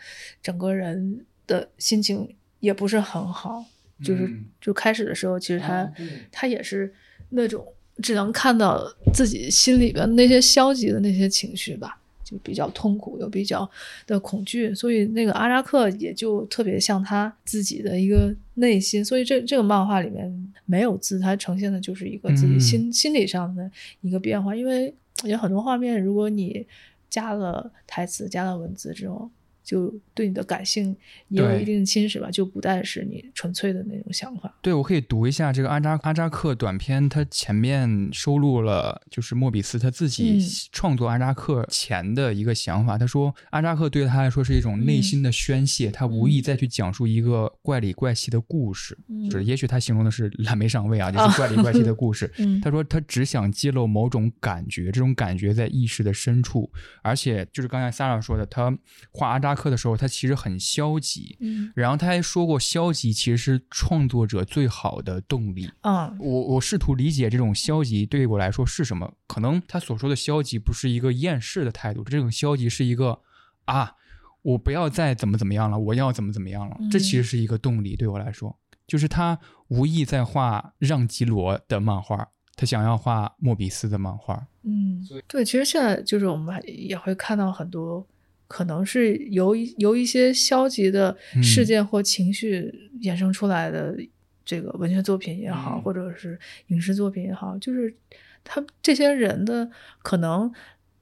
[0.43, 3.65] 整个人的心情也不是很好。
[4.03, 5.91] 就是就开始的时候，其实他
[6.33, 6.93] 他也是
[7.31, 7.67] 那种
[8.03, 8.83] 只能看到
[9.13, 13.69] 自己心里边那些消极的那些情绪吧，就比较痛苦又比较
[14.07, 23.71] 的恐惧，所以那个阿扎克也就特别像他自己的一个内心，所以这这个漫画里面没有字，它呈现的就是一个自己心心理上的
[24.01, 24.95] 一个变化，因为
[25.25, 26.67] 有很多画面，如果你
[27.09, 29.31] 加了台词、加了文字之后。
[29.71, 30.97] 就对你的感性
[31.29, 34.53] 也有一定的侵蚀吧，就不再是你纯粹的那种想法。
[34.61, 42.99] 对，我可以读一下这个阿扎阿扎克短篇，他前面收录了就是莫比斯他自己创作阿扎克前的一个想法。
[42.99, 48.99] 他说，阿扎克对他来说是一种内心的宣泄，他无意再去讲述一个怪里怪气的故事，
[49.31, 52.29] 就是也许他形容的是蓝莓上位啊，就是怪里怪气的故事。
[52.61, 56.69] 他说他只想揭露某种感觉，这种感觉在意识的深处，
[57.03, 58.77] 而且就是刚才 Sarah 说的，他
[59.13, 59.60] 画阿扎。
[59.61, 65.71] 课的时候，他其实很消极，嗯，然后他还说过，消极其实是创作者最好的动力。
[65.83, 69.13] 嗯，我我试图理解这种消极对我来说是什么？
[69.27, 73.21] 可能他所说的消极不是一个厌世的态度，这种消极是一个
[73.67, 73.97] 啊，
[74.41, 76.79] 我不要再怎么怎么样了，我要怎么怎么样了。
[76.91, 78.57] 这其实是一个动力对我来说，
[78.87, 79.39] 就是他
[79.69, 84.47] 无意在画让吉罗的漫画，他想要画莫比斯的漫画。
[84.63, 88.07] 嗯，对，其实现在就是我们也会看到很多。
[88.51, 93.97] 可能是由由一些消极的事件或情绪衍生出来的
[94.45, 96.37] 这个文学作品也好，或者是
[96.67, 97.95] 影视作品也好，就是
[98.43, 99.71] 他这些人的
[100.03, 100.53] 可能。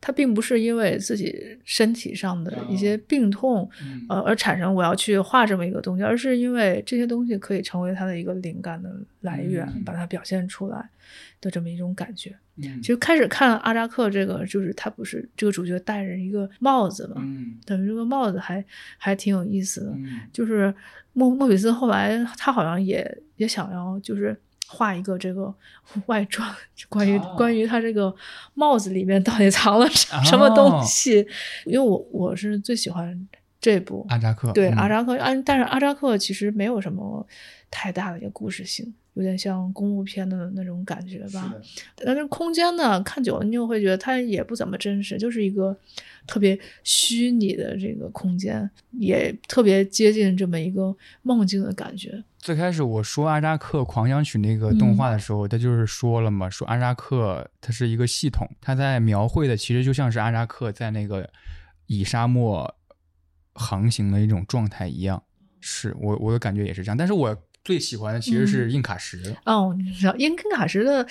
[0.01, 3.69] 他并不是因为自己身体上的一些病痛，
[4.09, 8.89] 呃，而产生我要去画这么一个东西，而是因为这些东西可以成为他的一个灵感的
[9.23, 10.89] 来源，把它表现出来
[11.41, 12.35] 的这么一种感觉。
[12.81, 17.23] 其实开始看阿扎克这个，就是他不是这个主角戴着一个帽子嘛，
[17.67, 18.65] 等于这个帽子还
[18.97, 19.93] 还挺有意思的。
[20.33, 20.73] 就是
[21.13, 24.37] 莫莫比斯后来他好像也也想要就是。
[24.69, 25.53] 画一个这个
[26.07, 26.55] 外传，
[26.89, 28.15] 关于关于他这个
[28.55, 31.27] 帽子里面到底藏了什么东西？
[31.65, 33.29] 因为我我是最喜欢
[33.61, 37.27] 这部阿扎克，对阿扎克，安但是阿扎克其实没有什么
[37.71, 38.95] 太大的一个故事性。
[39.19, 41.53] 有点像公路片的那种感觉吧，
[41.97, 45.77] 但是空间呢，看久了你又会觉得它也不怎么真实，就是一个
[46.25, 52.23] 特别虚拟的这个空间，也特别接近这么一个梦境的感觉。
[52.39, 61.29] 最开始我说阿扎克狂想曲那个动画的时候，他就是说了嘛，说阿扎克它是一个系统，他在描绘的其实就像是阿扎克在那个
[61.87, 62.73] 以沙漠
[63.53, 65.21] 航行的一种状态一样。
[65.61, 67.37] 是我我的感觉也是这样，但是我。
[67.69, 71.07] 最喜欢的其实是硬卡什哦，你知道硬卡什的，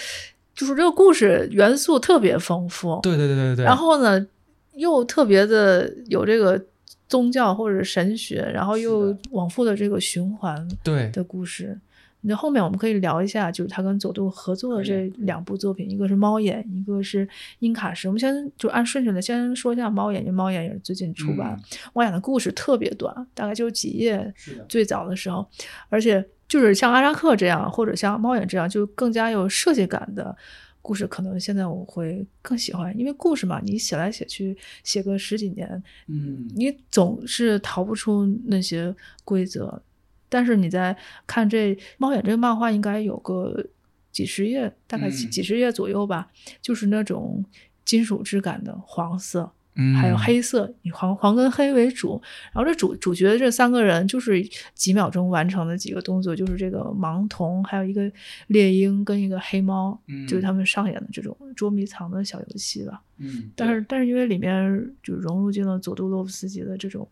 [0.55, 3.63] 就是这个故事元素特别丰富，对对对对对。
[3.63, 4.25] 然后呢，
[4.73, 6.59] 又特别的有这个
[7.07, 11.79] 宗教或者神学，然后又往复的这个循环对的故事。
[12.21, 17.25] 那后面我们可以聊一下，就是他跟佐渡合作的这两部作品，一个是《猫眼》，一个是
[17.59, 18.07] 《英卡什》。
[18.09, 21.55] 我们先就按顺序的先说一下《猫眼》，因为《猫眼》也是最近出版，
[21.93, 24.33] 《猫眼》的故事特别短，大概就几页。
[24.67, 25.47] 最早的时候，
[25.89, 30.35] 而且就是像阿扎克这样，或者像《猫眼》这样，就更加有设计感的
[30.81, 38.95] 故事，可能现在我会更喜欢，因为故事嘛，你写来写去，写个十几年，嗯，你总是逃不出那些
[39.25, 39.81] 规则。
[40.29, 40.95] 但是你在
[41.25, 43.65] 看这《猫眼》这个漫画，应该有个
[44.11, 46.29] 几十页，大概几几十页左右吧，
[46.61, 47.43] 就是那种
[47.85, 49.51] 金属质感的黄色，
[49.99, 52.21] 还有黑色，以黄黄跟黑为主。
[52.53, 54.41] 然后这主主角这三个人就是
[54.73, 58.11] 几秒钟完成的几个动作，就是这个盲童，还有一个
[58.47, 63.01] 猎鹰跟一个黑猫，就是他们上演的这种捉迷藏的小游戏吧。
[63.17, 67.07] 嗯，但是但是因为里面就融入进了佐杜洛夫斯基的这种。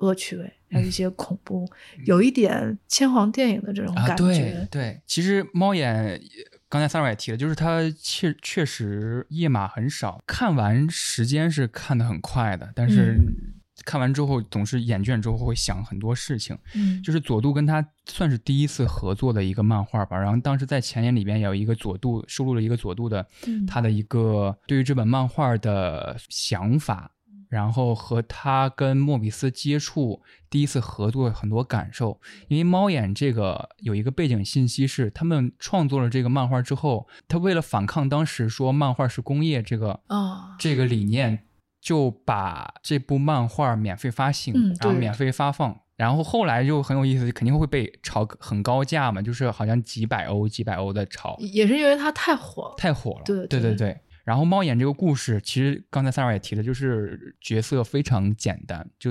[0.00, 1.68] 恶趣味，还有一些恐怖，
[2.06, 4.24] 有一点千皇电影的这种感觉。
[4.24, 6.18] 对对，其实猫眼
[6.72, 13.18] 刚才 Sarah 也提了，就是它确确实页码很少，看完时间是看得很快的，但是。
[13.84, 16.56] 看完之后总是眼倦，之后会想很多事情。
[16.76, 20.16] 嗯，就是佐渡跟他算是第一次合作的一个漫画吧。
[20.16, 23.26] 然后当时在前言里边有一个佐渡收录了一个佐渡的
[23.66, 27.10] 他的一个对于这本漫画的想法，
[27.48, 30.22] 然后和他跟莫比斯接触
[30.52, 32.20] 第一次合作很多感受。
[32.46, 41.46] 因为猫眼这个有一个背景信息是，他们创作了这个漫画之后，他为了反抗当时说漫画是工业这个啊这个理念。
[41.82, 53.22] 就把这部漫画免费发行，然后免费发放，然后后来就很有意思，肯定会被炒很高价嘛，就是好像几百欧、几百欧的炒，也是因为它太火了，太火了。
[53.24, 54.00] 对对对对。
[54.24, 59.10] 然后猫眼这个故事，其实刚才 Sarah 也提了，就是角色非常简单，就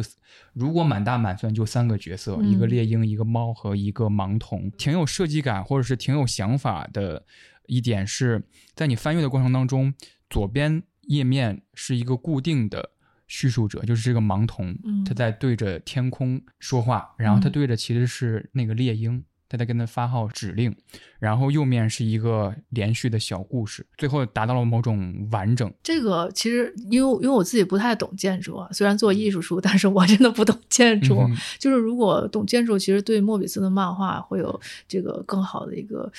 [0.53, 7.25] 如果满打满算就三个角色，一个猎鹰，一个猫和一个盲童，挺有设计感或者是挺有想法的
[7.67, 8.43] 一点是
[8.73, 9.93] 在你翻阅的过程当中，
[10.29, 10.83] 左边。
[11.07, 12.91] 页面是一个固定的
[13.27, 14.73] 叙述者，就是这个盲童，
[15.03, 19.21] 他在对着天空说话，然后他对着其实是那个猎鹰，
[19.51, 20.73] 他在跟他发号指令，
[21.19, 25.69] 然后右面是一个连续的小故事，最后达到了某种完整。
[25.83, 31.19] 这个其实因为因为我自己不太懂建筑啊，虽然做艺术书，但是我真的不懂建筑。
[31.59, 34.57] 就是如果懂建筑，其实对莫比斯的漫画会有
[34.87, 36.09] 这个更好的一个。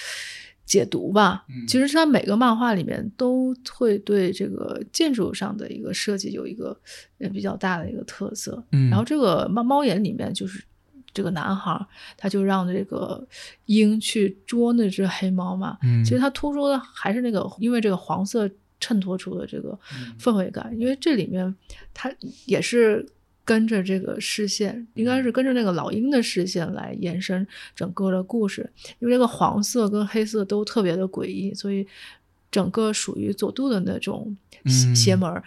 [0.65, 6.75] 解读吧，其实它每个漫画里面都会对这个建筑上的一个设计有一个
[7.31, 8.65] 比较大的一个特色。
[8.71, 10.65] 然后这个猫猫眼里面就是
[11.13, 11.87] 这个男孩，
[12.17, 13.27] 他就让这个
[13.67, 15.79] 鹰去捉那只黑猫嘛。
[16.05, 19.79] 其实他突出的还是那个，因为这个黄色衬托出的这个
[20.19, 21.55] 氛围感，因为这里面
[21.95, 22.13] 它
[22.47, 23.07] 也是。
[23.45, 27.45] 跟着这个视线，应该是跟着那个老鹰的视线来延伸
[27.75, 28.71] 整个的故事。
[29.01, 31.85] 因为这个黄色跟黑色都特别的诡异，所以
[32.53, 34.37] 整个属于佐渡的那种
[34.95, 35.43] 邪门儿，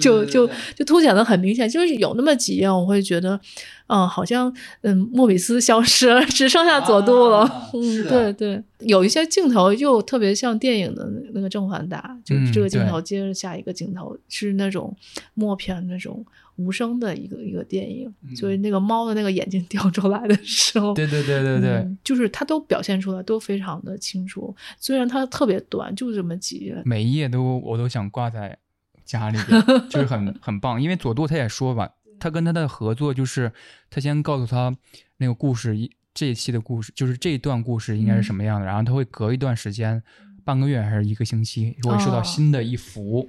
[0.00, 1.68] 就就就凸显的很明显。
[1.68, 3.38] 就是有那么几页，我会觉得，
[3.86, 7.70] 嗯，好像嗯，莫比斯消失了，只剩下佐渡了。
[7.74, 14.94] 嗯，对对，有一些镜头又特别像电影的那个正反打，就这个镜头接着下一个镜头，是那种
[15.34, 16.24] 默片那种。
[16.56, 24.54] 无声的一个一个电影，所以那个猫的那个眼睛掉出来的时候，对对对对对，就是它都表现出来都非常的清楚。
[24.78, 28.56] 虽然它特别短，就这么几页，每一页都我都想挂在
[29.04, 30.80] 家里边，就是很很棒。
[30.80, 33.52] 因为佐渡他也说吧，他跟他的合作就是
[33.90, 34.74] 他先告诉他
[35.18, 40.02] 那个故事一这一期的故事，就是这一段故事应该是什么样的，然后他会隔一段时间，
[40.44, 43.28] 半个月还是一个星期，会收到新的一幅。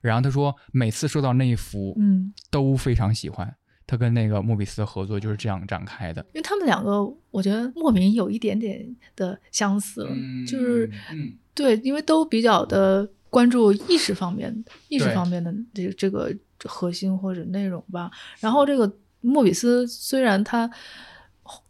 [0.00, 3.54] 然后他说，每次收到那一幅，嗯，都非常喜欢。
[3.86, 6.24] 他跟那个莫比斯的合作就是这样展开的。
[6.32, 10.08] 因为他们两个，我觉得莫名有一点点的相似，
[10.46, 10.90] 就是，
[11.54, 14.52] 对，因为都比较的关注意识方面、
[14.88, 16.30] 意识方面的这这个
[16.64, 18.10] 核心或者内容吧。
[18.40, 18.92] 然后这个
[19.22, 20.70] 莫比斯虽然他。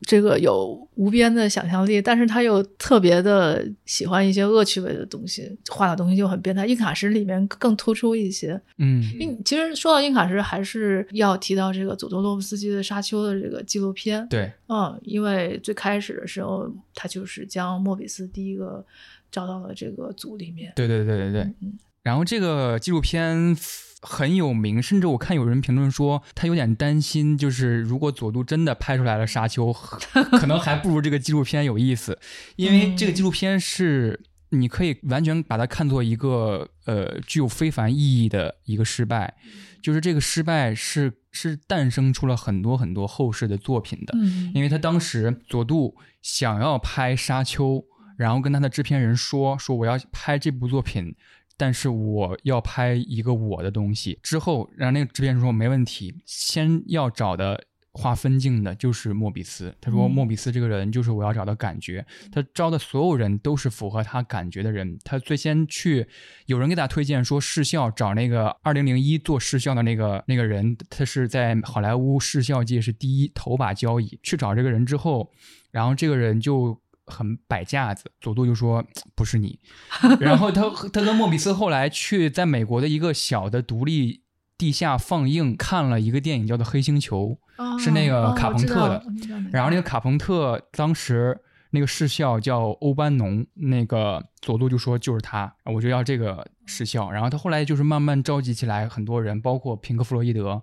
[0.02, 6.66] 这个有无边的想象力，但是他又特别的喜欢一些恶趣味的东西，画的东西就很变态。
[6.66, 18.84] 印卡石里面更突出一些，嗯，印其实说到印卡石，还是要提到这个佐多洛夫斯基的《沙丘》的这个纪录片，对，嗯，因为最开始的时候，他就是将莫比斯第一个
[19.31, 23.57] 招到了这个组里面，对对对对对，嗯，然后这个纪录片。
[24.02, 29.70] 很有名，甚至我看有人评论说他有点担心，就是如果佐渡真的拍出来了沙丘，
[30.40, 32.19] 可能还不如这个纪录片有意思，
[32.57, 39.35] 因为这个纪录片是你可以完全把它看作一个呃具有非凡意义的一个失败，
[39.82, 44.51] 就是这个失败是是诞生出了很多很多后世的作品的，嗯。
[44.55, 47.85] 因为他当时佐渡想要拍沙丘，
[48.20, 51.14] 然后跟他的制片人说说我要拍这部作品。
[51.56, 56.14] 但是我要拍一个我的东西之后，然后那个制片人说没问题。
[56.24, 59.74] 先要找的画分镜的就是莫比斯。
[59.78, 62.02] 他说莫比斯这个人就是我要找的感觉。
[62.32, 64.98] 他招的所有人都是符合他感觉的人。
[65.05, 66.06] 他最先去，
[66.47, 74.18] 有人给他推荐说视效找那个二零零一做视效的那个那个人，他是在好莱坞视效界是第一头把交椅。
[74.22, 75.30] 去找这个人之后，
[75.70, 76.80] 然后这个人就。
[77.10, 78.84] 很摆架子，佐助就说
[79.14, 79.58] 不是你，
[80.20, 80.62] 然后他
[80.92, 84.22] 他跟莫比斯后来去在美国的一个小的独立
[84.56, 87.36] 地下放映看了一个电影叫做《黑星球》，
[87.78, 89.04] 是那个卡朋特的，
[89.52, 91.38] 然后那个卡朋特当时
[91.70, 100.62] 那个视效叫欧班农，那个佐助就说就是他，我就要这个视效，然后他后来就是慢慢召集起来很多人，包括平克·弗洛伊德。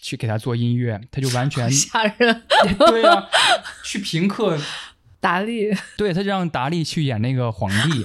[0.00, 2.42] 去给他做音乐，他就完全吓人。
[2.78, 3.26] 对呀，
[3.84, 4.56] 去评课。
[5.20, 8.04] 达利，对，他就让达利去演那个皇帝，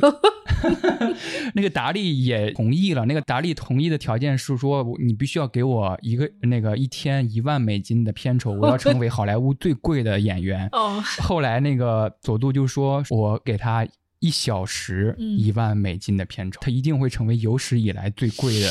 [1.54, 3.06] 那个达利也同意了。
[3.06, 10.68] 那个达利同意的条件是说，你必须要给我一个那个一天一万美金的片酬，我要成为好莱坞最贵的演员。
[10.74, 13.88] 哦，后来那个佐杜就说，我给他
[14.18, 18.68] 一小时一万美金的片酬，他一定会成为有史以来最贵的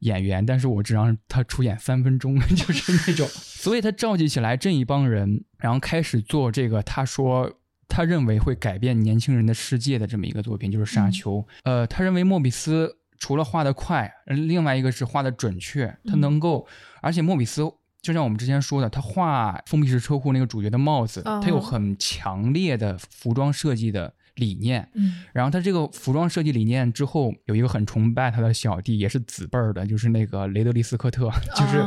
[0.00, 0.46] 演员。
[0.46, 3.26] 但是我只让他出演三分钟， 就是那种。
[3.28, 6.80] 所以他召集起来这一帮人，然后开始做这个。
[6.80, 7.52] 他说。
[7.92, 11.32] 他认为会改变年轻人的世界的这么一个作品就是《沙丘》。
[11.64, 15.94] 呃，他认为莫比斯除了画得快，另外一个是画的准确。
[16.06, 16.66] 他能够，
[17.02, 17.70] 而且莫比斯
[18.00, 24.88] 就像我们之前说的，他画封闭式车库那个主角的帽子，他有很强烈的服装设计的理念。
[24.94, 31.84] 嗯，然后他这个服装设计理念之后，有一个很崇拜他的小弟，也是子辈儿的，就是那个雷德利·斯科特， 就是。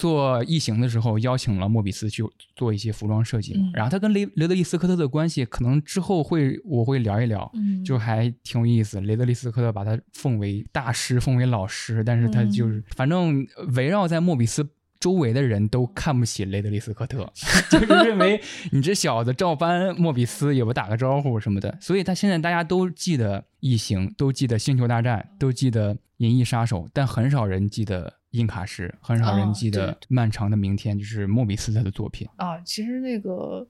[0.00, 2.24] 做异形的时候，邀请了莫比斯去
[2.56, 7.52] 做一些服装设计，然后他跟雷雷德利斯科特的关系，可能之后会我会聊一聊，
[7.84, 8.98] 就还挺有意思。
[9.02, 13.46] 雷德利斯科特把他奉为大师，奉为老师，但是他就是反正
[13.76, 14.66] 围绕在莫比斯
[14.98, 17.30] 周围的人都看不起雷德利斯科特，
[17.70, 18.40] 就是认为
[18.72, 28.19] 你这小子照搬莫比斯也不打个招呼什么的，所以他现在大家都记得异形，都记得星球大战，都记得银翼杀手，但很少人记得。
[28.32, 32.58] 印卡什很少人记得《漫长的明天》，就是莫比斯他的作品啊。
[32.64, 33.66] 其实那个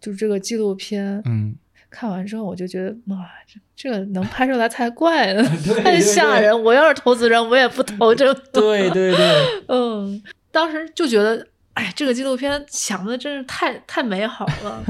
[0.00, 1.54] 就是这个纪录片，嗯，
[1.90, 5.42] 看完之后我就觉得，哇，这这个能拍出来才怪呢
[5.82, 6.62] 太吓人！
[6.64, 8.34] 我要是投资人，我也不投这个。
[8.52, 14.82] 对对对， 嗯，当时就觉得，哎，这个纪录片想的真是太太美好了。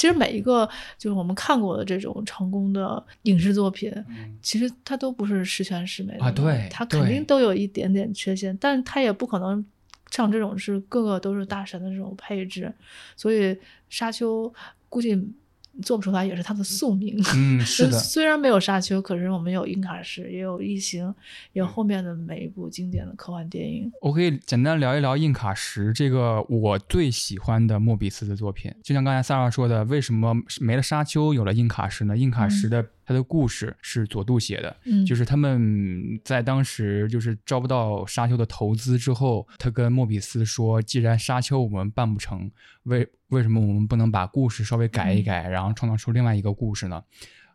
[0.00, 0.66] 其实每一个
[0.96, 3.92] 就是我们看过的这种成功的影视作品，
[4.40, 6.30] 其实它都不是十全十美的啊。
[6.30, 9.62] 对，它肯定都有一点点缺陷，但它也不可能
[10.10, 12.72] 像这种是个个都是大神的这种配置。
[13.14, 13.54] 所以
[13.90, 14.50] 沙丘
[14.88, 15.22] 估计。
[15.82, 17.16] 做不出来也是他的宿命。
[17.34, 17.98] 嗯， 是的。
[17.98, 21.14] 虽然没有沙丘，可是我们有印卡什，也有异形，
[21.52, 23.90] 有后面的每一部经典的科幻电影。
[24.00, 28.72] 我可以简单聊一聊印卡什这个我最喜欢的莫比斯的作品。
[28.82, 32.16] 就像刚才萨尔说的，为什么没了沙丘，有了印卡什呢？
[32.16, 32.86] 印卡什的。
[33.10, 42.48] 他的故事是佐杜写的，就是他们在当时就是招不到沙丘的投资之后，他跟莫比斯说：“既然沙丘我们办不成，
[42.84, 47.02] 为为什么我们不能把故事稍微改一改，然后创造出另外一个故事呢？”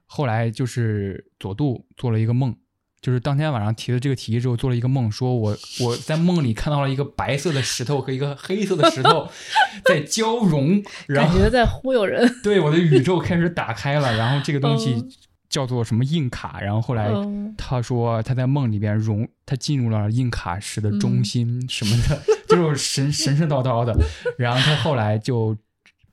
[0.05, 2.53] 后来就是佐杜做了一个梦，
[2.99, 9.29] 就是当天晚上提了这个提议之后，做了一个梦，说我我在梦里看到了一个白色的石头和一个黑色的石头
[9.85, 12.29] 在交融，然后感觉在忽悠人。
[12.43, 15.01] 对，我的宇宙开始打开了，然后这个东西。
[15.49, 17.09] 叫做什么硬卡，然后后来
[17.57, 23.95] 他说他在梦里边融，他进入了硬卡石的中心什么的， 就是神神神叨叨的。
[24.37, 25.57] 然后他后来就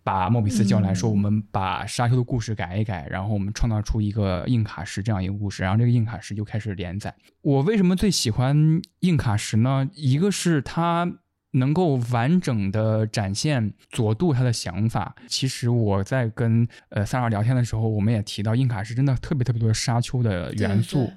[0.03, 7.15] 把莫比斯叫来说，我们把沙丘的故事改一改，然后我们创造出一个硬卡石这样一个故事，然后这个硬卡石就开始连载。
[7.41, 9.89] 我为什么最喜欢硬卡石呢？
[9.95, 11.11] 一个是他。
[11.53, 15.15] 能够完整的展现佐杜他的想法。
[15.27, 21.11] 其实我在跟呃萨尔聊天的时候，我们也提到，印卡是真的特别特别多的沙丘的元素，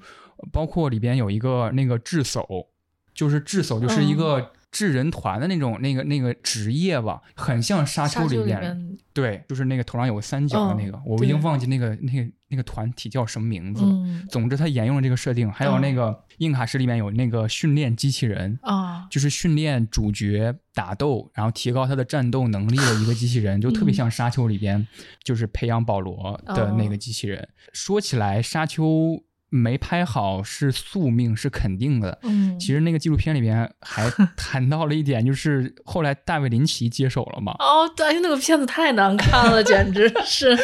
[0.52, 2.66] 包括里边有一个那个智叟，
[3.12, 4.52] 就是智叟就是一个。
[4.76, 13.90] 智人团的那种那个那个职业吧，很像沙丘里边，对，就是那个头上有个三角的那个，我已经忘记那个那个那个团体叫什么名字了。
[14.28, 15.50] 总之，他沿用了这个设定。
[15.50, 24.86] 还有那个硬卡石里面有那个训练机器人啊，就是训练主角打斗，然后提高他的战斗能力的一个机器人，就特别像沙丘里边
[25.24, 27.48] 就是培养保罗的那个机器人。
[27.72, 29.22] 说起来，沙丘。
[29.56, 32.18] 没拍好是宿命，是肯定的。
[32.22, 37.52] 嗯，其实那个纪录片里边还 谈到了一点，就是后来大卫林奇接手了嘛。
[37.58, 40.56] 哦，对，那个片子太难看了，简直 是。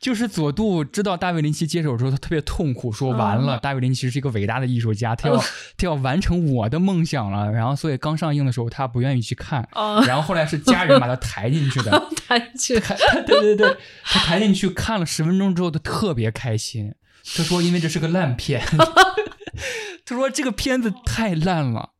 [0.00, 5.36] 就是佐杜知道大卫林奇接手之后，他特别痛苦，说完了，大卫林奇是一个伟大的艺术家，他要
[5.78, 7.50] 他要完成我的梦想了。
[7.50, 9.66] 然后，所以刚上映的时候，他不愿意去看。
[9.72, 10.02] 哦。
[10.06, 12.08] 然后后来是家人把他抬进去的。
[12.26, 12.80] 抬进去。
[13.26, 16.92] 对对对，他抬进去看了十分钟之后，他特别开心。
[17.36, 18.62] 他说：“因为这是个烂片，
[20.04, 21.90] 他说这个片子太烂了，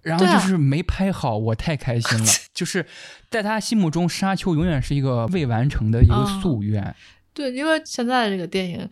[0.00, 2.26] 然后就是没拍好，我太开心了。
[2.52, 2.84] 就是
[3.30, 6.94] 在他心目中，《沙丘》永远是一个未完成的一个夙愿。
[7.32, 8.90] 对，因为现在这个电影，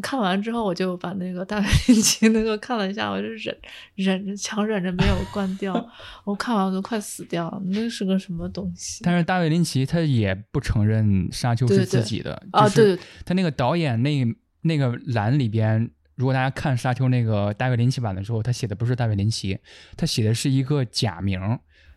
[0.00, 3.54] 看完之后，我就把那个大卫林奇那个看了一下，我就忍
[3.96, 5.74] 忍着，强忍着没有关掉。
[6.24, 9.02] 我看完我都快死掉了，那是个什么东西？
[9.04, 14.24] 但是大卫林奇他也不承认《沙丘》是自己的，就是他那个导演那。”
[14.66, 19.58] 那个栏里边，如果大家看《沙丘》那个大卫林奇版的时候，他写的不是大卫林奇，
[19.96, 21.40] 他写的是一个假名，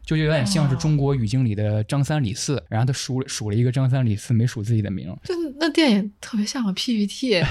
[0.06, 5.08] 就有点像是中国语境里的张三李四，然后他数数了一个张三李四，没数自己的名。
[5.24, 7.42] 就那电影特别像个 PPT，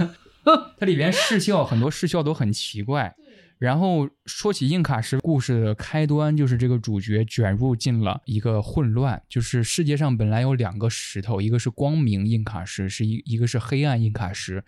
[0.78, 3.14] 它里边视效很多视效都很奇怪。
[3.58, 14.62] 然后说起印卡石故事的开端，就是这个主角卷入进了一个混乱，就是世界上本来有两个石头，一个是光明印卡石，是一一个是黑暗印卡石，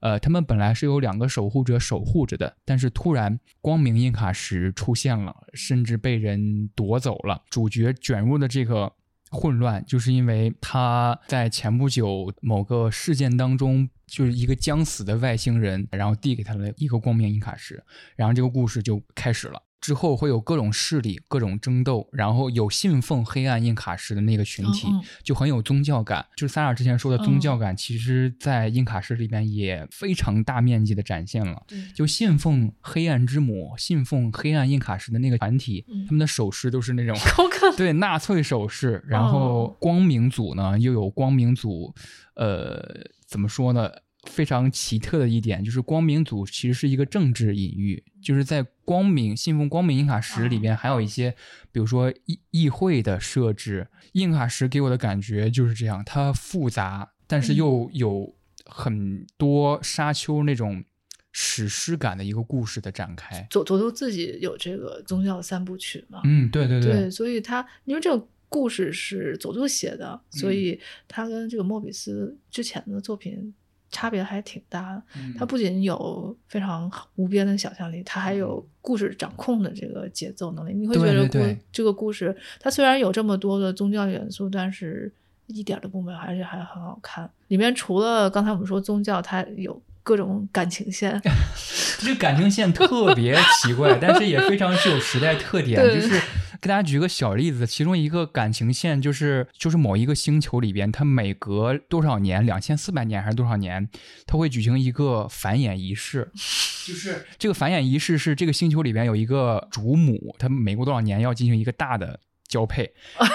[0.00, 7.42] 呃，他们本来是有两个守护者守护着的，但是突然光明印卡石出现了，甚至被人夺走了。
[7.50, 8.92] 主角卷入的这个
[9.30, 13.88] 混乱，就是因为他在前不久某个事件当中。
[14.06, 17.82] 就是一个将死的外星人，然后递给他了一个光明银卡石，
[18.14, 19.60] 然后这个故事就开始了。
[19.86, 24.88] 之后会有各种势力、各种争斗，然后有信奉黑暗印卡石的那个群体，
[25.22, 26.26] 就很有宗教感。
[26.36, 31.62] 就是萨尔之前说的宗教感，其实在印卡石里边也非常大面积的展现了。
[31.94, 37.16] 就信奉黑暗之母、信奉黑暗印卡石的那个团体，他们的手势都是那种
[37.78, 39.04] 对纳粹手势。
[39.06, 41.94] 然后光明组呢，又有光明组，
[42.34, 43.06] 呃。
[43.28, 43.90] 怎么说呢？
[44.26, 51.34] 非常奇特的一点就是，光明组其实是一个政治隐喻，就是在光明信奉光明印卡石里边，还有一些，
[51.72, 53.88] 比如说议议会的设置。
[54.12, 58.34] 印卡石给我的感觉就是这样，它复杂，但是又有
[58.64, 60.84] 很多沙丘那种
[61.32, 63.46] 史诗感的一个故事的展开。
[63.50, 66.20] 佐佐助自己有这个宗教三部曲嘛？
[66.24, 68.28] 嗯，对对对，所以他因为这个。
[68.48, 73.52] 故事是佐助写的，所以他跟这个莫比斯之前的作品
[73.90, 75.02] 差别还挺大的。
[75.38, 80.72] 他不仅有非常无边的想象力，他还有故事掌控的这个节奏能力。
[80.74, 85.12] 你会觉得故这个故事，它虽然有这么多的宗教元素，但是
[85.46, 87.28] 一点都不没有，而且还很好看。
[87.48, 91.20] 里面除了刚才我们说宗教，它有各种感情线。
[92.00, 96.20] 这感情线特别奇怪，但是也非常具有时代特点， 就是。
[96.60, 103.88] 给大家举个小例子，其中一个感情线就是，就是某一个星球里边，它每隔多少年，两千四百年还是多少年，
[104.26, 106.30] 它会举行一个繁衍仪式。
[106.34, 112.20] 就是这个繁衍仪式是这个星球里边有一个主母，它每过多少年要进行一个大的。
[112.48, 112.88] 交配，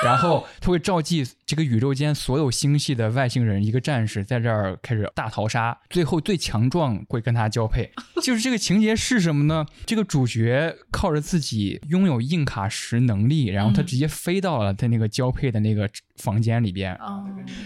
[0.05, 7.91] 然后它会召集这个宇宙间所有星系的外星人，一个战士在这儿开始大逃杀，最后最强壮会跟他交配。
[8.23, 9.65] 就是这个情节是什么呢？
[9.85, 16.97] 这个主角靠着自己拥有硬卡石能力，然后他直接飞到了他那个交配的那个房间里边，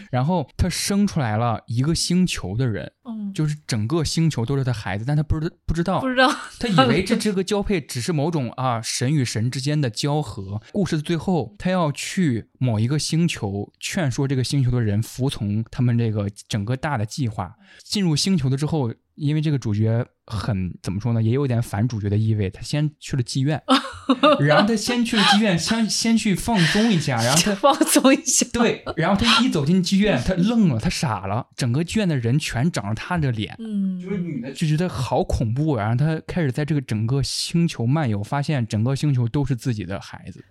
[0.10, 6.28] 然后他生出来了一个星球的人，嗯就是整个星球都是他孩子，但他不知不知道，不知道，
[6.60, 10.60] 他以为这这个交配只是某种啊神与神之间的交合。
[10.72, 11.54] 故事的最后。
[11.60, 17.56] 他要去某一个星球，劝说这个星球的人服从他们这个整个大的计划。
[17.84, 22.50] 进入星球的之后，因为这个主角很怎么说呢，也有点反主角的意味。
[22.50, 23.62] 他先去了妓院，
[24.40, 28.46] 然后他先去了妓院，先先去放松一下，然后他放松一下。
[28.54, 35.76] 对， 然后他一走进妓院，他愣了，他傻了，整个妓院的人全长着他的脸，嗯，就是女的就觉得好恐怖。
[35.76, 40.44] 然后他开始在这个整个星球漫游，发现整个星球都是自己的孩子。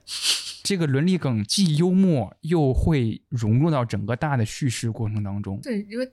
[0.65, 5.61] 这个伦理梗既幽默又会融入到整个大的叙事过程当中。
[5.63, 6.11] 对，因为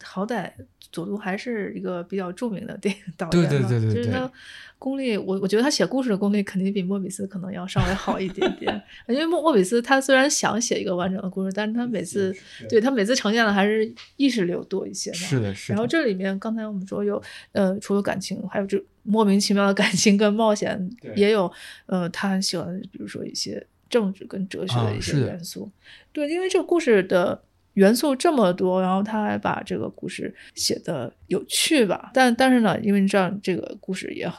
[0.00, 0.52] 好歹
[0.92, 4.30] 佐助还是一个比较著名的电影导演嘛，对对对对对，就是他
[4.78, 8.80] 功力，我我觉得他写故事的功力肯定比莫比斯可能要稍微好一点点。
[9.08, 12.32] 因为莫莫比斯他虽然想写一个完整的故事，但是他每次
[12.68, 15.16] 对他每次呈现的还是意识流多一些嘛。
[15.16, 15.74] 是的，是的。
[15.74, 17.20] 然后这里面刚才我们说有
[17.50, 21.50] 呃，除了感情，还有这莫名其妙的感情跟冒险，也有
[21.86, 23.66] 呃，他很喜欢，比如说一些。
[23.88, 25.70] 政治跟哲学的一些元素，
[26.12, 27.40] 对，因为这个故事的
[27.74, 34.30] 元素这么多，然后他还把这个故事写的有趣吧，但但是呢，因为你知道这个故事也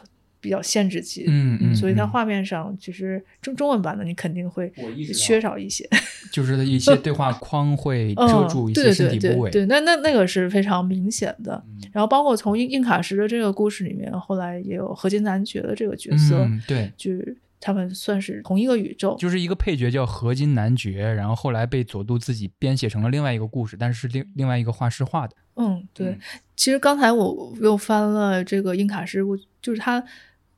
[0.41, 4.71] 比较限制级，嗯嗯，所以它画面上其实中中文版的你肯定会
[5.13, 5.89] 缺少一些，
[6.31, 11.61] 就是一些对话框会遮住一些身体部位，对，那那那个是非常明显的。
[11.91, 17.11] 然后包括从印印卡什的这个故事里面，后来也有合金男爵的这个角色，对，就。
[17.59, 25.35] 他们算是同一个宇宙，就是一个配角叫合金男爵，然后后来被佐渡自己编写成了另外一个故事，但是是另另外一个画师画的。
[25.55, 26.17] 嗯，对。
[26.55, 30.03] 其实刚才我又翻了这个印卡师，我就是它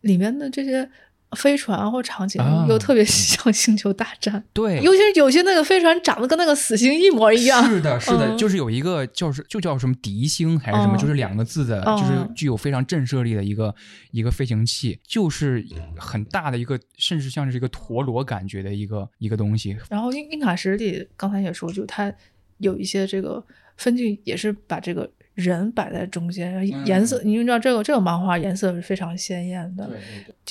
[0.02, 0.90] 里面的这些。
[1.38, 7.64] 飞船或场景又特别像星球大战， 对，尤其是有些那个飞船长得跟那个死星一模一样。
[7.70, 13.74] 是的，是的，就是有一个叫是就叫什么敌星还是什么，就是两个字的，就是具有非常震慑力的一个
[14.12, 15.66] 一个飞行器，就是
[15.98, 19.78] 很大的一个，甚至像是一个陀螺感觉的一个一个东西。
[19.90, 22.14] 然后印印卡石里刚才也说，就它
[22.58, 23.42] 有一些这个
[23.78, 29.90] 分镜，也是把这个人摆在中间，颜色，你知道这个这个漫画颜色是非常鲜艳的，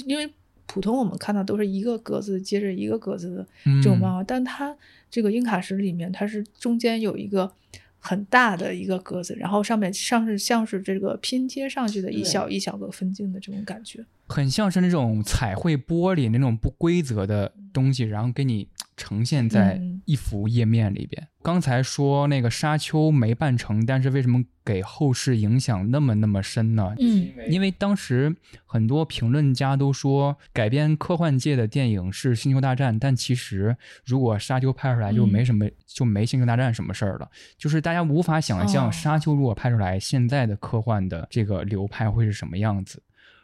[0.06, 0.30] 因为。
[0.72, 3.46] 普通我们看到都是一个格子接着一个格子的
[3.82, 4.72] 这种漫画，但它
[5.10, 7.50] 这个英卡石里面，它是中间有一个
[7.98, 18.68] 很大的一个格子，然后上面像是像是这个拼贴上去的一小一小个分镜的这种感觉，很像是那种彩绘玻璃那种不规则的东西，然后给你。
[19.00, 21.26] 呈现在一幅页面里边。
[21.42, 26.94] 刚才说那个沙丘没办成，但是为什么给后世影响那么那么深呢？
[26.98, 28.36] 嗯，因为当时
[28.66, 33.74] 很多评论家都说改编科幻界的电影是《星球大战》，但其实
[34.04, 37.30] 如果沙丘拍出来就没什么，就没《星球大战》什么事儿了。
[37.56, 43.02] 就是大家无法想象沙丘如果拍出来，现在的科幻的这个流派会是什么样子。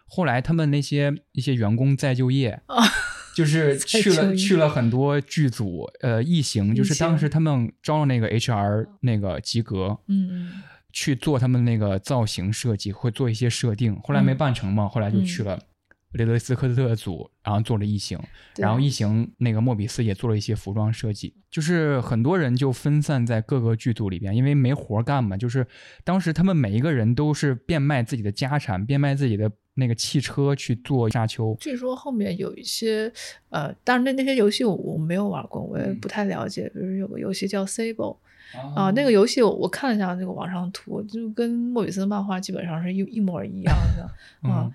[0.09, 2.61] 后来他们那些一些员工再就业。
[3.37, 10.51] 就是去了去了很多剧组，呃，异形就是当时他们招了那个 HR 那个及格，嗯
[10.91, 15.61] 去做他们那个造型设计，会做一些设定，后来没办成嘛，后来就去了
[16.13, 18.19] 雷德斯科特组，然后做了异形，
[18.57, 25.67] 然后异形那个莫比斯也做了一些服装设计，就是很多人就分散在各个剧组里边，因为没活干嘛，就是
[26.05, 29.53] 当时他们每一个人都是变卖自己的家产，变卖自己的。
[29.79, 33.13] 那个汽车去做沙丘，据说后面有一些，
[33.51, 36.67] 呃，当然那那些游戏我我没有玩过，我也不太了解。
[36.73, 38.17] 比如有个游戏叫 Sable，
[38.75, 44.11] 啊，那个游戏我我看了一下那个网上图，就跟莫比斯漫画基本上是一一模一样的
[44.49, 44.73] 啊。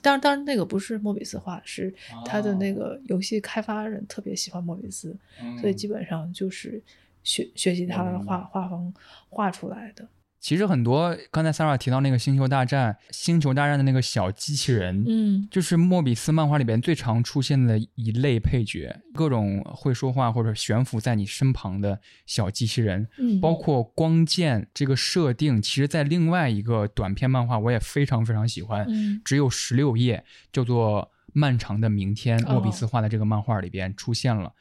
[0.00, 1.92] 当然当然那个不是莫比斯画，是
[2.24, 5.16] 他的那个游戏开发人特别喜欢莫比斯，
[5.60, 6.80] 所以基本上就是
[7.24, 8.94] 学学习他的画画风
[9.28, 10.06] 画出来的。
[10.46, 31.02] 其实很多，刚才 Sarah 提到那个《星球大战》，《星球大战》的那个小机器人，嗯，就是莫比斯漫画里边最常出现的一类配角，各种会说话或者悬浮在你身旁的小机器人，嗯，包括光剑这个设定，其实在另外一个短篇漫画我也非常非常喜欢，嗯，只有十六页，叫做
[31.32, 34.52] 《漫长的明天》，莫比斯画的这个漫画里边出现了。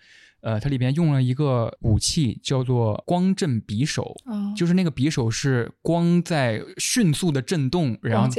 [0.45, 4.15] 呃，它里边用了一个武器，叫做光震匕首，
[4.55, 8.29] 就是那个匕首是光在迅速的震动，然后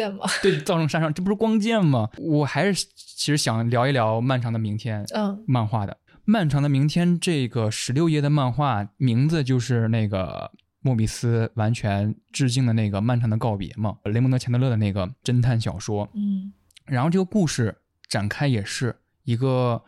[0.40, 2.08] 对造成杀伤，这不是光剑吗？
[2.18, 10.52] 我还是其实想聊一聊《漫长的明天》嗯，漫画的《漫长的明天》这个十六页的漫画名字就是那个
[10.82, 16.52] 莫比斯完全致敬的那个《漫长的告别》嘛，雷蒙德·钱德勒的那个侦探小说，嗯，
[16.84, 17.78] 然后这个故事
[18.08, 19.82] 展开也是一个。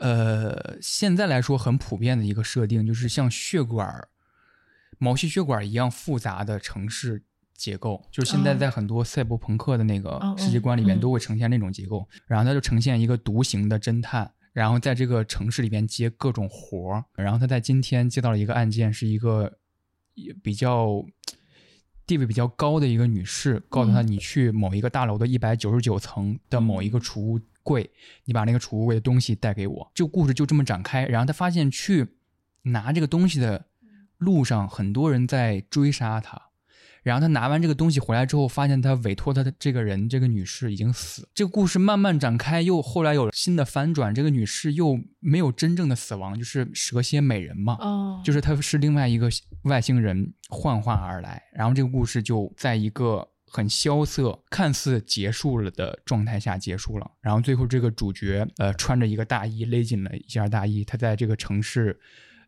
[0.00, 4.08] 呃，现在来说很普遍的一个设定，就是像血管、
[4.98, 7.22] 毛细血管一样复杂的城市
[7.54, 12.08] 结构，就是现在在很多赛博朋克的那个世界观里面都会呈现那种结构。
[12.26, 17.04] 然后他就呈现一个独行的侦探，然后在这个城市里边接各种活儿。
[17.14, 19.58] 然后他在今天接到了一个案件，是一个
[20.42, 21.04] 比较
[22.10, 27.40] 地位比较高的一个女士，告诉他你去某一个大楼的一百九十九层的某一个储物。
[27.62, 27.88] 柜，
[28.24, 29.92] 你把那个储物柜的东西带给我。
[29.94, 31.04] 这个故事就这么展开。
[31.04, 32.08] 然后他发现去
[32.62, 33.66] 拿这个东西的
[34.16, 36.49] 路上，很多人在追杀他。
[37.02, 41.28] 然后他拿完这个东西回来之后，发现他委托他的这个人，这个女士已经死。
[41.34, 44.14] 这个故事慢慢展开，又后来有了新的反转。
[44.14, 47.76] 这个女士又没有真正的死亡，就是蛇蝎美人嘛。
[47.80, 49.28] 哦，就是她是另外一个
[49.62, 51.42] 外星人幻化而来。
[51.52, 53.28] 然后这个故事就在一个。
[53.52, 57.10] 很萧瑟，看似结束了的状态下结束了。
[57.20, 61.98] 然后最后这个主角，呃，穿着一个大衣，勒紧了一下大衣，他在这个城市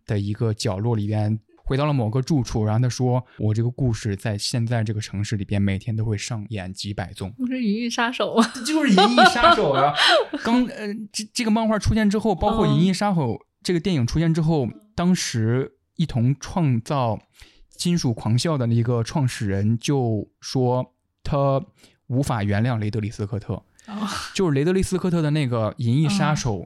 [0.07, 2.65] 的一个角落里边，回到了某个住处。
[2.65, 8.53] 然后他说：“我这个故事在现在这个城市里边，每天都会上演几百宗。”不是《银翼杀手》吗？
[8.67, 9.95] 就是《银翼杀手》啊。
[10.43, 13.21] 刚呃，这这个漫画出现之后，包括《银翼杀手》
[13.63, 17.19] 这个电影出现之后，当时一同创造。
[17.75, 20.95] 金属狂笑的那个创始人就说，
[21.25, 21.61] 他
[22.07, 23.61] 无法原谅雷德利·斯科特，
[24.35, 26.59] 就是雷德利·斯科特的那个《银翼杀手》，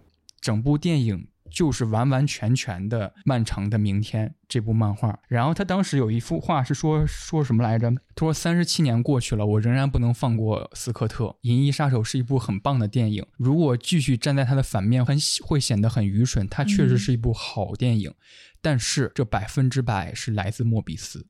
[0.43, 5.19] 整部电影就是完完全全的《漫长的明天》这部漫画。
[5.27, 7.91] 然后他当时有一幅画是说说什么来着？
[8.15, 11.25] 他说三十七年过去了，我仍然不能放过斯科特。
[11.41, 15.17] 《银翼杀手》是一部很棒的电影，如果继续站在他的反面，很
[15.47, 16.47] 会显得很愚蠢。
[16.47, 18.13] 它确实是一部好电影。
[18.61, 21.27] 但是这百分之百是来自莫比斯。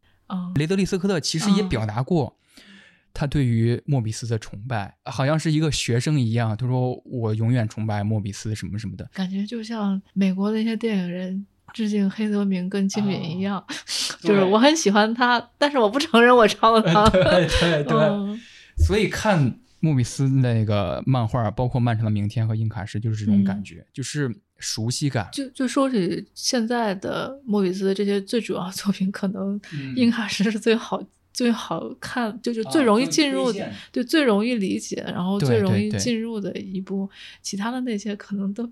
[0.57, 2.37] 雷德利·斯科特其实也表达过
[3.19, 6.55] 他对于莫比斯的崇拜，好像是一个学生一样。
[6.55, 13.65] 他说：“我永远崇拜莫比斯，什么什么的。”感觉就像美国的一些电影人致敬黑泽明跟金敏一样，
[14.21, 17.09] 就是我很喜欢他，但是我不承认我抄他。
[17.09, 18.39] 对对对，
[18.85, 24.31] 所以看莫比斯那个漫画，包括《漫长的明天》和《印卡什》，就是这种感觉，就是。
[24.59, 29.61] 熟悉感，就就说起现在的莫比斯这些最主要作品，可能
[29.97, 30.99] 《印卡什》是最好
[31.37, 37.07] 最好看，就是最容易进入的，对，最容易理解，然后最容易进入的一部。
[37.43, 38.67] 其他的那些可能都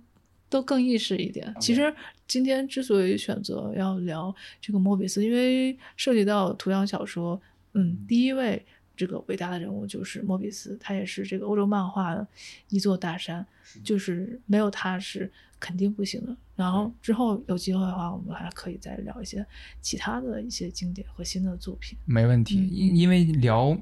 [0.48, 1.54] 都更意识一点。
[1.60, 1.94] 其实
[2.26, 7.38] 今天之所以选择要聊这个莫比斯，因为涉及到图像小说，
[7.74, 8.64] 嗯，第一位
[8.96, 12.26] 这个伟大的人物就是莫比斯，他也是这个欧洲漫画的
[12.70, 13.46] 一座大山，
[13.84, 16.36] 就是没有他是肯定不行的。
[16.56, 19.44] 然后之后有机会的话，我们还可以再聊一些
[19.80, 21.98] 其他的一些经典和新的作品。
[22.04, 23.76] 没问题，因因为聊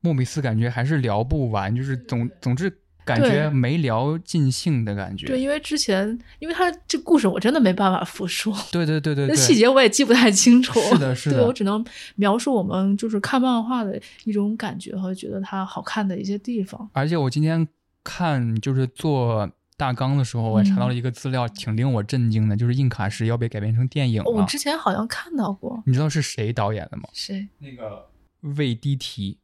[0.00, 2.68] 莫比斯感觉还是聊不完，就是总总之
[3.04, 5.26] 感觉没聊尽兴的感觉。
[5.26, 8.52] 对，因为之前因为他这故事我真的没办法复述。
[8.72, 10.80] 对对对对，那细节我也记不太清楚。
[10.80, 11.36] 是的，是的。
[11.36, 11.84] 对我只能
[12.16, 16.90] 描述我们就是看漫画的一种感觉和觉得它好看的一些地方。
[16.92, 17.68] 而且我今天
[18.02, 19.48] 看就是做。
[19.76, 24.30] 大纲的时候，我查到了一个资料，挺令我震惊的，就是印卡石要被改编成电影了。
[24.30, 25.82] 我之前好像看到过。
[25.86, 27.04] 你知道是谁导演的吗？
[27.12, 27.48] 谁？
[27.58, 28.06] 那个
[28.56, 29.38] 魏迪提，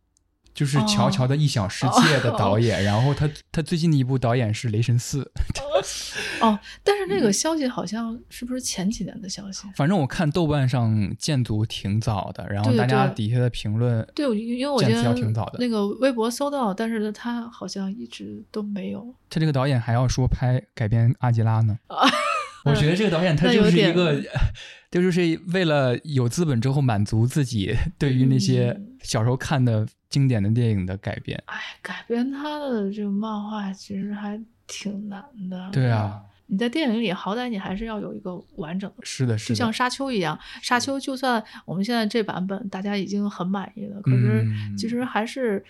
[0.54, 1.92] 就是《乔乔的异想世界》
[2.22, 2.84] 的导演。
[2.84, 5.22] 然后他他最近的一部导演是《雷神四》。
[6.40, 9.68] 哦，但是那个消息好像是不是前几年的消息？
[9.76, 15.58] 反正我看豆瓣上建组挺早的，然后大家底下的评论，对，因为我觉得挺早的。
[15.58, 19.14] 那个微博搜到，但是他好像一直都没有。
[19.28, 21.78] 他这个导演还要说拍改编阿吉拉呢？
[21.86, 22.08] 啊
[22.64, 24.20] 我觉得这个导演他就是一个，
[24.90, 31.42] 就是为了有资本之后满足自己对于那些小时候看的经典的电影的改编。
[31.46, 34.40] 哎，改编他的这个漫画其实还。
[34.70, 44.46] 挺难的，对啊，你在电影里好歹你还是要有一个完整的，是的，就像沙丘一样，沙丘就算我们现在这版本大家已经很满意了，可是
[44.78, 45.62] 其实还是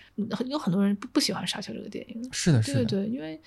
[0.45, 3.41] 有很多人不不喜欢沙丘这个电影，是的，是的，对对，因为。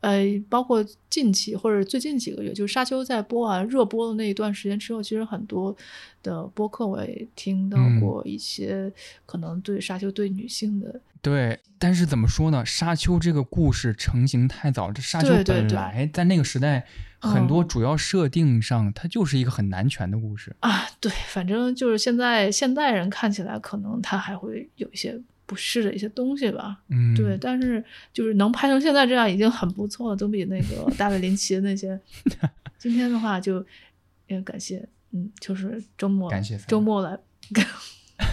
[0.00, 5.76] 呃，包括近期或者最近几个月，就是《沙丘》在播完热播的那一段时间之后，其实很多
[6.22, 8.92] 的播客我也听到过一些
[9.26, 16.86] 可能对《沙丘》对女性的对，但是怎么说呢，《沙丘》这个故事成型太早，这《沙丘》本来在那个时代
[17.18, 20.86] 很多主要设定上，它就是一个很男权的故事啊。
[21.00, 25.20] 对，反正就是现在现代人看起来，可能他还会有一些。
[25.48, 31.98] 不是的一些东西吧，嗯，对，但是就是能拍成现在这样已经很不错了，总比那个大卫林奇的那些。
[32.78, 33.64] 今天的话就
[34.26, 37.18] 也感谢，嗯，就是周末感谢周末来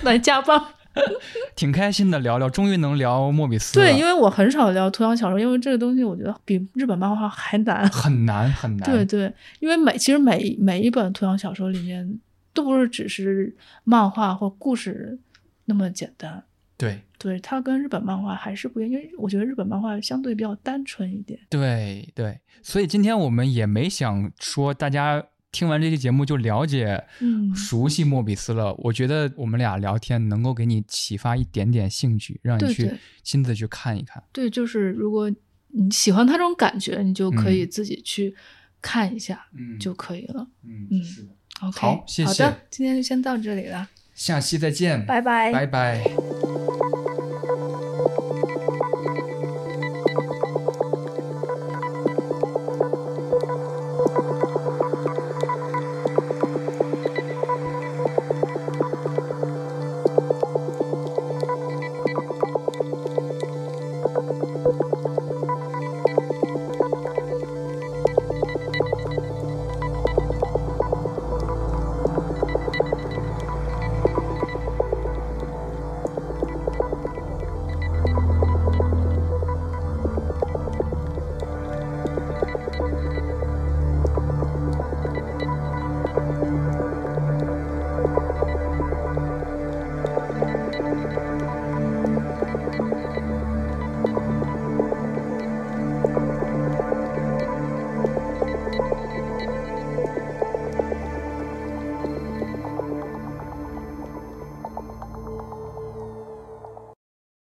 [0.03, 0.61] 来加班，
[1.55, 3.73] 挺开心的，聊聊，终于能聊莫比斯。
[3.73, 8.91] 对，因为我很少聊图像小说，因为这个东西我觉得比日本漫画还难，很难很难。
[8.91, 12.19] 对对，因为每其实每每一本图像小说里面
[12.53, 13.55] 都不是只是
[13.85, 15.17] 漫画或故事
[15.63, 16.43] 那么简单。
[16.77, 21.39] 对对，它跟日本漫画还是不一样，因为我觉得日本漫画相对比较单纯一点。
[21.49, 27.01] 对对，所以今天我们也没想说大家听完这期节目就了解、
[27.55, 28.73] 熟悉莫比斯了。
[28.79, 32.91] 我觉得我们俩聊天能够给你启发一点点兴趣，让你去
[33.23, 34.21] 亲自去看一看。
[34.33, 35.31] 对，就是如果
[35.69, 38.35] 你喜欢他这种感觉，你就可以自己去
[38.81, 40.45] 看一下，嗯，就可以了。
[40.63, 41.29] 嗯嗯，是的。
[41.61, 42.43] OK，好，谢谢。
[42.43, 43.87] 好的，今天就先到这里了。
[44.15, 46.01] 下期再见，拜拜，拜拜。